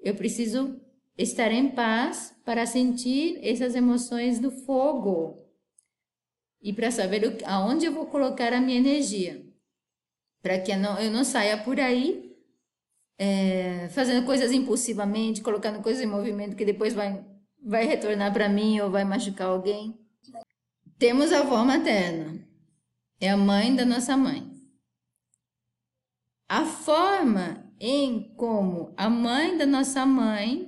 Eu 0.00 0.14
preciso 0.14 0.80
estar 1.16 1.50
em 1.50 1.70
paz 1.70 2.34
para 2.44 2.66
sentir 2.66 3.38
essas 3.42 3.74
emoções 3.74 4.38
do 4.38 4.50
fogo 4.50 5.42
e 6.60 6.72
para 6.72 6.90
saber 6.90 7.38
aonde 7.44 7.86
eu 7.86 7.92
vou 7.92 8.06
colocar 8.06 8.52
a 8.52 8.60
minha 8.60 8.78
energia, 8.78 9.44
para 10.42 10.58
que 10.58 10.72
eu 10.72 10.78
não, 10.78 10.98
eu 10.98 11.10
não 11.10 11.24
saia 11.24 11.56
por 11.56 11.78
aí 11.80 12.36
é, 13.18 13.88
fazendo 13.90 14.26
coisas 14.26 14.52
impulsivamente, 14.52 15.42
colocando 15.42 15.82
coisas 15.82 16.02
em 16.02 16.06
movimento 16.06 16.56
que 16.56 16.64
depois 16.64 16.92
vai, 16.92 17.24
vai 17.62 17.86
retornar 17.86 18.32
para 18.32 18.48
mim 18.48 18.80
ou 18.80 18.90
vai 18.90 19.04
machucar 19.04 19.48
alguém. 19.48 19.98
Temos 20.98 21.32
a 21.32 21.40
avó 21.40 21.64
materna, 21.64 22.46
é 23.20 23.30
a 23.30 23.36
mãe 23.36 23.74
da 23.74 23.84
nossa 23.84 24.16
mãe. 24.16 24.50
A 26.48 26.64
forma 26.64 27.66
em 27.78 28.34
como 28.36 28.94
a 28.96 29.10
mãe 29.10 29.56
da 29.58 29.66
nossa 29.66 30.06
mãe, 30.06 30.65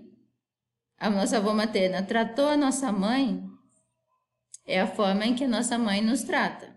a 0.99 1.09
nossa 1.09 1.37
avó 1.37 1.55
materna, 1.55 2.03
tratou 2.03 2.49
a 2.49 2.57
nossa 2.57 2.91
mãe, 2.91 3.43
é 4.67 4.81
a 4.81 4.87
forma 4.87 5.25
em 5.25 5.35
que 5.35 5.45
a 5.45 5.49
nossa 5.49 5.79
mãe 5.79 6.03
nos 6.03 6.23
trata. 6.23 6.77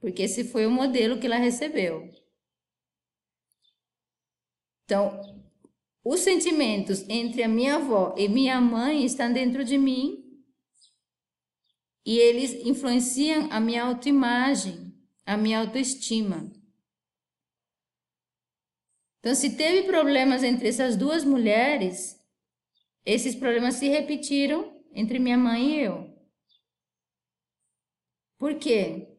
Porque 0.00 0.22
esse 0.22 0.44
foi 0.44 0.66
o 0.66 0.70
modelo 0.70 1.18
que 1.18 1.26
ela 1.26 1.36
recebeu. 1.36 2.08
Então, 4.84 5.20
os 6.04 6.20
sentimentos 6.20 7.04
entre 7.08 7.42
a 7.42 7.48
minha 7.48 7.76
avó 7.76 8.14
e 8.16 8.28
minha 8.28 8.60
mãe 8.60 9.04
estão 9.04 9.32
dentro 9.32 9.64
de 9.64 9.76
mim 9.76 10.24
e 12.06 12.18
eles 12.18 12.54
influenciam 12.64 13.48
a 13.50 13.60
minha 13.60 13.84
autoimagem, 13.84 14.94
a 15.26 15.36
minha 15.36 15.58
autoestima. 15.60 16.50
Então, 19.18 19.34
se 19.34 19.56
teve 19.56 19.82
problemas 19.86 20.42
entre 20.42 20.68
essas 20.68 20.96
duas 20.96 21.24
mulheres, 21.24 22.17
esses 23.04 23.34
problemas 23.34 23.74
se 23.74 23.88
repetiram 23.88 24.82
entre 24.92 25.18
minha 25.18 25.36
mãe 25.36 25.74
e 25.74 25.80
eu. 25.80 26.16
Por 28.38 28.54
quê? 28.58 29.16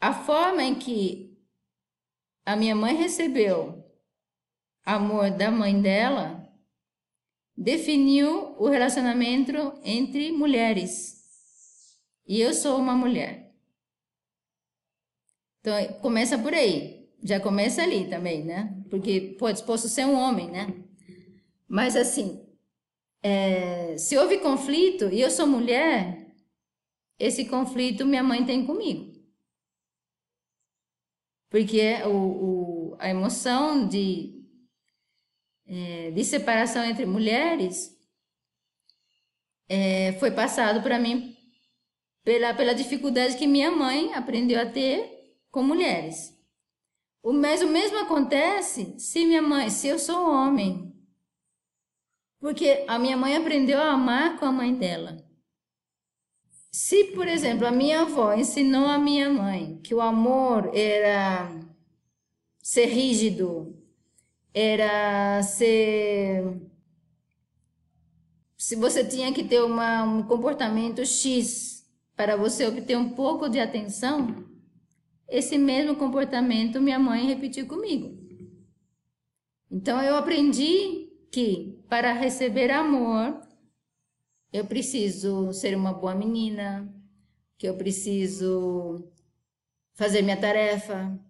A 0.00 0.12
forma 0.12 0.62
em 0.62 0.74
que 0.74 1.38
a 2.44 2.56
minha 2.56 2.74
mãe 2.74 2.94
recebeu 2.94 3.84
amor 4.84 5.30
da 5.30 5.50
mãe 5.50 5.80
dela 5.80 6.40
definiu 7.56 8.56
o 8.58 8.68
relacionamento 8.68 9.52
entre 9.84 10.32
mulheres. 10.32 11.98
E 12.26 12.40
eu 12.40 12.52
sou 12.54 12.78
uma 12.78 12.94
mulher. 12.94 13.54
Então, 15.60 16.00
começa 16.00 16.38
por 16.38 16.52
aí 16.52 17.02
já 17.22 17.38
começa 17.38 17.82
ali 17.82 18.08
também, 18.08 18.44
né? 18.44 18.76
Porque 18.90 19.36
pode, 19.38 19.62
posso 19.62 19.88
ser 19.88 20.04
um 20.04 20.14
homem, 20.14 20.50
né? 20.50 20.74
Mas 21.72 21.96
assim, 21.96 22.46
é, 23.22 23.96
se 23.96 24.18
houve 24.18 24.40
conflito 24.40 25.08
e 25.08 25.22
eu 25.22 25.30
sou 25.30 25.46
mulher, 25.46 26.36
esse 27.18 27.46
conflito 27.46 28.04
minha 28.04 28.22
mãe 28.22 28.44
tem 28.44 28.66
comigo. 28.66 29.10
Porque 31.48 31.80
é 31.80 32.06
o, 32.06 32.12
o, 32.12 32.96
a 32.98 33.08
emoção 33.08 33.88
de, 33.88 34.44
é, 35.64 36.10
de 36.10 36.22
separação 36.24 36.84
entre 36.84 37.06
mulheres 37.06 37.98
é, 39.66 40.12
foi 40.20 40.30
passado 40.30 40.82
para 40.82 40.98
mim 40.98 41.34
pela, 42.22 42.52
pela 42.52 42.74
dificuldade 42.74 43.38
que 43.38 43.46
minha 43.46 43.70
mãe 43.70 44.12
aprendeu 44.12 44.60
a 44.60 44.70
ter 44.70 45.40
com 45.50 45.62
mulheres. 45.62 46.38
O 47.22 47.32
mas 47.32 47.62
o 47.62 47.68
mesmo 47.68 47.96
acontece 47.96 49.00
se 49.00 49.24
minha 49.24 49.40
mãe, 49.40 49.70
se 49.70 49.88
eu 49.88 49.98
sou 49.98 50.30
homem. 50.30 50.91
Porque 52.42 52.84
a 52.88 52.98
minha 52.98 53.16
mãe 53.16 53.36
aprendeu 53.36 53.78
a 53.78 53.92
amar 53.92 54.36
com 54.36 54.44
a 54.44 54.50
mãe 54.50 54.74
dela. 54.74 55.24
Se, 56.72 57.04
por 57.14 57.28
exemplo, 57.28 57.64
a 57.64 57.70
minha 57.70 58.00
avó 58.00 58.34
ensinou 58.34 58.86
a 58.86 58.98
minha 58.98 59.30
mãe 59.30 59.78
que 59.80 59.94
o 59.94 60.00
amor 60.00 60.68
era 60.74 61.48
ser 62.60 62.86
rígido, 62.86 63.80
era 64.52 65.40
ser. 65.44 66.60
Se 68.58 68.74
você 68.74 69.04
tinha 69.04 69.32
que 69.32 69.44
ter 69.44 69.62
uma, 69.62 70.02
um 70.02 70.24
comportamento 70.24 71.06
X 71.06 71.88
para 72.16 72.34
você 72.34 72.66
obter 72.66 72.98
um 72.98 73.10
pouco 73.10 73.48
de 73.48 73.60
atenção, 73.60 74.44
esse 75.28 75.56
mesmo 75.56 75.94
comportamento 75.94 76.80
minha 76.80 76.98
mãe 76.98 77.24
repetiu 77.24 77.68
comigo. 77.68 78.18
Então 79.70 80.02
eu 80.02 80.16
aprendi 80.16 81.08
que 81.30 81.71
para 81.92 82.14
receber 82.14 82.70
amor 82.70 83.46
eu 84.50 84.64
preciso 84.64 85.52
ser 85.52 85.76
uma 85.76 85.92
boa 85.92 86.14
menina, 86.14 86.90
que 87.58 87.68
eu 87.68 87.76
preciso 87.76 89.12
fazer 89.92 90.22
minha 90.22 90.40
tarefa. 90.40 91.22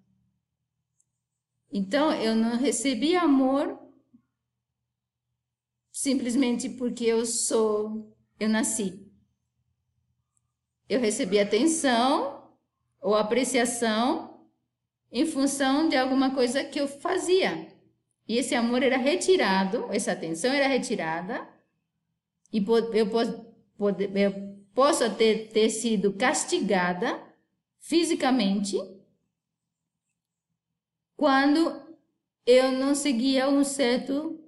Então 1.68 2.12
eu 2.12 2.36
não 2.36 2.58
recebi 2.58 3.16
amor 3.16 3.76
simplesmente 5.90 6.68
porque 6.68 7.06
eu 7.06 7.26
sou, 7.26 8.16
eu 8.38 8.48
nasci. 8.48 9.04
Eu 10.88 11.00
recebi 11.00 11.40
atenção 11.40 12.56
ou 13.00 13.16
apreciação 13.16 14.46
em 15.10 15.26
função 15.26 15.88
de 15.88 15.96
alguma 15.96 16.32
coisa 16.32 16.62
que 16.62 16.80
eu 16.80 16.86
fazia. 16.86 17.71
E 18.28 18.38
esse 18.38 18.54
amor 18.54 18.82
era 18.82 18.96
retirado, 18.96 19.86
essa 19.90 20.12
atenção 20.12 20.52
era 20.52 20.66
retirada, 20.66 21.48
e 22.52 22.64
eu 22.94 23.10
posso, 23.10 23.46
eu 24.14 24.58
posso 24.74 25.10
ter, 25.16 25.48
ter 25.48 25.70
sido 25.70 26.12
castigada 26.12 27.20
fisicamente 27.78 28.76
quando 31.16 31.82
eu 32.46 32.72
não 32.72 32.94
seguia 32.94 33.48
um 33.48 33.64
certo 33.64 34.38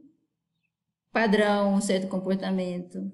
padrão, 1.12 1.74
um 1.74 1.80
certo 1.80 2.08
comportamento. 2.08 3.12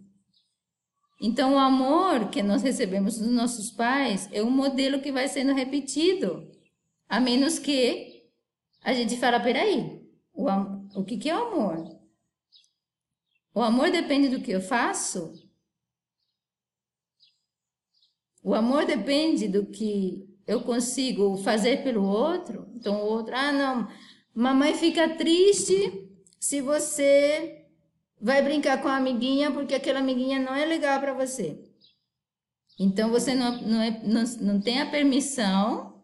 Então, 1.20 1.54
o 1.54 1.58
amor 1.58 2.30
que 2.30 2.42
nós 2.42 2.62
recebemos 2.62 3.18
dos 3.18 3.30
nossos 3.30 3.70
pais 3.70 4.28
é 4.32 4.42
um 4.42 4.50
modelo 4.50 5.02
que 5.02 5.12
vai 5.12 5.28
sendo 5.28 5.52
repetido, 5.52 6.50
a 7.06 7.20
menos 7.20 7.58
que 7.58 8.30
a 8.82 8.94
gente 8.94 9.18
fala, 9.18 9.38
peraí, 9.38 9.99
o, 10.48 11.00
o 11.00 11.04
que, 11.04 11.18
que 11.18 11.28
é 11.28 11.36
o 11.36 11.46
amor? 11.46 12.00
O 13.54 13.62
amor 13.62 13.90
depende 13.90 14.28
do 14.28 14.40
que 14.40 14.52
eu 14.52 14.60
faço? 14.60 15.32
O 18.42 18.54
amor 18.54 18.86
depende 18.86 19.48
do 19.48 19.66
que 19.66 20.26
eu 20.46 20.62
consigo 20.62 21.36
fazer 21.38 21.82
pelo 21.82 22.04
outro? 22.04 22.66
Então, 22.74 23.02
o 23.02 23.06
outro, 23.06 23.34
ah, 23.36 23.52
não, 23.52 23.88
mamãe 24.34 24.74
fica 24.74 25.16
triste 25.16 26.08
se 26.38 26.60
você 26.60 27.66
vai 28.20 28.42
brincar 28.42 28.80
com 28.80 28.88
a 28.88 28.96
amiguinha 28.96 29.50
porque 29.50 29.74
aquela 29.74 30.00
amiguinha 30.00 30.38
não 30.38 30.54
é 30.54 30.64
legal 30.64 31.00
para 31.00 31.12
você. 31.12 31.62
Então 32.78 33.10
você 33.10 33.34
não, 33.34 33.60
não, 33.60 33.82
é, 33.82 34.00
não, 34.02 34.24
não 34.40 34.60
tem 34.60 34.80
a 34.80 34.90
permissão 34.90 35.99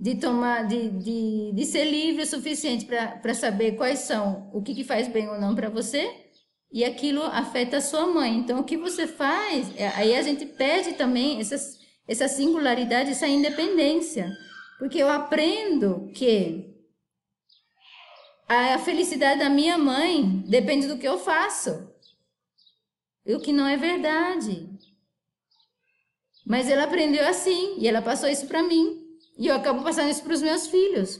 de 0.00 0.14
tomar, 0.14 0.66
de, 0.66 0.88
de, 0.88 1.52
de 1.52 1.66
ser 1.66 1.84
livre 1.84 2.22
o 2.22 2.26
suficiente 2.26 2.86
para 2.86 3.34
saber 3.34 3.72
quais 3.72 3.98
são, 3.98 4.50
o 4.50 4.62
que, 4.62 4.74
que 4.74 4.82
faz 4.82 5.06
bem 5.08 5.28
ou 5.28 5.38
não 5.38 5.54
para 5.54 5.68
você, 5.68 6.10
e 6.72 6.82
aquilo 6.82 7.22
afeta 7.22 7.76
a 7.76 7.82
sua 7.82 8.06
mãe. 8.06 8.38
Então 8.38 8.60
o 8.60 8.64
que 8.64 8.78
você 8.78 9.06
faz, 9.06 9.70
é, 9.76 9.88
aí 9.88 10.16
a 10.16 10.22
gente 10.22 10.46
perde 10.46 10.94
também 10.94 11.38
essas, 11.38 11.78
essa 12.08 12.26
singularidade, 12.28 13.10
essa 13.10 13.28
independência. 13.28 14.30
Porque 14.78 14.96
eu 14.96 15.10
aprendo 15.10 16.10
que 16.14 16.74
a 18.48 18.78
felicidade 18.78 19.40
da 19.40 19.50
minha 19.50 19.76
mãe 19.76 20.42
depende 20.48 20.86
do 20.86 20.96
que 20.96 21.06
eu 21.06 21.18
faço. 21.18 21.92
O 23.26 23.38
que 23.38 23.52
não 23.52 23.66
é 23.66 23.76
verdade. 23.76 24.66
Mas 26.46 26.70
ela 26.70 26.84
aprendeu 26.84 27.26
assim 27.28 27.76
e 27.78 27.86
ela 27.86 28.00
passou 28.00 28.30
isso 28.30 28.46
para 28.46 28.62
mim. 28.62 29.09
E 29.40 29.46
eu 29.46 29.56
acabo 29.56 29.82
passando 29.82 30.10
isso 30.10 30.22
para 30.22 30.34
os 30.34 30.42
meus 30.42 30.66
filhos. 30.66 31.18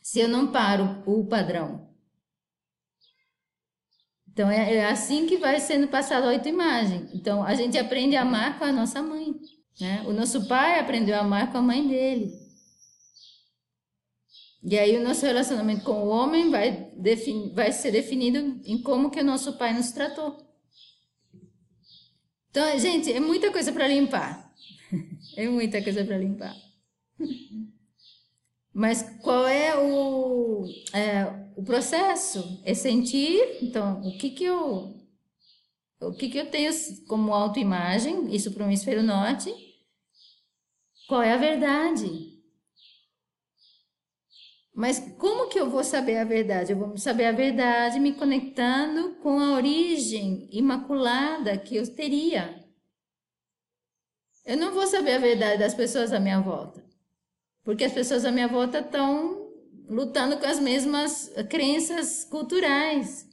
Se 0.00 0.20
eu 0.20 0.28
não 0.28 0.52
paro 0.52 1.02
o 1.04 1.26
padrão. 1.26 1.92
Então 4.28 4.48
é, 4.48 4.76
é 4.76 4.86
assim 4.86 5.26
que 5.26 5.36
vai 5.36 5.58
sendo 5.58 5.88
passado 5.88 6.28
a 6.28 6.32
autoimagem. 6.32 7.08
Então 7.12 7.42
a 7.42 7.52
gente 7.54 7.76
aprende 7.76 8.14
a 8.14 8.22
amar 8.22 8.56
com 8.56 8.64
a 8.64 8.70
nossa 8.70 9.02
mãe. 9.02 9.34
Né? 9.80 10.04
O 10.06 10.12
nosso 10.12 10.46
pai 10.46 10.78
aprendeu 10.78 11.16
a 11.16 11.22
amar 11.22 11.50
com 11.50 11.58
a 11.58 11.62
mãe 11.62 11.86
dele. 11.88 12.30
E 14.62 14.78
aí 14.78 14.96
o 14.96 15.02
nosso 15.02 15.26
relacionamento 15.26 15.82
com 15.82 16.04
o 16.04 16.08
homem 16.08 16.50
vai, 16.50 16.92
vai 17.52 17.72
ser 17.72 17.90
definido 17.90 18.60
em 18.64 18.80
como 18.80 19.10
que 19.10 19.20
o 19.20 19.24
nosso 19.24 19.58
pai 19.58 19.74
nos 19.74 19.90
tratou. 19.90 20.38
Então, 22.48 22.78
gente, 22.78 23.12
é 23.12 23.18
muita 23.18 23.50
coisa 23.50 23.72
para 23.72 23.88
limpar. 23.88 24.54
É 25.36 25.48
muita 25.48 25.82
coisa 25.82 26.04
para 26.04 26.16
limpar. 26.16 26.54
Mas 28.72 29.02
qual 29.22 29.46
é 29.46 29.76
o, 29.76 30.66
é, 30.92 31.24
o 31.56 31.62
processo? 31.62 32.60
É 32.64 32.74
sentir, 32.74 33.58
então, 33.62 34.00
o 34.02 34.18
que 34.18 34.30
que 34.30 34.44
eu 34.44 34.94
o 36.00 36.12
que 36.12 36.28
que 36.28 36.38
eu 36.38 36.50
tenho 36.50 36.70
como 37.06 37.32
autoimagem, 37.32 38.34
isso 38.34 38.52
para 38.52 38.64
o 38.64 38.66
hemisfério 38.66 39.02
norte? 39.02 39.50
Qual 41.08 41.22
é 41.22 41.32
a 41.32 41.36
verdade? 41.36 42.34
Mas 44.74 44.98
como 45.18 45.48
que 45.48 45.58
eu 45.58 45.70
vou 45.70 45.84
saber 45.84 46.18
a 46.18 46.24
verdade? 46.24 46.72
Eu 46.72 46.78
vou 46.78 46.96
saber 46.98 47.26
a 47.26 47.32
verdade 47.32 48.00
me 48.00 48.12
conectando 48.12 49.14
com 49.22 49.38
a 49.38 49.52
origem 49.54 50.48
imaculada 50.50 51.56
que 51.56 51.76
eu 51.76 51.94
teria. 51.94 52.64
Eu 54.44 54.56
não 54.56 54.74
vou 54.74 54.86
saber 54.86 55.12
a 55.12 55.18
verdade 55.18 55.58
das 55.58 55.74
pessoas 55.74 56.12
à 56.12 56.18
minha 56.18 56.40
volta, 56.40 56.84
porque 57.64 57.84
as 57.84 57.92
pessoas 57.92 58.24
à 58.24 58.30
minha 58.30 58.46
volta 58.46 58.80
estão 58.80 59.50
lutando 59.88 60.36
com 60.36 60.46
as 60.46 60.60
mesmas 60.60 61.32
crenças 61.48 62.24
culturais. 62.24 63.28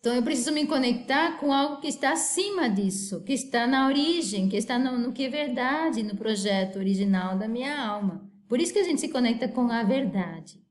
Então 0.00 0.14
eu 0.14 0.22
preciso 0.22 0.52
me 0.52 0.66
conectar 0.66 1.38
com 1.38 1.52
algo 1.52 1.80
que 1.80 1.88
está 1.88 2.12
acima 2.12 2.70
disso, 2.70 3.22
que 3.24 3.32
está 3.32 3.66
na 3.66 3.86
origem, 3.86 4.48
que 4.48 4.56
está 4.56 4.78
no, 4.78 4.96
no 4.96 5.12
que 5.12 5.24
é 5.24 5.28
verdade, 5.28 6.04
no 6.04 6.16
projeto 6.16 6.76
original 6.78 7.36
da 7.36 7.48
minha 7.48 7.84
alma. 7.84 8.30
Por 8.48 8.60
isso 8.60 8.72
que 8.72 8.78
a 8.78 8.84
gente 8.84 9.00
se 9.00 9.08
conecta 9.08 9.48
com 9.48 9.70
a 9.70 9.82
verdade. 9.82 10.62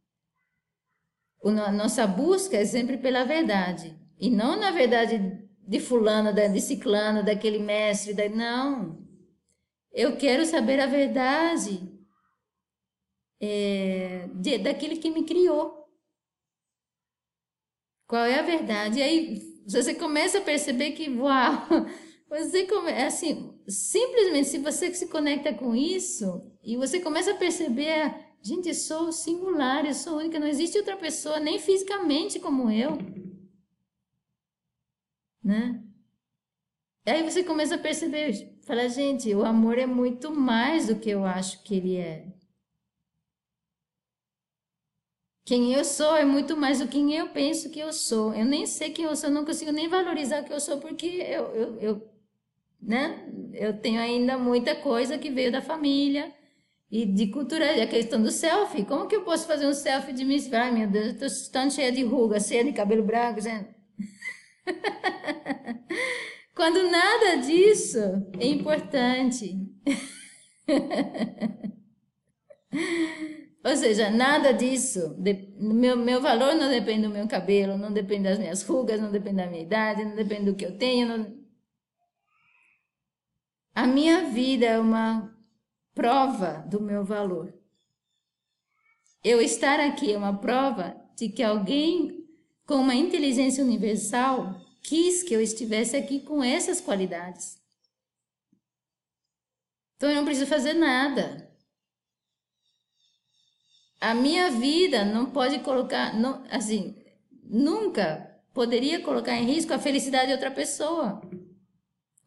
O, 1.44 1.50
a 1.50 1.72
nossa 1.72 2.08
busca 2.08 2.56
é 2.56 2.66
sempre 2.66 2.98
pela 2.98 3.26
verdade, 3.26 3.96
e 4.20 4.30
não 4.30 4.60
na 4.60 4.72
verdade 4.72 5.46
de 5.68 5.80
fulano, 5.82 6.34
de 6.34 6.62
ciclano, 6.62 7.24
daquele 7.24 7.60
mestre, 7.60 8.14
da... 8.14 8.30
não. 8.30 9.07
Eu 9.92 10.18
quero 10.18 10.46
saber 10.46 10.80
a 10.80 10.86
verdade 10.86 11.92
é, 13.40 14.28
de, 14.36 14.58
daquele 14.58 14.98
que 14.98 15.10
me 15.10 15.24
criou. 15.24 15.88
Qual 18.08 18.24
é 18.24 18.40
a 18.40 18.44
verdade? 18.44 19.00
E 19.00 19.02
aí 19.04 19.64
você 19.68 19.94
começa 19.94 20.38
a 20.38 20.42
perceber 20.42 20.92
que, 20.92 21.10
uau, 21.10 21.68
você 22.30 22.66
come, 22.66 22.92
é 22.92 23.08
assim, 23.08 23.60
simplesmente 23.68 24.48
se 24.48 24.60
você 24.60 24.94
se 24.94 25.08
conecta 25.08 25.54
com 25.54 25.76
isso 25.76 26.52
e 26.64 26.78
você 26.78 27.00
começa 27.00 27.32
a 27.32 27.38
perceber, 27.38 28.16
gente, 28.42 28.70
eu 28.70 28.76
sou 28.76 29.12
singular, 29.12 29.86
eu 29.86 29.94
sou 29.94 30.18
única, 30.18 30.40
não 30.40 30.48
existe 30.48 30.78
outra 30.78 30.96
pessoa, 30.96 31.40
nem 31.40 31.60
fisicamente 31.60 32.40
como 32.40 32.72
eu 32.72 32.98
né? 35.48 35.82
E 37.06 37.10
aí 37.10 37.24
você 37.24 37.42
começa 37.42 37.76
a 37.76 37.80
perceber, 37.80 38.34
fala, 38.68 38.90
gente, 38.90 39.34
o 39.34 39.46
amor 39.46 39.78
é 39.78 39.86
muito 39.86 40.30
mais 40.30 40.88
do 40.88 41.00
que 41.00 41.10
eu 41.10 41.24
acho 41.26 41.64
que 41.64 41.76
ele 41.76 41.96
é. 41.98 42.26
Quem 45.46 45.74
eu 45.74 45.86
sou 45.86 46.16
é 46.18 46.26
muito 46.26 46.58
mais 46.58 46.80
do 46.80 46.88
que 46.90 46.98
eu 47.16 47.30
penso 47.30 47.70
que 47.70 47.80
eu 47.80 47.94
sou. 47.94 48.34
Eu 48.34 48.44
nem 48.46 48.66
sei 48.66 48.90
quem 48.92 49.06
eu 49.06 49.16
sou, 49.16 49.30
não 49.30 49.46
consigo 49.46 49.72
nem 49.72 49.88
valorizar 49.88 50.42
o 50.42 50.46
que 50.46 50.52
eu 50.52 50.60
sou, 50.60 50.78
porque 50.80 51.06
eu, 51.08 51.46
eu, 51.56 51.80
eu, 51.80 52.10
né? 52.82 53.32
eu 53.54 53.80
tenho 53.80 54.02
ainda 54.02 54.38
muita 54.38 54.76
coisa 54.76 55.18
que 55.18 55.30
veio 55.32 55.50
da 55.52 55.62
família 55.62 56.34
e 56.92 57.06
de 57.06 57.28
cultura, 57.28 57.82
a 57.84 57.88
questão 57.88 58.22
do 58.22 58.32
selfie. 58.32 58.86
Como 58.86 59.08
que 59.08 59.16
eu 59.16 59.24
posso 59.24 59.48
fazer 59.48 59.66
um 59.68 59.74
selfie 59.74 60.12
de 60.14 60.26
mim? 60.26 60.38
Ai, 60.54 60.72
meu 60.72 60.90
Deus, 60.90 61.22
eu 61.22 61.28
estou 61.28 61.52
tão 61.54 61.70
cheia 61.72 61.92
de 61.92 62.04
ruga, 62.04 62.40
cheia 62.40 62.66
de 62.66 62.74
cabelo 62.74 63.04
branco, 63.04 63.40
gente. 63.42 63.70
Quando 66.58 66.90
nada 66.90 67.36
disso 67.36 68.00
é 68.40 68.48
importante. 68.48 69.56
Ou 73.64 73.76
seja, 73.76 74.10
nada 74.10 74.52
disso, 74.54 75.16
meu, 75.60 75.96
meu 75.96 76.20
valor 76.20 76.56
não 76.56 76.68
depende 76.68 77.04
do 77.04 77.14
meu 77.14 77.28
cabelo, 77.28 77.78
não 77.78 77.94
depende 77.94 78.24
das 78.24 78.40
minhas 78.40 78.64
rugas, 78.64 79.00
não 79.00 79.12
depende 79.12 79.38
da 79.38 79.46
minha 79.46 79.62
idade, 79.62 80.04
não 80.04 80.16
depende 80.16 80.46
do 80.46 80.56
que 80.56 80.66
eu 80.66 80.76
tenho. 80.80 81.08
Não... 81.08 81.38
A 83.76 83.86
minha 83.86 84.24
vida 84.24 84.66
é 84.66 84.80
uma 84.80 85.32
prova 85.94 86.66
do 86.68 86.82
meu 86.82 87.06
valor. 87.06 87.54
Eu 89.24 89.40
estar 89.40 89.80
aqui 89.80 90.12
é 90.12 90.18
uma 90.18 90.36
prova 90.36 91.00
de 91.16 91.30
que 91.30 91.44
alguém 91.44 92.26
com 92.66 92.78
uma 92.78 92.96
inteligência 92.96 93.64
universal, 93.64 94.67
quis 94.84 95.24
que 95.24 95.34
eu 95.34 95.42
estivesse 95.42 95.96
aqui 95.96 96.20
com 96.20 96.44
essas 96.44 96.80
qualidades. 96.82 97.58
Então 99.96 100.10
eu 100.10 100.16
não 100.16 100.26
preciso 100.26 100.48
fazer 100.48 100.74
nada. 100.74 101.50
A 104.00 104.14
minha 104.14 104.52
vida 104.52 105.04
não 105.04 105.32
pode 105.32 105.60
colocar, 105.60 106.14
não, 106.14 106.46
assim, 106.52 106.96
nunca 107.44 108.40
poderia 108.54 109.02
colocar 109.02 109.34
em 109.36 109.46
risco 109.46 109.74
a 109.74 109.80
felicidade 109.80 110.28
de 110.28 110.34
outra 110.34 110.52
pessoa. 110.52 111.22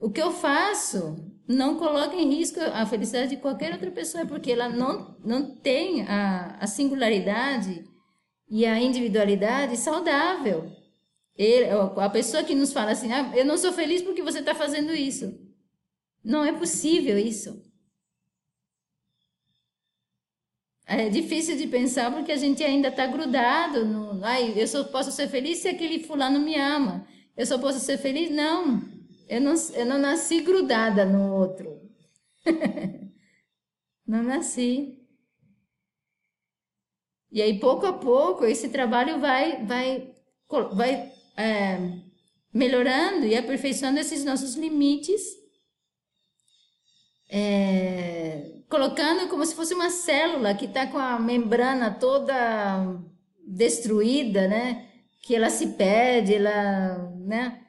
O 0.01 0.11
que 0.11 0.21
eu 0.21 0.33
faço 0.33 1.17
não 1.47 1.77
coloca 1.77 2.15
em 2.15 2.29
risco 2.29 2.61
a 2.61 2.87
felicidade 2.87 3.31
de 3.31 3.37
qualquer 3.37 3.73
outra 3.73 3.91
pessoa, 3.91 4.27
porque 4.27 4.53
ela 4.53 4.69
não, 4.69 5.17
não 5.25 5.55
tem 5.57 6.03
a, 6.07 6.57
a 6.61 6.67
singularidade 6.67 7.85
e 8.49 8.67
a 8.67 8.81
individualidade 8.81 9.77
saudável. 9.77 10.80
Ele, 11.37 11.66
a 11.97 12.11
pessoa 12.11 12.45
que 12.45 12.55
nos 12.55 12.72
fala 12.72 12.91
assim, 12.91 13.12
ah, 13.12 13.33
eu 13.35 13.45
não 13.45 13.57
sou 13.57 13.72
feliz 13.72 14.03
porque 14.03 14.22
você 14.22 14.41
está 14.41 14.55
fazendo 14.55 14.93
isso. 14.93 15.39
Não 16.22 16.45
é 16.45 16.53
possível 16.53 17.18
isso. 17.18 17.62
É 20.87 21.09
difícil 21.09 21.57
de 21.57 21.66
pensar 21.68 22.12
porque 22.12 22.33
a 22.33 22.37
gente 22.37 22.64
ainda 22.64 22.89
está 22.89 23.07
grudado 23.07 23.85
no. 23.87 24.24
Ai, 24.24 24.53
eu 24.57 24.66
só 24.66 24.83
posso 24.85 25.12
ser 25.12 25.28
feliz 25.28 25.59
se 25.59 25.68
aquele 25.68 26.03
fulano 26.03 26.41
me 26.41 26.57
ama. 26.57 27.07
Eu 27.37 27.47
só 27.47 27.59
posso 27.59 27.78
ser 27.78 27.97
feliz? 27.97 28.31
Não. 28.31 28.83
Eu 29.28 29.41
não, 29.41 29.55
eu 29.74 29.87
não 29.87 29.99
nasci 29.99 30.41
grudada 30.41 31.05
no 31.05 31.33
outro. 31.33 31.81
não 34.05 34.24
nasci. 34.24 34.99
E 37.31 37.41
aí, 37.41 37.61
pouco 37.61 37.87
a 37.87 37.93
pouco, 37.93 38.45
esse 38.45 38.68
trabalho 38.68 39.20
vai, 39.20 39.64
vai, 39.64 40.12
vai 40.72 41.12
é, 41.41 41.78
melhorando 42.53 43.26
e 43.26 43.36
aperfeiçoando 43.36 43.99
esses 43.99 44.24
nossos 44.24 44.55
limites, 44.55 45.22
é, 47.30 48.62
colocando 48.68 49.28
como 49.28 49.45
se 49.47 49.55
fosse 49.55 49.72
uma 49.72 49.91
célula 49.91 50.55
que 50.55 50.66
está 50.66 50.86
com 50.86 50.99
a 50.99 51.18
membrana 51.18 51.91
toda 51.91 53.01
destruída, 53.47 54.49
né? 54.49 54.88
Que 55.22 55.34
ela 55.34 55.51
se 55.51 55.68
perde, 55.68 56.34
ela, 56.34 57.11
né? 57.20 57.61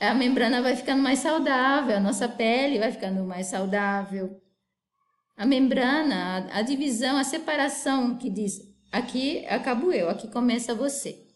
A 0.00 0.14
membrana 0.14 0.62
vai 0.62 0.76
ficando 0.76 1.02
mais 1.02 1.20
saudável, 1.20 1.96
a 1.96 2.00
nossa 2.00 2.28
pele 2.28 2.78
vai 2.78 2.92
ficando 2.92 3.24
mais 3.24 3.46
saudável. 3.46 4.40
A 5.36 5.46
membrana, 5.46 6.48
a, 6.52 6.58
a 6.58 6.62
divisão, 6.62 7.16
a 7.16 7.24
separação 7.24 8.16
que 8.16 8.28
diz 8.28 8.60
aqui 8.90 9.46
acabo 9.46 9.92
eu, 9.92 10.08
aqui 10.08 10.28
começa 10.28 10.74
você. 10.74 11.27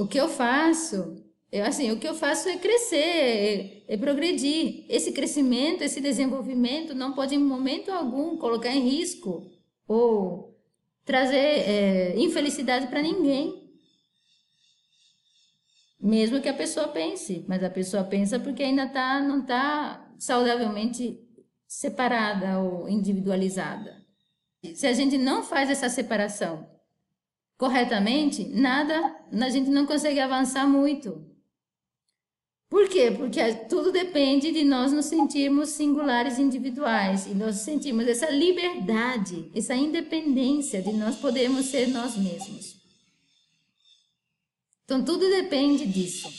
O 0.00 0.06
que 0.06 0.18
eu 0.18 0.30
faço, 0.30 1.22
eu, 1.52 1.62
assim, 1.62 1.90
o 1.90 1.98
que 1.98 2.08
eu 2.08 2.14
faço 2.14 2.48
é 2.48 2.56
crescer, 2.56 2.96
é, 2.96 3.84
é 3.86 3.96
progredir. 3.98 4.86
Esse 4.88 5.12
crescimento, 5.12 5.82
esse 5.82 6.00
desenvolvimento 6.00 6.94
não 6.94 7.12
pode 7.12 7.34
em 7.34 7.38
momento 7.38 7.92
algum 7.92 8.38
colocar 8.38 8.70
em 8.70 8.80
risco 8.80 9.52
ou 9.86 10.58
trazer 11.04 11.36
é, 11.36 12.18
infelicidade 12.18 12.86
para 12.86 13.02
ninguém. 13.02 13.70
Mesmo 16.00 16.40
que 16.40 16.48
a 16.48 16.54
pessoa 16.54 16.88
pense, 16.88 17.44
mas 17.46 17.62
a 17.62 17.68
pessoa 17.68 18.02
pensa 18.02 18.40
porque 18.40 18.62
ainda 18.62 18.88
tá, 18.88 19.20
não 19.20 19.40
está 19.40 20.14
saudavelmente 20.18 21.20
separada 21.68 22.58
ou 22.58 22.88
individualizada. 22.88 24.02
Se 24.74 24.86
a 24.86 24.94
gente 24.94 25.18
não 25.18 25.42
faz 25.42 25.68
essa 25.68 25.90
separação 25.90 26.79
corretamente, 27.60 28.42
nada, 28.48 29.14
a 29.30 29.50
gente 29.50 29.68
não 29.68 29.84
consegue 29.84 30.18
avançar 30.18 30.66
muito. 30.66 31.26
Por 32.70 32.88
quê? 32.88 33.10
Porque 33.10 33.38
tudo 33.68 33.92
depende 33.92 34.50
de 34.50 34.64
nós 34.64 34.92
nos 34.92 35.04
sentirmos 35.04 35.68
singulares 35.68 36.38
individuais 36.38 37.26
e 37.26 37.34
nós 37.34 37.56
sentimos 37.56 38.08
essa 38.08 38.30
liberdade, 38.30 39.50
essa 39.54 39.74
independência 39.74 40.80
de 40.80 40.92
nós 40.94 41.16
podermos 41.16 41.66
ser 41.66 41.88
nós 41.88 42.16
mesmos. 42.16 42.76
Então 44.86 45.04
tudo 45.04 45.28
depende 45.28 45.84
disso. 45.84 46.32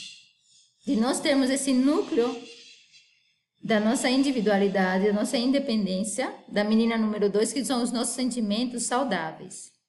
De 0.87 0.95
nós 0.95 1.19
termos 1.19 1.51
esse 1.51 1.71
núcleo 1.71 2.35
da 3.63 3.79
nossa 3.79 4.09
individualidade, 4.09 5.05
da 5.05 5.13
nossa 5.13 5.37
independência, 5.37 6.33
da 6.47 6.63
menina 6.63 6.97
número 6.97 7.29
dois, 7.29 7.53
que 7.53 7.63
são 7.63 7.83
os 7.83 7.91
nossos 7.91 8.15
sentimentos 8.15 8.85
saudáveis. 8.85 9.80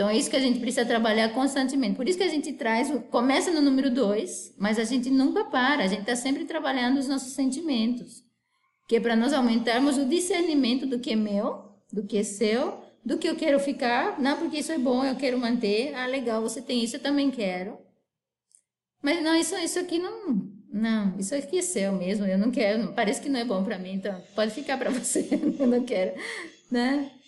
Então 0.00 0.08
é 0.08 0.16
isso 0.16 0.30
que 0.30 0.36
a 0.36 0.40
gente 0.40 0.58
precisa 0.58 0.86
trabalhar 0.86 1.28
constantemente. 1.34 1.94
Por 1.94 2.08
isso 2.08 2.16
que 2.16 2.24
a 2.24 2.28
gente 2.30 2.54
traz, 2.54 2.90
começa 3.10 3.50
no 3.50 3.60
número 3.60 3.90
dois, 3.90 4.54
mas 4.56 4.78
a 4.78 4.84
gente 4.84 5.10
nunca 5.10 5.44
para, 5.44 5.84
a 5.84 5.86
gente 5.86 6.00
está 6.00 6.16
sempre 6.16 6.46
trabalhando 6.46 6.96
os 6.96 7.06
nossos 7.06 7.34
sentimentos, 7.34 8.24
que 8.88 8.96
é 8.96 9.00
para 9.00 9.14
nós 9.14 9.34
aumentarmos 9.34 9.98
o 9.98 10.06
discernimento 10.06 10.86
do 10.86 10.98
que 10.98 11.10
é 11.10 11.16
meu, 11.16 11.66
do 11.92 12.02
que 12.02 12.16
é 12.16 12.22
seu, 12.22 12.82
do 13.04 13.18
que 13.18 13.28
eu 13.28 13.36
quero 13.36 13.60
ficar, 13.60 14.18
não 14.18 14.38
porque 14.38 14.60
isso 14.60 14.72
é 14.72 14.78
bom, 14.78 15.04
eu 15.04 15.16
quero 15.16 15.38
manter. 15.38 15.94
Ah, 15.94 16.06
legal, 16.06 16.40
você 16.40 16.62
tem 16.62 16.82
isso, 16.82 16.96
eu 16.96 17.00
também 17.00 17.30
quero. 17.30 17.76
Mas 19.02 19.22
não, 19.22 19.36
isso, 19.36 19.54
isso 19.56 19.78
aqui 19.78 19.98
não, 19.98 20.50
não, 20.72 21.18
isso 21.18 21.34
aqui 21.34 21.58
é 21.58 21.62
seu 21.62 21.92
mesmo, 21.92 22.24
eu 22.24 22.38
não 22.38 22.50
quero, 22.50 22.94
parece 22.94 23.20
que 23.20 23.28
não 23.28 23.38
é 23.38 23.44
bom 23.44 23.62
para 23.62 23.78
mim, 23.78 23.96
então 23.96 24.18
pode 24.34 24.50
ficar 24.52 24.78
para 24.78 24.88
você, 24.98 25.28
eu 25.58 25.66
não 25.66 25.84
quero, 25.84 26.18
né? 26.70 27.19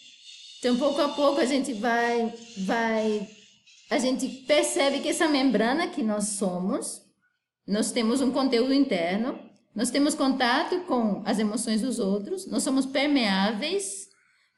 Então, 0.63 0.79
pouco 0.79 1.01
a 1.01 1.09
pouco 1.09 1.41
a 1.41 1.45
gente 1.45 1.73
vai, 1.73 2.33
vai, 2.59 3.29
a 3.91 3.99
gente 3.99 4.29
percebe 4.47 5.01
que 5.01 5.09
essa 5.09 5.27
membrana 5.27 5.89
que 5.89 6.05
nós 6.05 6.29
somos, 6.29 7.03
nós 7.67 7.91
temos 7.91 8.21
um 8.21 8.31
conteúdo 8.31 8.73
interno, 8.73 9.37
nós 9.75 9.91
temos 9.91 10.15
contato 10.15 10.83
com 10.83 11.21
as 11.27 11.41
emoções 11.41 11.83
dos 11.83 11.99
outros, 11.99 12.47
nós 12.47 12.63
somos 12.63 12.87
permeáveis, 12.87 14.09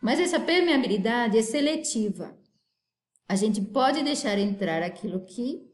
mas 0.02 0.20
essa 0.20 0.38
permeabilidade 0.38 1.38
é 1.38 1.42
seletiva. 1.42 2.38
A 3.26 3.34
gente 3.34 3.62
pode 3.62 4.02
deixar 4.02 4.38
entrar 4.38 4.82
aquilo 4.82 5.24
que 5.24 5.66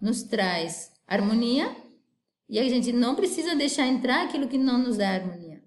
nos 0.00 0.22
traz 0.22 0.92
harmonia 1.04 1.76
e 2.48 2.60
a 2.60 2.68
gente 2.68 2.92
não 2.92 3.16
precisa 3.16 3.56
deixar 3.56 3.88
entrar 3.88 4.24
aquilo 4.24 4.46
que 4.46 4.56
não 4.56 4.78
nos 4.78 4.98
dá 4.98 5.08
harmonia. 5.10 5.64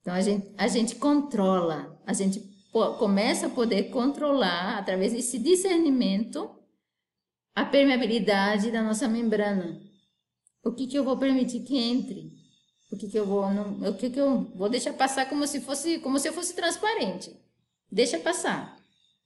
Então 0.00 0.14
a 0.14 0.22
gente, 0.22 0.54
a 0.56 0.66
gente 0.68 0.94
controla, 0.96 1.93
a 2.06 2.12
gente 2.12 2.40
começa 2.98 3.46
a 3.46 3.50
poder 3.50 3.84
controlar 3.84 4.78
através 4.78 5.12
desse 5.12 5.38
discernimento 5.38 6.50
a 7.54 7.64
permeabilidade 7.64 8.70
da 8.70 8.82
nossa 8.82 9.06
membrana. 9.06 9.80
O 10.64 10.72
que, 10.72 10.86
que 10.86 10.98
eu 10.98 11.04
vou 11.04 11.16
permitir 11.16 11.60
que 11.60 11.76
entre? 11.76 12.32
O 12.90 12.96
que, 12.96 13.08
que 13.08 13.18
eu 13.18 13.26
vou 13.26 13.50
não, 13.52 13.90
o 13.90 13.94
que, 13.94 14.10
que 14.10 14.20
eu 14.20 14.44
vou 14.56 14.68
deixar 14.68 14.92
passar 14.92 15.28
como 15.28 15.46
se 15.46 15.60
fosse 15.60 15.98
como 15.98 16.18
se 16.18 16.28
eu 16.28 16.32
fosse 16.32 16.54
transparente? 16.54 17.34
Deixa 17.90 18.18
passar. 18.18 18.76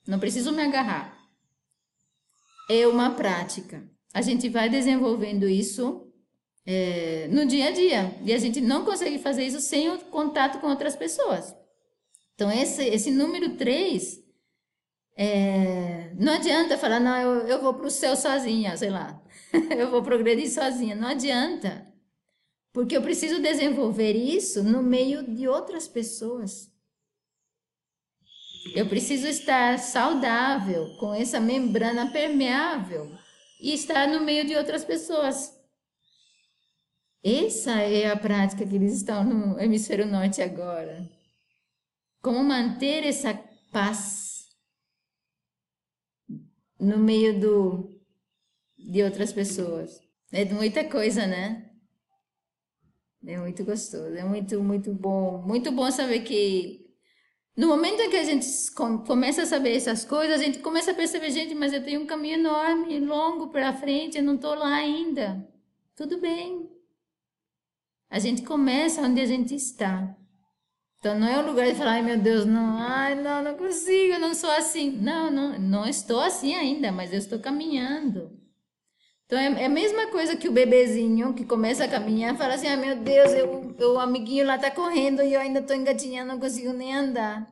Não 0.07 0.19
preciso 0.19 0.53
me 0.53 0.63
agarrar. 0.63 1.17
É 2.71 2.87
uma 2.87 3.11
prática. 3.11 3.89
A 4.13 4.21
gente 4.21 4.49
vai 4.49 4.69
desenvolvendo 4.69 5.49
isso 5.49 6.13
é, 6.67 7.29
no 7.29 7.47
dia 7.47 7.69
a 7.69 7.71
dia. 7.71 8.19
E 8.25 8.33
a 8.33 8.39
gente 8.39 8.61
não 8.61 8.85
consegue 8.85 9.19
fazer 9.19 9.45
isso 9.45 9.61
sem 9.61 9.91
o 9.91 9.99
contato 9.99 10.61
com 10.61 10.67
outras 10.67 10.97
pessoas. 10.97 11.55
Então, 12.39 12.53
esse, 12.53 12.85
esse 12.85 13.11
número 13.11 13.57
3, 13.57 14.23
é, 15.17 16.15
não 16.15 16.35
adianta 16.35 16.79
falar, 16.79 17.01
não, 17.01 17.17
eu, 17.21 17.49
eu 17.49 17.61
vou 17.61 17.75
para 17.75 17.89
o 17.89 17.91
céu 17.91 18.15
sozinha, 18.15 18.77
sei 18.77 18.91
lá. 18.91 19.21
eu 19.77 19.91
vou 19.91 20.05
progredir 20.05 20.49
sozinha. 20.49 20.95
Não 20.95 21.09
adianta. 21.09 21.93
Porque 22.73 22.97
eu 22.97 23.03
preciso 23.03 23.43
desenvolver 23.43 24.13
isso 24.13 24.63
no 24.63 24.85
meio 24.85 25.25
de 25.25 25.49
outras 25.49 25.89
pessoas. 25.89 26.73
Eu 28.73 28.89
preciso 28.89 29.27
estar 29.27 29.77
saudável, 29.81 30.97
com 31.01 31.13
essa 31.13 31.41
membrana 31.41 32.13
permeável 32.13 33.11
e 33.61 33.75
estar 33.75 34.07
no 34.07 34.21
meio 34.21 34.47
de 34.47 34.55
outras 34.55 34.85
pessoas. 34.85 35.59
Essa 37.21 37.83
é 37.83 38.09
a 38.09 38.17
prática 38.17 38.65
que 38.65 38.77
eles 38.77 38.93
estão 38.93 39.25
no 39.25 39.61
hemisfério 39.61 40.07
norte 40.07 40.41
agora. 40.41 41.18
Como 42.21 42.43
manter 42.43 43.05
essa 43.05 43.35
paz 43.73 44.49
no 46.79 46.99
meio 46.99 47.39
do, 47.39 48.01
de 48.77 49.03
outras 49.03 49.33
pessoas. 49.33 50.01
É 50.33 50.45
muita 50.45 50.85
coisa, 50.85 51.27
né? 51.27 51.71
É 53.27 53.37
muito 53.39 53.65
gostoso, 53.65 54.15
é 54.15 54.25
muito, 54.25 54.63
muito 54.63 54.93
bom. 54.95 55.43
Muito 55.43 55.73
bom 55.73 55.91
saber 55.91 56.21
que 56.21 56.89
no 57.57 57.67
momento 57.67 58.01
em 58.01 58.11
que 58.11 58.17
a 58.17 58.23
gente 58.23 58.47
começa 59.05 59.43
a 59.43 59.47
saber 59.47 59.75
essas 59.75 60.05
coisas, 60.05 60.41
a 60.41 60.45
gente 60.45 60.61
começa 60.61 60.93
a 60.93 60.95
perceber, 60.95 61.31
gente, 61.31 61.55
mas 61.55 61.73
eu 61.73 61.83
tenho 61.83 62.01
um 62.01 62.07
caminho 62.07 62.39
enorme, 62.39 63.01
longo 63.01 63.49
para 63.49 63.73
frente, 63.73 64.17
eu 64.17 64.23
não 64.23 64.37
estou 64.37 64.55
lá 64.55 64.77
ainda. 64.77 65.45
Tudo 65.97 66.21
bem. 66.21 66.71
A 68.09 68.21
gente 68.21 68.43
começa 68.43 69.03
onde 69.03 69.21
a 69.21 69.27
gente 69.27 69.55
está. 69.57 70.17
Então 70.99 71.19
não 71.19 71.29
é 71.29 71.39
o 71.39 71.47
lugar 71.47 71.67
de 71.69 71.77
falar, 71.77 71.93
ai 71.93 72.03
meu 72.03 72.19
Deus, 72.19 72.45
não, 72.45 72.77
ai 72.79 73.15
não, 73.15 73.43
não 73.43 73.57
consigo, 73.57 74.15
eu 74.15 74.21
não 74.21 74.35
sou 74.35 74.51
assim. 74.51 74.91
Não, 74.91 75.31
não, 75.31 75.59
não 75.59 75.87
estou 75.89 76.21
assim 76.21 76.55
ainda, 76.55 76.91
mas 76.91 77.13
eu 77.13 77.19
estou 77.19 77.39
caminhando. 77.39 78.37
Então 79.27 79.39
é, 79.39 79.63
é 79.63 79.67
a 79.67 79.69
mesma 79.69 80.11
coisa 80.11 80.37
que 80.37 80.49
o 80.49 80.53
bebezinho 80.53 81.35
que 81.35 81.45
começa 81.45 81.85
a 81.85 81.89
caminhar 81.89 82.37
fala 82.37 82.55
assim: 82.55 82.67
ah, 82.69 82.77
meu 82.77 82.97
Deus, 82.97 83.33
eu, 83.33 83.77
eu, 83.79 83.95
o 83.95 83.99
amiguinho 84.01 84.47
lá 84.47 84.59
tá 84.59 84.71
correndo 84.71 85.23
e 85.23 85.35
eu 85.35 85.41
ainda 85.41 85.63
tô 85.63 85.75
engatinhando, 85.75 86.33
não 86.33 86.41
consigo 86.41 86.73
nem 86.73 86.95
andar. 86.95 87.49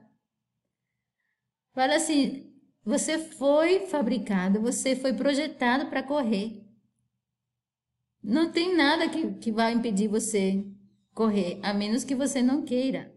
Fala 1.72 1.94
assim: 1.97 2.53
você 2.84 3.18
foi 3.18 3.86
fabricado, 3.86 4.61
você 4.61 4.97
foi 4.97 5.12
projetado 5.12 5.86
para 5.86 6.03
correr. 6.03 6.64
Não 8.22 8.51
tem 8.51 8.74
nada 8.74 9.09
que, 9.09 9.34
que 9.34 9.53
vai 9.53 9.72
impedir 9.72 10.09
você 10.09 10.64
correr, 11.14 11.61
a 11.62 11.72
menos 11.72 12.03
que 12.05 12.14
você 12.14 12.42
não 12.42 12.64
queira. 12.64 13.16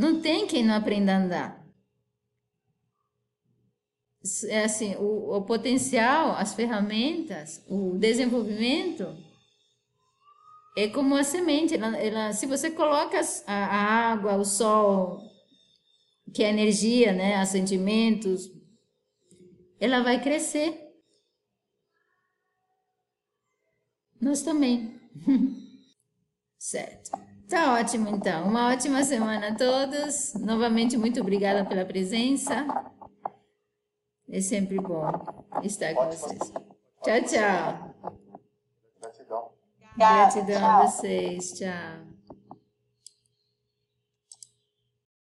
Não 0.00 0.20
tem 0.20 0.46
quem 0.46 0.64
não 0.64 0.74
aprenda 0.74 1.12
a 1.12 1.18
andar 1.18 1.60
é 4.48 4.64
assim, 4.64 4.96
o, 4.96 5.36
o 5.36 5.42
potencial, 5.42 6.32
as 6.32 6.54
ferramentas, 6.54 7.64
o 7.66 7.96
desenvolvimento 7.96 9.16
é 10.76 10.88
como 10.88 11.16
a 11.16 11.24
semente. 11.24 11.74
Ela, 11.74 11.96
ela, 11.96 12.32
se 12.32 12.46
você 12.46 12.70
coloca 12.70 13.18
a, 13.46 13.54
a, 13.54 14.12
água, 14.12 14.36
o 14.36 14.44
sol, 14.44 15.20
que 16.34 16.44
é 16.44 16.50
energia, 16.50 17.12
né, 17.12 17.42
os 17.42 17.48
sentimentos, 17.48 18.50
ela 19.80 20.02
vai 20.02 20.22
crescer. 20.22 20.78
Nós 24.20 24.42
também. 24.42 25.00
certo. 26.58 27.29
Tá 27.50 27.74
ótimo, 27.74 28.08
então. 28.08 28.46
Uma 28.46 28.70
ótima 28.72 29.02
semana 29.02 29.48
a 29.48 29.54
todos. 29.56 30.34
Novamente, 30.34 30.96
muito 30.96 31.20
obrigada 31.20 31.64
pela 31.64 31.84
presença. 31.84 32.64
É 34.28 34.40
sempre 34.40 34.78
bom 34.78 35.02
estar 35.64 35.92
com 35.92 36.06
vocês. 36.06 36.52
Tchau, 37.02 37.22
tchau. 37.26 37.94
Gratidão. 39.00 39.50
Gratidão 39.96 40.64
a 40.64 40.86
vocês. 40.86 41.52
Tchau. 41.54 42.09